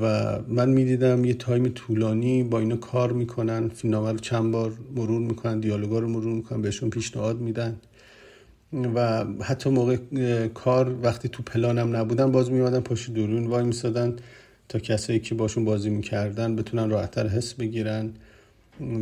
[0.00, 3.68] و من می‌دیدم یه تایم طولانی با اینا کار می‌کنن.
[3.68, 7.76] فیلمنامه رو چند بار مرور می‌کنن دیالوگا رو مرور می‌کنن بهشون پیشنهاد میدن.
[8.94, 9.96] و حتی موقع
[10.54, 14.16] کار وقتی تو پلانم نبودن باز میومدن پشت دورون وای میسادن
[14.68, 18.10] تا کسایی که باشون بازی می‌کردن بتونن راحتتر حس بگیرن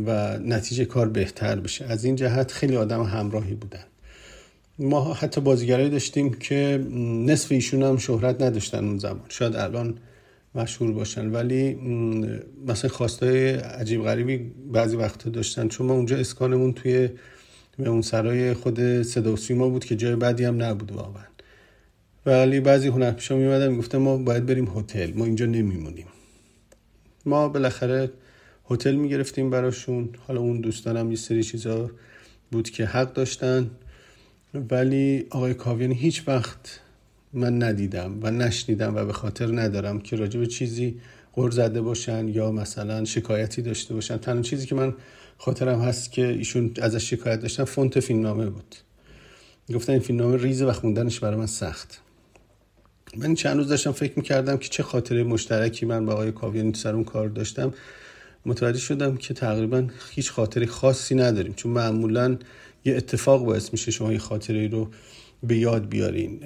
[0.05, 1.85] و نتیجه کار بهتر بشه.
[1.85, 3.83] از این جهت خیلی آدم همراهی بودن.
[4.79, 6.85] ما حتی بازیگرایی داشتیم که
[7.25, 9.25] نصف ایشون هم شهرت نداشتن اون زمان.
[9.29, 9.97] شاید الان
[10.55, 11.31] مشهور باشن.
[11.31, 11.73] ولی
[12.67, 15.67] مثلا خواستای عجیب غریبی بعضی وقتا داشتن.
[15.67, 17.09] چون ما اونجا اسکانمون توی
[17.77, 21.23] اون سرای خود صدا و سیما بود که جای بعدی هم نبود واقعا.
[22.25, 25.13] ولی بعضی هنرپیشا میومدن می‌گفتن ما باید بریم هتل.
[25.13, 26.07] ما اینجا نمیمونیم.
[27.25, 28.11] ما بالاخره
[28.69, 30.09] هتل می‌گرفتیم براشون.
[30.27, 31.91] حالا اون دوستانم یه سری چیزا
[32.51, 33.71] بود که حق داشتن.
[34.53, 36.79] ولی آقای کاویانی هیچ وقت
[37.33, 40.99] من ندیدم و نشنیدم و به خاطر ندارم که راجع به چیزی
[41.33, 44.17] غر زده باشن یا مثلا شکایتی داشته باشن.
[44.17, 44.93] تنها چیزی که من
[45.37, 48.75] خاطرم هست که ایشون ازش شکایت داشتن فونت فیلمنامه بود.
[49.73, 52.01] گفتن این فیلمنامه ریزه و خوندنش برای من سخت.
[53.17, 56.93] من چند روز داشتم فکر می‌کردم که چه خاطره مشترکی من با آقای کاویانی سر
[56.93, 57.73] اون کار داشتم.
[58.45, 61.53] متوجه شدم که تقریبا هیچ خاطری خاصی نداریم.
[61.53, 62.37] چون معمولا
[62.85, 64.89] یه اتفاق باعث میشه شما یه خاطره رو
[65.43, 66.39] به یاد بیارین.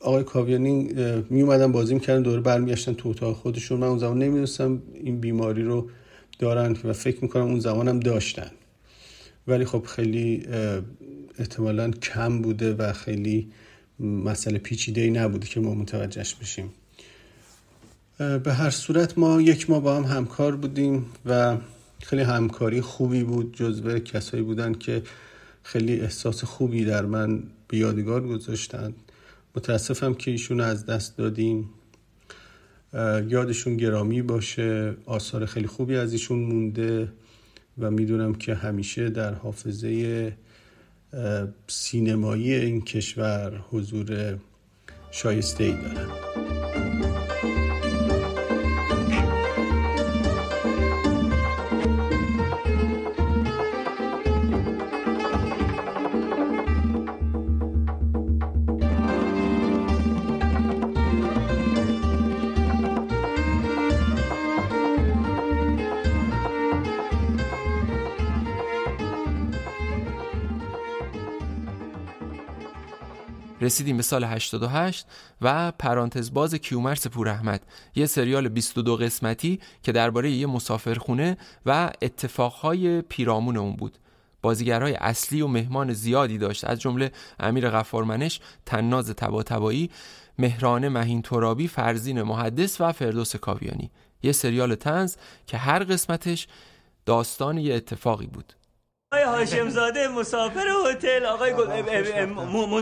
[0.00, 0.88] آقای کاویانی
[1.30, 3.80] می اومدن بازی می‌کردن دوره برمیگشتن تو اتاق خودشون.
[3.80, 5.90] من اون زمان نمی‌دونستم این بیماری رو
[6.38, 8.50] دارن و فکر می‌کنم اون زمان هم داشتن.
[9.46, 10.46] ولی خب خیلی
[11.38, 13.48] احتمالا کم بوده و خیلی
[14.00, 16.72] مسئله پیچیده ای نبوده که ما متوجهش بشیم.
[18.18, 21.56] به هر صورت ما یک ماه با هم همکار بودیم و
[22.02, 25.02] خیلی همکاری خوبی بود جزو کسایی بودن که
[25.64, 28.94] خیلی احساس خوبی در من به یادگار گذاشتند.
[29.56, 31.70] متاسفم که ایشون از دست دادیم.
[33.28, 34.96] یادشون گرامی باشه.
[35.06, 37.12] آثار خیلی خوبی از ایشون مونده
[37.78, 40.32] و می‌دونم که همیشه در حافظه
[41.66, 44.38] سینمایی این کشور حضور
[45.10, 46.83] شایسته ای دارن.
[73.64, 75.06] رسیدیم به سال 88
[75.40, 77.60] و پرانتز باز کیومرس پور
[77.94, 81.36] یه سریال 22 قسمتی که درباره یه مسافرخونه
[81.66, 83.98] و اتفاقهای پیرامون اون بود.
[84.42, 89.90] بازیگرای اصلی و مهمان زیادی داشت از جمله امیر غفارمنش، تناز تباتبایی،
[90.38, 93.90] مهران مهین ترابی، فرزین محدث و فردوس کاویانی.
[94.22, 95.16] یه سریال تنز
[95.46, 96.48] که هر قسمتش
[97.06, 98.52] داستان یه اتفاقی بود.
[99.14, 101.52] آقای هاشم زاده مسافر هتل آقای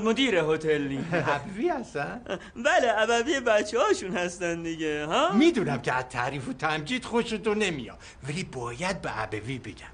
[0.01, 2.21] مدیر هتل عبوی هستن؟
[2.57, 7.99] بله عبوی بچه هاشون هستن دیگه ها؟ می‌دونم که از تعریف و تمجید خوشتون نمیاد
[8.29, 9.93] ولی باید به عبوی بگم.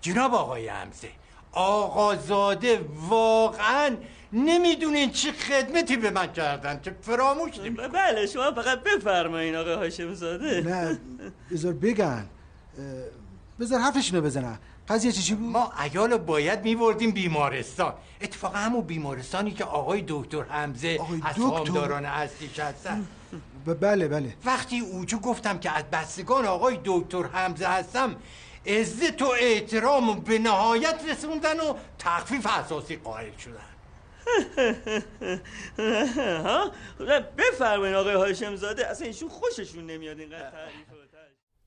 [0.00, 1.08] جناب آقای حمزه
[1.52, 3.96] آقازاده واقعا
[4.32, 7.58] نمی‌دونین چه خدمتی به من کردن که فراموش
[7.92, 10.98] بله شما فقط بفرمایین آقای هاشم زاده نه
[11.50, 12.26] بذار بگن.
[13.60, 14.58] بذار حرفشونو بزنن.
[14.90, 17.94] قضیه چی بود؟ ما ایال باید میوردیم بیمارستان.
[18.20, 23.06] اتفاقا همون بیمارستانی که آقای دکتر حمزه از خامداران اصلیش هستن.
[23.80, 24.34] بله بله.
[24.44, 28.16] وقتی اوجو گفتم که از بستگان آقای دکتر حمزه هستم
[28.66, 33.70] عزت و احترام به نهایت رسوندن و تخفیف اساسی قائل شدن.
[36.44, 36.70] ها؟
[37.38, 41.00] بفرمایین آقای هاشم زاده اصلا ایشون خوششون نمیاد اینقدر تعریف.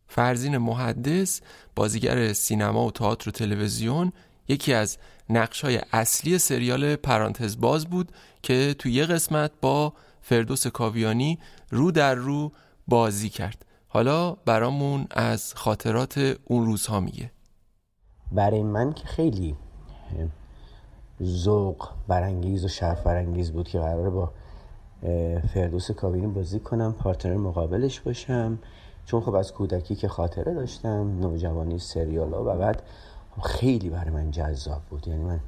[0.08, 1.42] فرزین محدث
[1.76, 4.12] بازیگر سینما و تئاتر و تلویزیون
[4.48, 4.98] یکی از
[5.30, 8.12] نقش های اصلی سریال پرانتز باز بود
[8.42, 11.40] که تو یه قسمت با فردوس کاویانی
[11.70, 12.52] رو در رو
[12.88, 13.66] بازی کرد.
[13.88, 17.32] حالا برامون از خاطرات اون روزها میگه.
[18.32, 19.56] برای من که خیلی
[21.24, 24.32] ذوق برانگیز و شرف برانگیز بود که قراره با
[25.54, 28.60] فردوس کاویانی بازی کنم پارتنر مقابلش باشم.
[29.06, 32.82] چون خب از کودکی که خاطره داشتم نوجوانی سریال ها و بعد
[33.44, 35.08] خیلی برای من جذاب بود.
[35.08, 35.40] یعنی من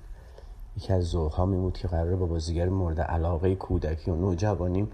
[0.77, 4.91] یکی از ذوقها می بود که قراره با بازیگر مورد علاقه کودکی و نوجوانیم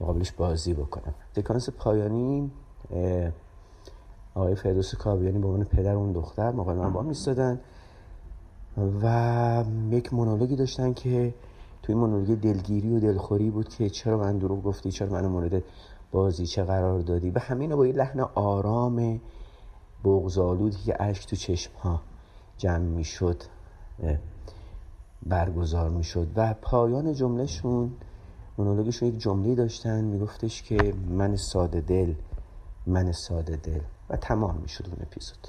[0.00, 1.14] مقابلش بازی بکنم.
[1.36, 2.50] سکانس پایانی
[4.34, 7.60] آقای فردوس کاویانی به عنوان پدر اون دختر موقع من با میستادن
[9.02, 11.34] و یک مونولوگی داشتن که
[11.82, 15.62] توی مونولوگ دلگیری و دلخوری بود که چرا من دروغ گفتی چرا من مورد
[16.12, 19.20] بازی چه قرار دادی؟ و همین با یه لحن آرام
[20.04, 22.00] بغزالودی که اشک تو چشم ها
[22.58, 23.42] جمع می شد
[25.26, 27.92] برگزار می شد و پایان جملهشون
[28.58, 32.14] مونولوگشون یک جمله داشتن میگفتش که من ساده دل
[32.86, 33.80] من ساده دل.
[34.08, 35.48] و تمام می شد اون اپیزود.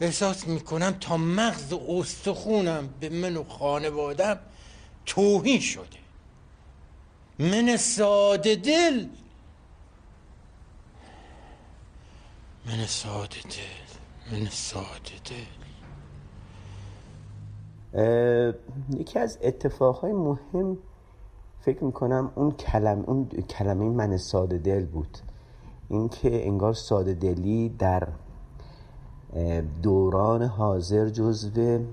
[0.00, 4.38] احساس می‌کنم تا مغز استخونم به من و خانوادم
[5.06, 6.01] توهین شده.
[7.42, 9.06] من ساده دل.
[12.66, 14.38] من ساده دل.
[14.38, 15.46] من ساده دل.
[18.98, 20.78] یکی از اتفاقهای مهم
[21.60, 25.18] فکر می‌کنم اون کلم اون کلمه من ساده دل بود.
[25.88, 28.08] اینکه انگار ساده دلی در
[29.82, 31.84] دوران حاضر جزو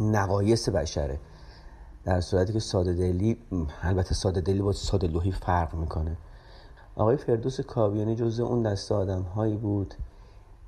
[0.00, 1.18] نقایص بشره.
[2.08, 3.36] در صورتی که ساده دلی
[3.82, 6.16] البته ساده دلی با ساده لوحی فرق می‌کنه.
[6.96, 9.94] آقای فردوس کاویانی جزء اون دسته آدم هایی بود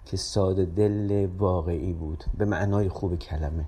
[0.04, 3.64] که ساده دل واقعی بود به معنای خوب کلمه.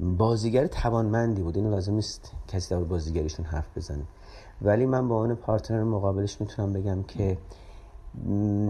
[0.00, 4.04] بازیگر توانمندی بود اینو لازم نیست کسی در بازیگریشون حرف بزنه.
[4.62, 7.38] ولی من با اون پارتنر مقابلش می‌تونم بگم که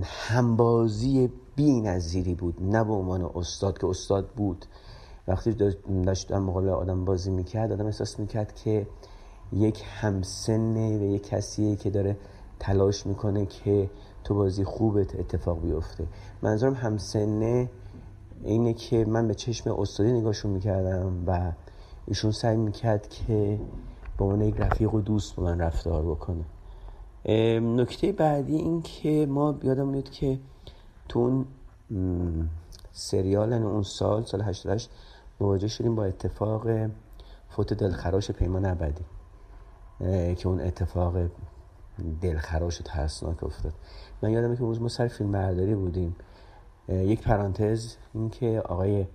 [0.04, 4.66] همبازی بی نظیری بود نه به عنوان استاد که استاد بود.
[5.28, 5.52] وقتی
[6.04, 8.86] داشت در مقابل آدم بازی می‌کرد آدم احساس می‌کرد که
[9.52, 12.16] یک همسنه و یک کسیه که داره
[12.58, 13.90] تلاش می‌کنه که
[14.24, 16.06] تو بازی خوبت اتفاق بیفته.
[16.42, 17.70] منظورم همسنه
[18.44, 21.52] اینه که من به چشم استادی نگاهشون می‌کردم و
[22.06, 23.60] ایشون سعی می‌کرد که
[24.18, 26.44] به عنوان یک رفیق و دوست با من رفتار بکنه.
[27.60, 30.38] نکته بعدی این که ما یادم میاد که
[31.08, 31.46] تو اون
[32.92, 34.90] سریال اون سال سال 88
[35.40, 36.68] مواجه شدیم با اتفاق
[37.48, 39.04] فوت دلخراش پیمان ابدی
[40.34, 41.14] که اون اتفاق
[42.20, 43.72] دلخراش ترسناک افتاد.
[44.22, 46.16] من یادمه که روز ما سر فیلم برداری بودیم.
[46.88, 49.06] یک پرانتز این که آقای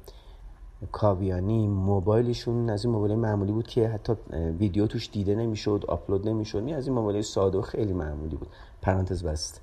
[0.91, 4.13] کاویانی موبایلشون از این موبایل معمولی بود که حتی
[4.59, 8.49] ویدیو توش دیده نمی‌شد آپلود نمی‌شد از این موبایل ساده و خیلی معمولی بود.
[8.81, 9.61] پرانتز بست.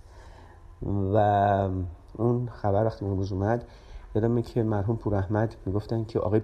[1.14, 1.16] و
[2.16, 3.64] اون خبر وقتی اون روز اومد
[4.18, 6.40] یادمه که مرحوم پور احمد می‌گفتن که آقای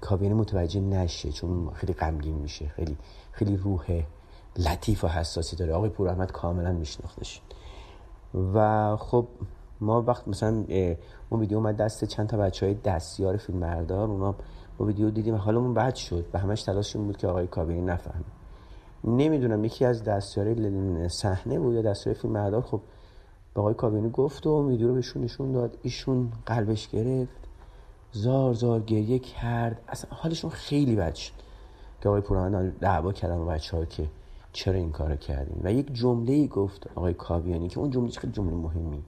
[0.00, 2.96] کاویانی متوجه نشه چون خیلی غمگین میشه خیلی
[3.32, 4.02] خیلی روح
[4.58, 5.72] لطیف و حساسی داره.
[5.72, 7.40] آقای پور احمد کاملا میشناختش.
[8.54, 9.26] و خب
[9.80, 10.64] ما وقت مثلا
[11.30, 14.34] اون ویدیو اومد دست چند تا بچه های دستیار فیلم بردار اونا
[14.78, 15.34] با ویدیو دیدیم.
[15.34, 18.24] حالمون بد شد و همش تلاشمون بود که آقای کاویانی نفهمه.
[19.04, 20.54] نمی‌دونم یکی از دستیار
[21.08, 22.80] صحنه بود یا دستیار فیلم بردار خب
[23.54, 25.78] به آقای کاویانی گفت و ویدیو رو بهشون نشون داد.
[25.82, 27.40] ایشون قلبش گرفت.
[28.12, 29.82] زار زار گریه کرد.
[29.88, 31.32] اصلا حالشون خیلی بد شد
[32.00, 34.06] که آقای پوران دعوا کردن با بچه ها که
[34.52, 38.54] چرا این کارو کردیم و یک جمله گفت آقای کاویانی که اون جمله خیلی جمله
[38.54, 39.02] مهمی.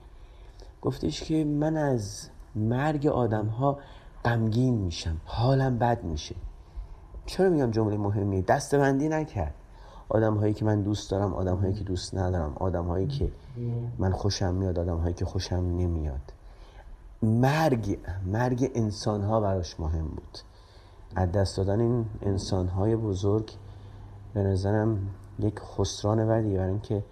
[0.82, 3.78] گفتش که من از مرگ آدم ها
[4.24, 5.16] غمگین میشم.
[5.24, 6.34] حالم بد میشه.
[7.26, 9.54] چرا میگم جمله مهمی دستبندی نکرد.
[10.12, 13.32] آدم هایی که من دوست دارم آدم هایی که دوست ندارم آدم هایی که
[13.98, 16.32] من خوشم میاد آدم هایی که خوشم نمیاد.
[17.22, 20.38] مرگ مرگ انسان ها براش مهم بود.
[21.14, 23.50] از دست دادن این انسان های بزرگ
[24.34, 25.08] به نظرم
[25.38, 27.02] یک خسران بدی برای اینکه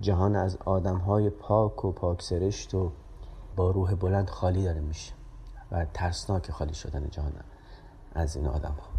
[0.00, 2.90] جهان از آدم های پاک و پاک سرشت و
[3.56, 5.12] با روح بلند خالی داره میشه
[5.72, 7.32] و ترسناک خالی شدن جهان
[8.14, 8.90] از این آدم ها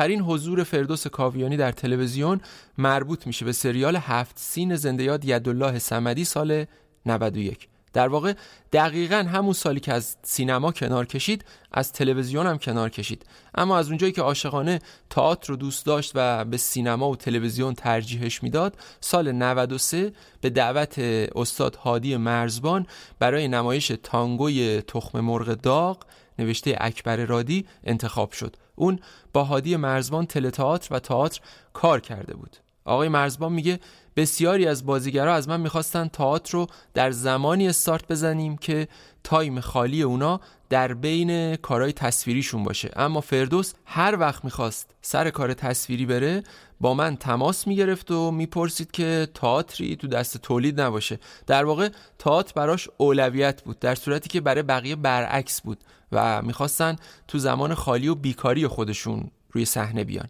[0.00, 2.40] آخرین حضور فردوس کاویانی در تلویزیون
[2.78, 6.64] مربوط میشه به سریال هفت سین زنده یاد یدالله سمدی سال
[7.06, 8.32] 91 در واقع
[8.72, 13.26] دقیقا همون سالی که از سینما کنار کشید از تلویزیون هم کنار کشید.
[13.54, 14.78] اما از اونجایی که عاشقانه
[15.10, 20.98] تئاتر رو دوست داشت و به سینما و تلویزیون ترجیحش می‌داد سال 93 به دعوت
[21.34, 22.86] استاد هادی مرزبان
[23.18, 26.04] برای نمایش تانگوی تخم مرغ داغ
[26.38, 28.56] نوشته اکبر رادی انتخاب شد.
[28.80, 28.98] اون
[29.32, 31.40] با هادی مرزبان تلتئاتر و تئاتر
[31.72, 32.56] کار کرده بود.
[32.84, 33.80] آقای مرزبان میگه
[34.16, 38.88] بسیاری از بازیگرا از من می‌خواستن تئاتر رو در زمانی استارت بزنیم که
[39.24, 42.90] تایم خالی اونا در بین کارهای تصویریشون باشه.
[42.96, 46.42] اما فردوس هر وقت می‌خواست سر کار تصویری بره
[46.80, 51.18] با من تماس می‌گرفت و می‌پرسید که تئاتری تو دست تولید نباشه.
[51.46, 51.88] در واقع
[52.18, 55.78] تئاتر براش اولویت بود در صورتی که برای بقیه برعکس بود.
[56.12, 56.96] و می‌خواستن
[57.28, 60.28] تو زمان خالی و بیکاری خودشون روی صحنه بیان.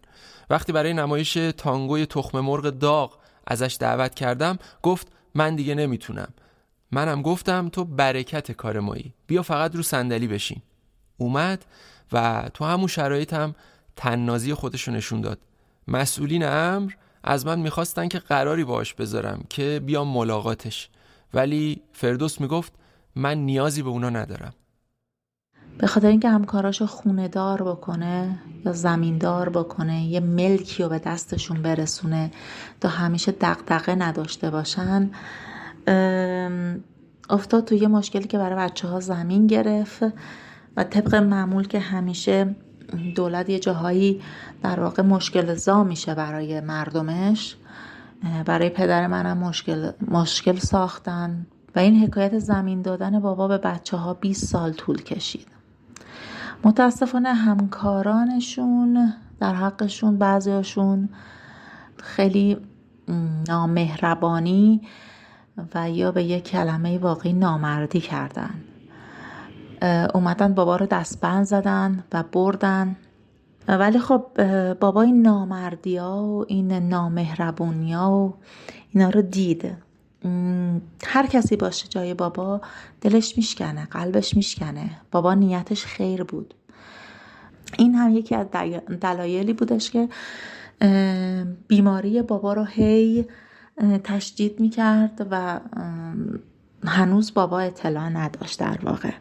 [0.50, 6.34] وقتی برای نمایش تانگوی تخم مرغ داغ ازش دعوت کردم گفت من دیگه نمی‌تونم.
[6.92, 9.14] منم گفتم تو برکت کار مایی.
[9.26, 10.62] بیا فقط رو صندلی بشین.
[11.16, 11.64] اومد
[12.12, 13.54] و تو همون شرایط هم
[13.96, 15.38] تننازی خودشو نشون داد.
[15.88, 16.92] مسئولین امر
[17.24, 20.88] از من می‌خواستن که قراری باش بذارم که بیام ملاقاتش.
[21.34, 22.72] ولی فردوس می‌گفت
[23.14, 24.54] من نیازی به اونا ندارم.
[25.80, 31.62] به خاطر اینکه همکاراشو خونه دار بکنه یا زمیندار بکنه یه ملکی رو به دستشون
[31.62, 32.30] برسونه
[32.80, 35.10] تا همیشه دقدقه نداشته باشن
[37.30, 40.02] افتاد تو یه مشکلی که برای بچه ها زمین گرفت
[40.76, 42.54] و طبق معمول که همیشه
[43.14, 44.20] دولت یه جاهایی
[44.62, 47.56] در واقع مشکل زا میشه برای مردمش.
[48.46, 51.46] برای پدر منم مشکل, مشکل ساختن
[51.76, 55.59] و این حکایت زمین دادن بابا به بچه ها 20 سال طول کشید.
[56.64, 61.08] متاسفانه همکارانشون در حقشون بعضیاشون
[61.96, 62.56] خیلی
[63.48, 64.80] نامهربانی
[65.74, 68.50] و یا به یک کلمه واقعی نامردی کردن.
[70.14, 72.96] اومدن بابا رو دستبند زدن و بردن.
[73.68, 74.26] ولی خب
[74.72, 78.34] بابا این نامردی ها و این نامهربونی ها و
[78.90, 79.76] اینا رو دید.
[81.04, 82.60] هر کسی باشه جای بابا
[83.00, 84.90] دلش میشکنه قلبش میشکنه.
[85.10, 86.54] بابا نیتش خیر بود.
[87.78, 88.46] این هم یکی از
[89.00, 90.08] دلایلی بودش که
[91.68, 93.26] بیماری بابا رو هی
[94.04, 95.60] تشدید می‌کرد و
[96.84, 99.12] هنوز بابا اطلاع نداشت در واقع.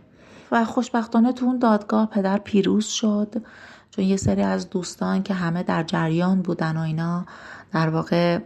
[0.52, 3.44] و خوشبختانه تو اون دادگاه پدر پیروز شد.
[3.92, 7.26] چون یه سری از دوستان که همه در جریان بودن و اینا
[7.74, 8.40] در واقع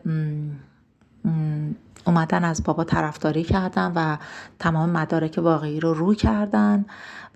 [2.06, 4.18] اومدن از بابا طرفداری کردن و
[4.60, 6.86] تمام مدارک واقعی رو رو کردن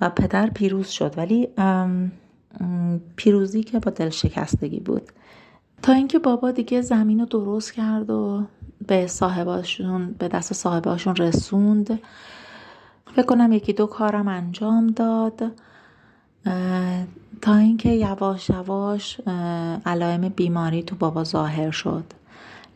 [0.02, 1.14] و پدر پیروز شد.
[1.18, 1.48] ولی
[3.16, 5.12] پیروزی که با دل شکستگی بود.
[5.82, 8.44] تا اینکه بابا دیگه زمین رو درست کرد و
[8.88, 12.00] به صاحباشون به دست صاحباشون رسوند.
[13.16, 15.42] فکر کنم یکی دو کارم انجام داد.
[17.42, 19.22] تا اینکه یواش یواش
[19.86, 22.04] علائم بیماری تو بابا ظاهر شد.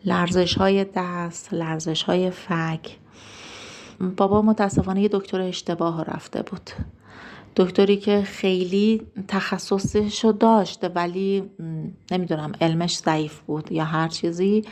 [0.06, 2.98] لرزش های دست لرزش های فک.
[4.18, 6.70] بابا متاسفانه یه دکتر اشتباه رفته بود.
[7.56, 11.44] دکتری که خیلی تخصصش رو داشت ولی
[12.12, 14.64] نمی‌دونم علمش ضعیف بود یا هر چیزی.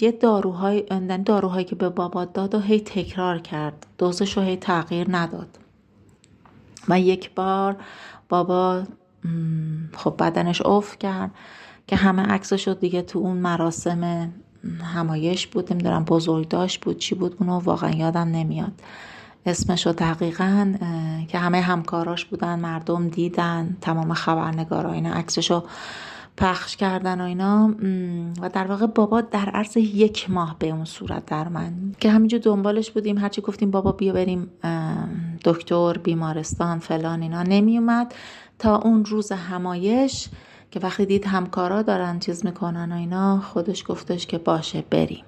[0.00, 0.84] یه داروهای
[1.26, 3.86] داروهایی که به بابا داد و هی تکرار کرد.
[3.98, 5.58] دوزش رو هی تغییر نداد.
[6.88, 7.76] و یک بار
[8.28, 8.82] بابا
[9.96, 11.30] خب بدنش اوف کرد.
[11.86, 14.32] که همه عکسش رو دیگه تو اون مراسم
[14.94, 18.72] همایش بود نمی‌دونم بزرگ داشت بود چی بود اونو واقعا یادم نمیاد.
[19.46, 20.74] اسمش رو دقیقا
[21.28, 25.64] که همه همکاراش بودن مردم دیدن تمام خبرنگارا اینا عکسش رو
[26.36, 27.74] پخش کردن و اینا.
[28.40, 32.40] و در واقع بابا در عرض یک ماه به اون صورت در من که همینجور
[32.40, 34.50] دنبالش بودیم هرچی گفتیم بابا بیا بریم
[35.44, 37.42] دکتر بیمارستان فلان اینا.
[37.42, 38.14] نمی اومد
[38.58, 40.28] تا اون روز همایش
[40.72, 45.24] که وقتی دید همکارا دارن چیز می‌کنن و اینا خودش گفتش که باشه بریم.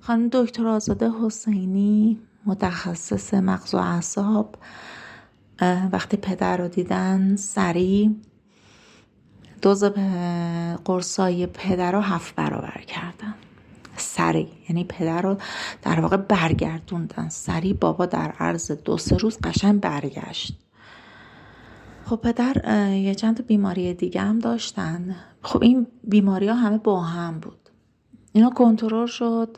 [0.00, 4.56] خانم دکتر آزاده حسینی متخصص مغز و اعصاب
[5.92, 8.10] وقتی پدر رو دیدن سریع
[9.62, 9.84] دوز
[10.84, 13.34] قرصای پدر رو هفت برابر کردن.
[13.96, 15.36] سریع یعنی پدر رو
[15.82, 17.28] در واقع برگردوندن.
[17.28, 20.58] سریع بابا در عرض دو سه روز قشنگ برگشت.
[22.04, 22.56] خب پدر
[22.94, 25.16] یه چند بیماری دیگه هم داشتن.
[25.42, 27.68] خب این بیماری ها همه با هم بود.
[28.32, 29.56] اینا کنترل شد.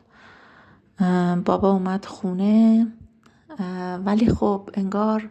[1.45, 2.87] بابا اومد خونه.
[4.05, 5.31] ولی خب انگار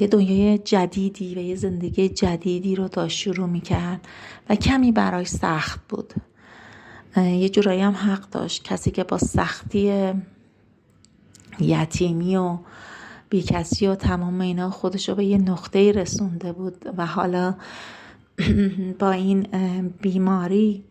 [0.00, 4.08] یه دنیای جدیدی و یه زندگی جدیدی رو داشت شروع می‌کرد
[4.48, 6.14] و کمی برای سخت بود.
[7.16, 8.64] یه جورایی هم حق داشت.
[8.64, 10.12] کسی که با سختی
[11.60, 12.58] یتیمی و
[13.30, 17.54] بیکسی و تمام اینا خودش رو به یه نقطه رسونده بود و حالا
[19.00, 19.46] با این
[20.02, 20.84] بیماری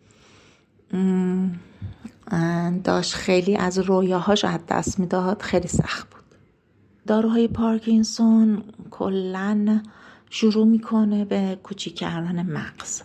[2.84, 6.24] داشت خیلی از رویاهاش از دست می‌داد خیلی سخت بود.
[7.06, 9.82] داروهای پارکینسون کلا
[10.30, 13.02] شروع می‌کنه به کوچیک کردن مغز.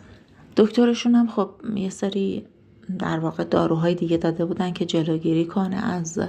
[0.58, 2.46] دکترشون هم خب یه سری
[3.00, 6.20] در واقع داروهای دیگه داده بودن که جلوگیری کنه از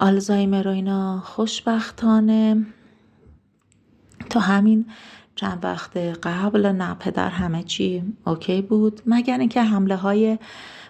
[0.00, 2.66] آلزایمر و اینا خوشبختانه.
[4.30, 4.86] تا همین
[5.34, 9.02] چند وقت قبل نه پدر همه چی اوکی بود.
[9.06, 10.38] مگر اینکه حمله های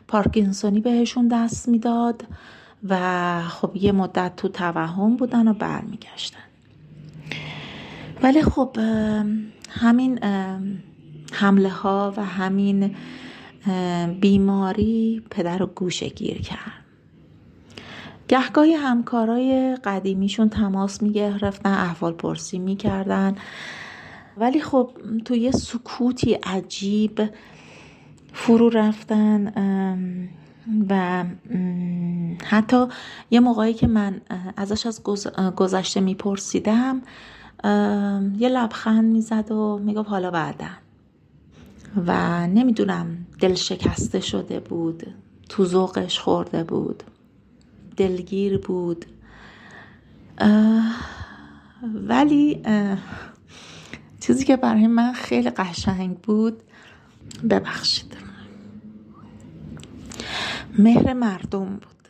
[0.08, 2.24] پارکینسونی بهشون دست می‌داد
[2.88, 6.38] و خب یه مدت تو توهم بودن و برمیگشتن.
[8.22, 8.76] ولی خب
[9.70, 10.18] همین
[11.32, 12.96] حمله ها و همین
[14.20, 16.87] بیماری پدر رو گوشه گیر کرد.
[18.28, 23.36] گهگاهی همکارای قدیمیشون تماس می‌گرفتن احوال پرسی می‌کردن.
[24.36, 24.90] ولی خب
[25.24, 27.22] تو یه سکوتی عجیب
[28.32, 29.52] فرو رفتن
[30.88, 31.24] و
[32.44, 32.86] حتی
[33.30, 34.20] یه موقعی که من
[34.56, 35.02] ازش از
[35.56, 37.02] گذشته میپرسیدم
[38.38, 40.66] یه لبخند می‌زد و می‌گفت حالا بعدا.
[42.06, 45.06] و نمی‌دونم دل شکسته شده بود
[45.48, 47.02] تو ذوقش خورده بود.
[47.98, 49.04] دلگیر بود.
[51.94, 52.62] ولی
[54.20, 56.62] چیزی که برای من خیلی قشنگ بود
[57.50, 58.16] ببخشید.
[60.78, 62.08] مهر مردم بود.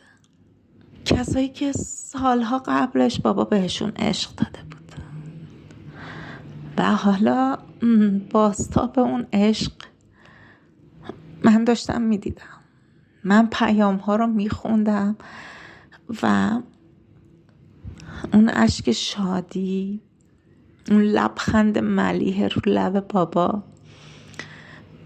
[1.05, 4.93] کسایی که سالها قبلش بابا بهشون عشق داده بود.
[6.77, 7.59] و حالا
[8.31, 9.73] باستاب اون عشق
[11.45, 12.43] من داشتم می‌دیدم.
[13.25, 15.17] من پیام ها رو میخوندم.
[16.23, 16.51] و
[18.33, 20.01] اون اشک شادی
[20.91, 23.63] اون لبخند ملیه رو لب بابا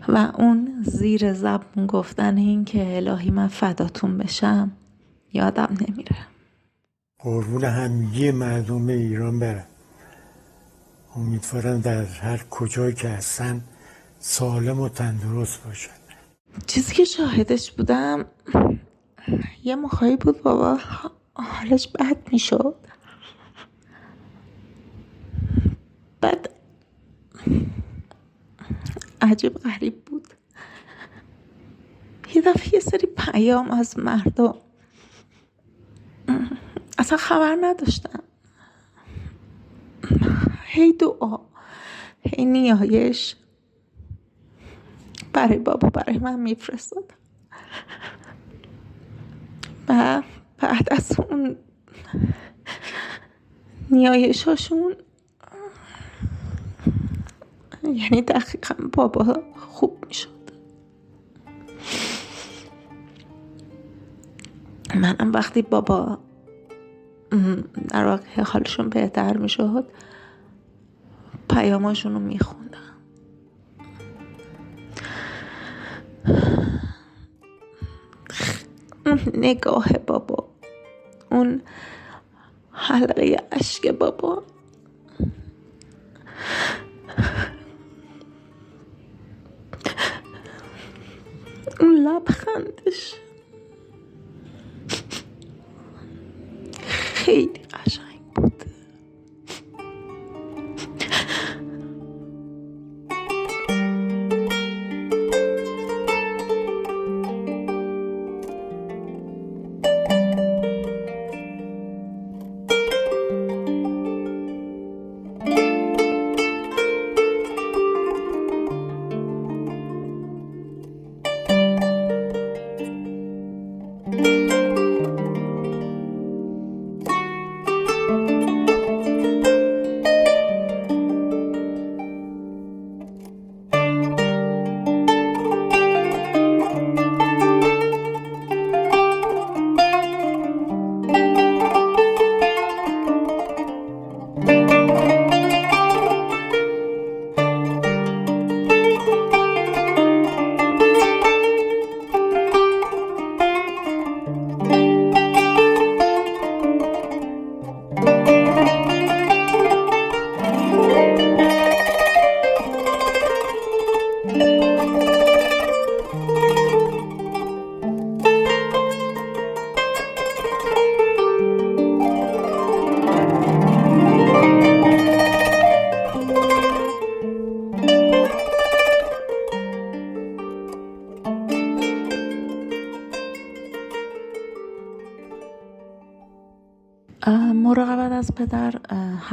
[0.08, 4.72] و اون زیر زبون گفتن این که الهی من فداتون بشم
[5.32, 6.16] یادم نمیره.
[7.18, 9.66] قربون همگی مردم ایران برم.
[11.16, 13.64] امیدوارم در هر کجایی که هستن
[14.18, 15.90] سالم و تندرست باشن.
[16.66, 18.24] چیزی که شاهدش بودم
[19.64, 20.78] یه موقعی بود بابا
[21.34, 22.74] حالش بد می‌شد.
[26.20, 26.50] بعد
[29.20, 30.28] عجیب غریب بود.
[32.34, 34.54] یه دفعه یه سری پیام از مردم.
[36.98, 38.22] اصلا خبر نداشتم.
[40.64, 41.38] هی دعا
[42.20, 43.36] هی نیایش.
[45.32, 47.12] برای بابا برای من میفرستاد.
[50.58, 51.56] بعد از اون
[53.90, 54.96] نیایشاشون
[57.84, 60.28] یعنی دقیقا بابا خوب می‌شد.
[64.94, 66.18] منم وقتی بابا
[67.88, 69.84] در واقع حالشون بهتر می‌شد
[71.50, 72.62] پیاماشون رو میخوندم.
[79.06, 80.48] اون نگاه بابا
[81.30, 81.62] اون
[82.72, 84.42] حلقه اشک بابا
[91.80, 93.14] اون لبخندش
[97.14, 97.61] خیلی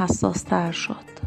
[0.00, 1.20] حساس تر شد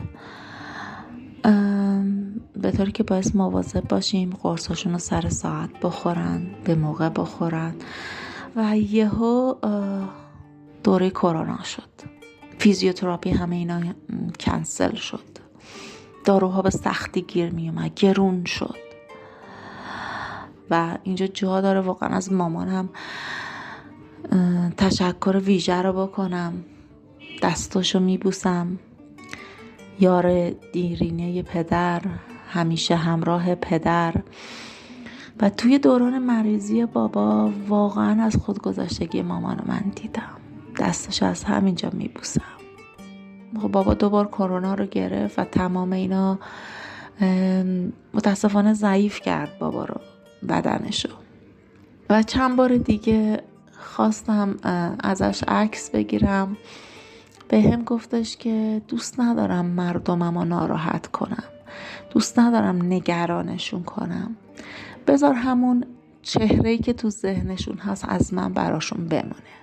[2.61, 7.75] به طوری که باعث مواظب باشیم قرصاشون رو سر ساعت بخورن به موقع بخورن.
[8.55, 9.55] و یهو
[10.83, 11.89] دوره کرونا شد.
[12.57, 13.81] فیزیوتراپی همه اینا
[14.39, 15.23] کنسل شد.
[16.25, 18.75] داروها به سختی گیر می اومد گرون شد.
[20.69, 22.89] و اینجا جا داره واقعا از مامانم
[24.77, 26.65] تشکر ویژه رو بکنم.
[27.43, 28.79] دستاشو میبوسم.
[29.99, 32.01] یار دیرینه پدر
[32.49, 34.13] همیشه همراه پدر.
[35.41, 40.37] و توی دوران مریضی بابا واقعا از خودگذشتگی مامان رو من دیدم.
[40.79, 42.41] دستش از همینجا میبوسم.
[43.61, 46.39] خب بابا دوبار کرونا رو گرفت و تمام اینا
[48.13, 50.01] متاسفانه ضعیف کرد بابا رو
[50.49, 51.09] بدنشو.
[52.09, 54.55] و چند بار دیگه خواستم
[55.03, 56.57] ازش عکس بگیرم.
[57.53, 61.43] به هم گفتش که دوست ندارم مردمم رو ناراحت کنم.
[62.09, 64.35] دوست ندارم نگرانشون کنم.
[65.07, 65.85] بذار همون
[66.21, 69.53] چهره که تو ذهنشون هست از من براشون بمونه.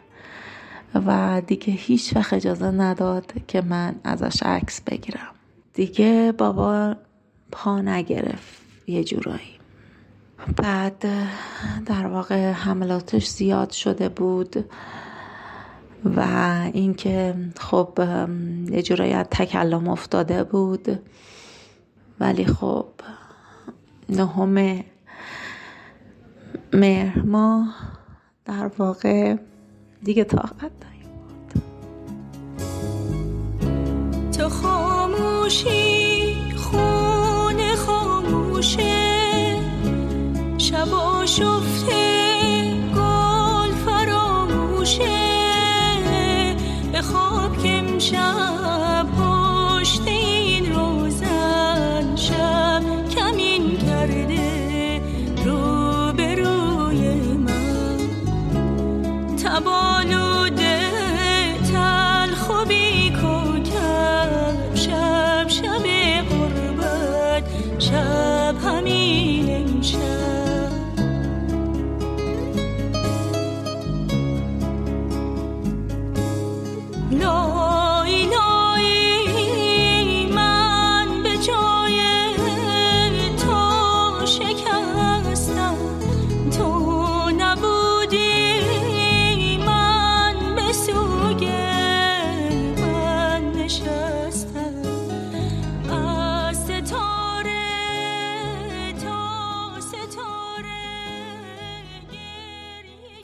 [0.95, 5.35] و دیگه هیچ وقت اجازه نداد که من ازش عکس بگیرم.
[5.75, 6.97] دیگه بابا
[7.53, 9.59] پا نگرفت یه جورایی.
[10.57, 11.05] بعد
[11.87, 14.65] در واقع حملاتش زیاد شده بود.
[16.05, 16.20] و
[16.72, 17.98] اینکه خب
[18.70, 21.01] یه جورایی از تکلم افتاده بود.
[22.20, 22.86] ولی خب
[24.09, 24.85] نهم
[26.72, 27.74] مهر ماه
[28.44, 29.36] در واقع
[30.02, 30.70] دیگه طاقت
[34.32, 36.49] تو خاموشی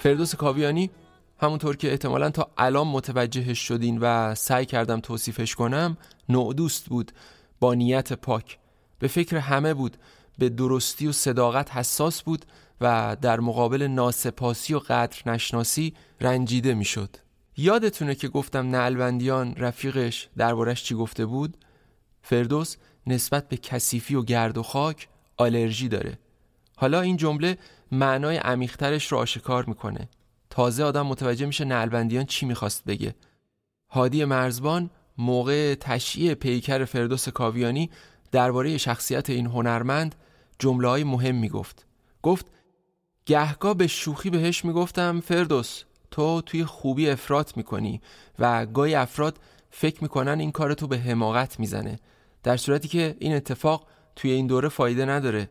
[0.07, 0.91] فردوس کاویانی
[1.41, 5.97] همونطور که احتمالا تا الان متوجهش شدین و سعی کردم توصیفش کنم
[6.29, 7.13] نوع دوست بود
[7.61, 8.59] با نیت پاک
[8.99, 9.97] به فکر همه بود
[10.39, 12.45] به درستی و صداقت حساس بود
[12.81, 17.17] و در مقابل ناسپاسی و قدر نشناسی رنجیده می‌شد.
[17.57, 21.57] یادتونه که گفتم نلبندیان رفیقش دربارش چی گفته بود؟
[22.23, 22.77] فردوس
[23.07, 26.19] نسبت به کثیفی و گرد و خاک آلرژی داره.
[26.77, 27.59] حالا این جمله
[27.93, 30.09] معنای عمیقترش رو آشکار می‌کنه.
[30.51, 33.15] تازه آدم متوجه میشه نلبندیان چی می‌خواست بگه.
[33.91, 37.91] هادی مرزبان موقع تشییع پیکر فردوس کاویانی
[38.33, 40.15] درباره شخصیت این هنرمند
[40.59, 41.87] جمله های مهم می‌گفت.
[42.23, 42.47] گفت
[43.27, 48.01] گهگاه به شوخی بهش می‌گفتم فردوس تو توی خوبی افراط می‌کنی
[48.39, 49.39] و گاهی افراد
[49.71, 51.99] فکر می‌کنن این کار تو به حماقت می‌زنه
[52.43, 53.87] در صورتی که این اتفاق
[54.17, 55.51] توی این دوره فایده نداره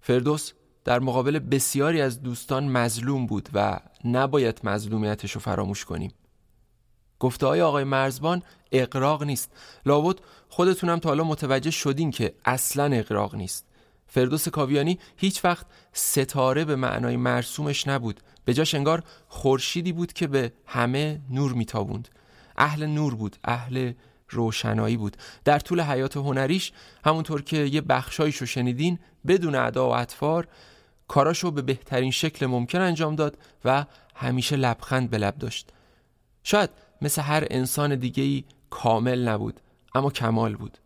[0.00, 0.52] فردوس
[0.84, 6.12] در مقابل بسیاری از دوستان مظلوم بود و نباید مظلومیتش رو فراموش کنیم.
[7.18, 8.42] گفته های آقای مرزبان
[8.72, 9.52] اقراق نیست.
[9.86, 13.66] لابد خودتونم تا حالا متوجه شدین که اصلا اقراق نیست.
[14.06, 18.20] فردوس کاویانی هیچ وقت ستاره به معنای مرسومش نبود.
[18.44, 22.08] به جاش انگار خورشیدی بود که به همه نور میتابوند.
[22.56, 23.92] اهل نور بود اهل
[24.28, 25.16] روشنایی بود.
[25.44, 26.72] در طول حیات هنریش
[27.04, 30.48] همونطور که یه بخشایشو شنیدین بدون ادا و اطفار
[31.14, 33.84] کاراشو به بهترین شکل ممکن انجام داد و
[34.14, 35.70] همیشه لبخند به لب داشت.
[36.42, 36.70] شاید
[37.02, 39.60] مثل هر انسان دیگهی کامل نبود
[39.94, 40.78] اما کمال بود.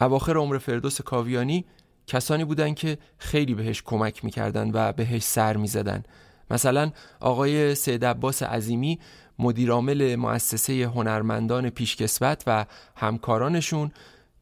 [0.00, 1.64] اواخر عمر فردوس کاویانی
[2.06, 6.02] کسانی بودند که خیلی بهش کمک می‌کردن و بهش سر می‌زدن
[6.50, 8.98] مثلا آقای سید عباس عظیمی
[9.38, 13.92] مدیرعامل مؤسسه هنرمندان پیشکسوت و همکارانشون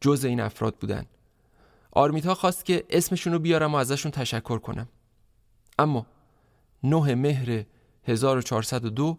[0.01, 1.05] جز این افراد بودن
[1.99, 4.87] آرمیتا خواست که اسمشون رو بیارم و ازشون تشکر کنم.
[5.79, 6.05] اما
[6.83, 7.65] نه مهر
[8.03, 9.17] 1402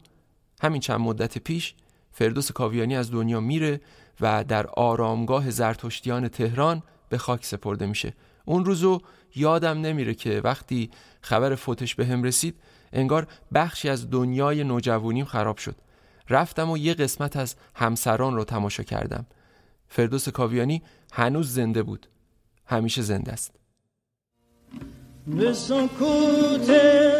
[0.63, 1.75] همین چند مدت پیش
[2.13, 3.81] فردوس کاویانی از دنیا میره
[4.21, 8.15] و در آرامگاه زرتشتیان تهران به خاک سپرده میشه.
[8.45, 9.01] اون روزو
[9.35, 10.91] یادم نمیره که وقتی
[11.21, 12.61] خبر فوتش به هم رسید
[12.93, 15.77] انگار بخشی از دنیای نوجوانیم خراب شد.
[16.29, 19.27] رفتم و یه قسمت از همسران رو تماشا کردم.
[19.89, 20.83] فردوس کاویانی
[21.13, 22.07] هنوز زنده بود.
[22.71, 23.53] همیشه زنده است.
[25.27, 26.69] به سکوت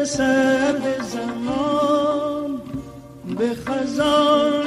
[0.05, 2.63] سرد زمان
[3.39, 4.65] به خزان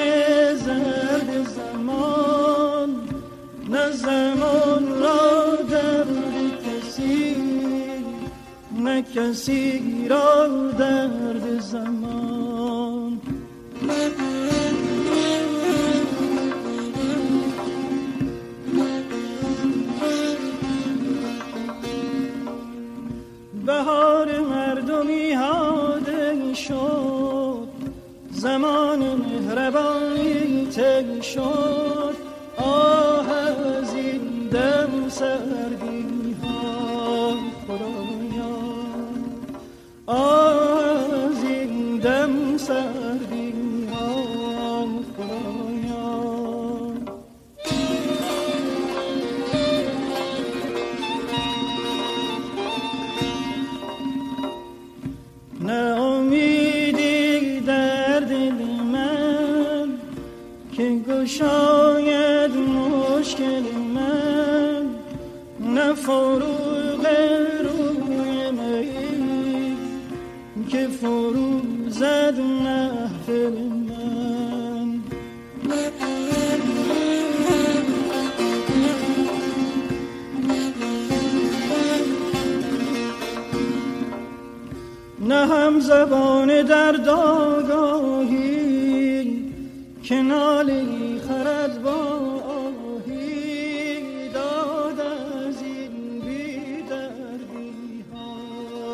[0.55, 2.89] زرد زمان
[3.69, 6.07] نه زمان را درد
[6.65, 7.35] کسی
[8.83, 10.47] نه کسی را
[10.79, 13.21] درد زمان.
[23.65, 27.67] بهار مردمی هاده شد.
[28.31, 32.15] زمان مهربانی تل شد.
[32.57, 37.31] آه از این دم سردی ها
[37.67, 38.55] خدایا
[40.05, 43.02] آه از این دم سردی
[61.33, 63.63] که گشاید مشکل
[63.95, 64.85] من
[65.59, 67.07] نه فروغ
[67.63, 69.75] روی می
[72.39, 73.53] محفل
[73.89, 75.01] من.
[85.19, 88.53] نه هم زبان در داگاهی
[90.03, 91.12] که نالی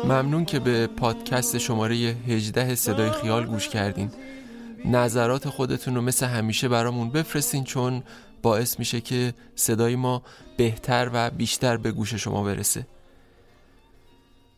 [0.04, 4.10] ممنون که به پادکست شماره 18 صدای خیال گوش کردین.
[4.84, 8.02] نظرات خودتون رو مثل همیشه برامون بفرستین چون
[8.42, 10.22] باعث میشه که صدای ما
[10.56, 12.86] بهتر و بیشتر به گوش شما برسه.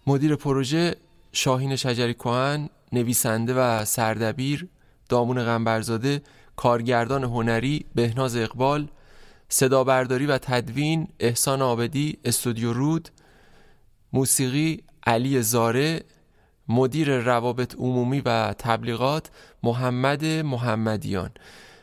[0.06, 0.96] مدیر پروژه
[1.32, 4.68] شاهین شجری کهن نویسنده و سردبیر
[5.08, 6.22] دامون غنبرزاده
[6.62, 8.88] کارگردان هنری بهناز اقبال
[9.48, 13.08] صدا برداری و تدوین احسان آبدی استودیو رود
[14.12, 16.02] موسیقی علی زاره
[16.68, 19.30] مدیر روابط عمومی و تبلیغات
[19.62, 21.30] محمد محمدیان.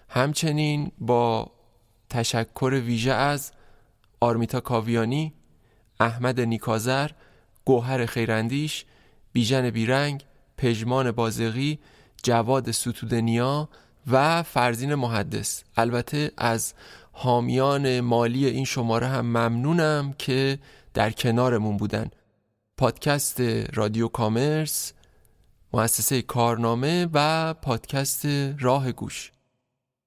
[0.10, 1.51] همچنین با
[2.10, 3.51] تشکر ویژه از
[4.19, 5.34] آرمیتا کاویانی
[5.99, 7.10] احمد نیکازر
[7.65, 8.85] گوهر خیراندیش
[9.34, 10.26] بیژن بیرنگ
[10.57, 11.80] پژمان بازقی
[12.23, 13.69] جواد ستودنیا
[14.07, 15.63] و فرزین محدث.
[15.77, 16.73] البته از
[17.11, 20.59] حامیان مالی این شماره هم ممنونم که
[20.93, 22.09] در کنارمون بودن.
[22.77, 23.41] پادکست
[23.73, 24.93] رادیو کامرس
[25.73, 28.26] مؤسسه کارنامه و پادکست
[28.59, 29.31] راه گوش.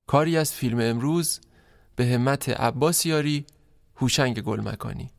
[0.07, 1.41] کاری از فیلم امروز
[1.97, 3.47] به همت عباس یاری
[3.97, 5.11] هوشنگ گلمکانی.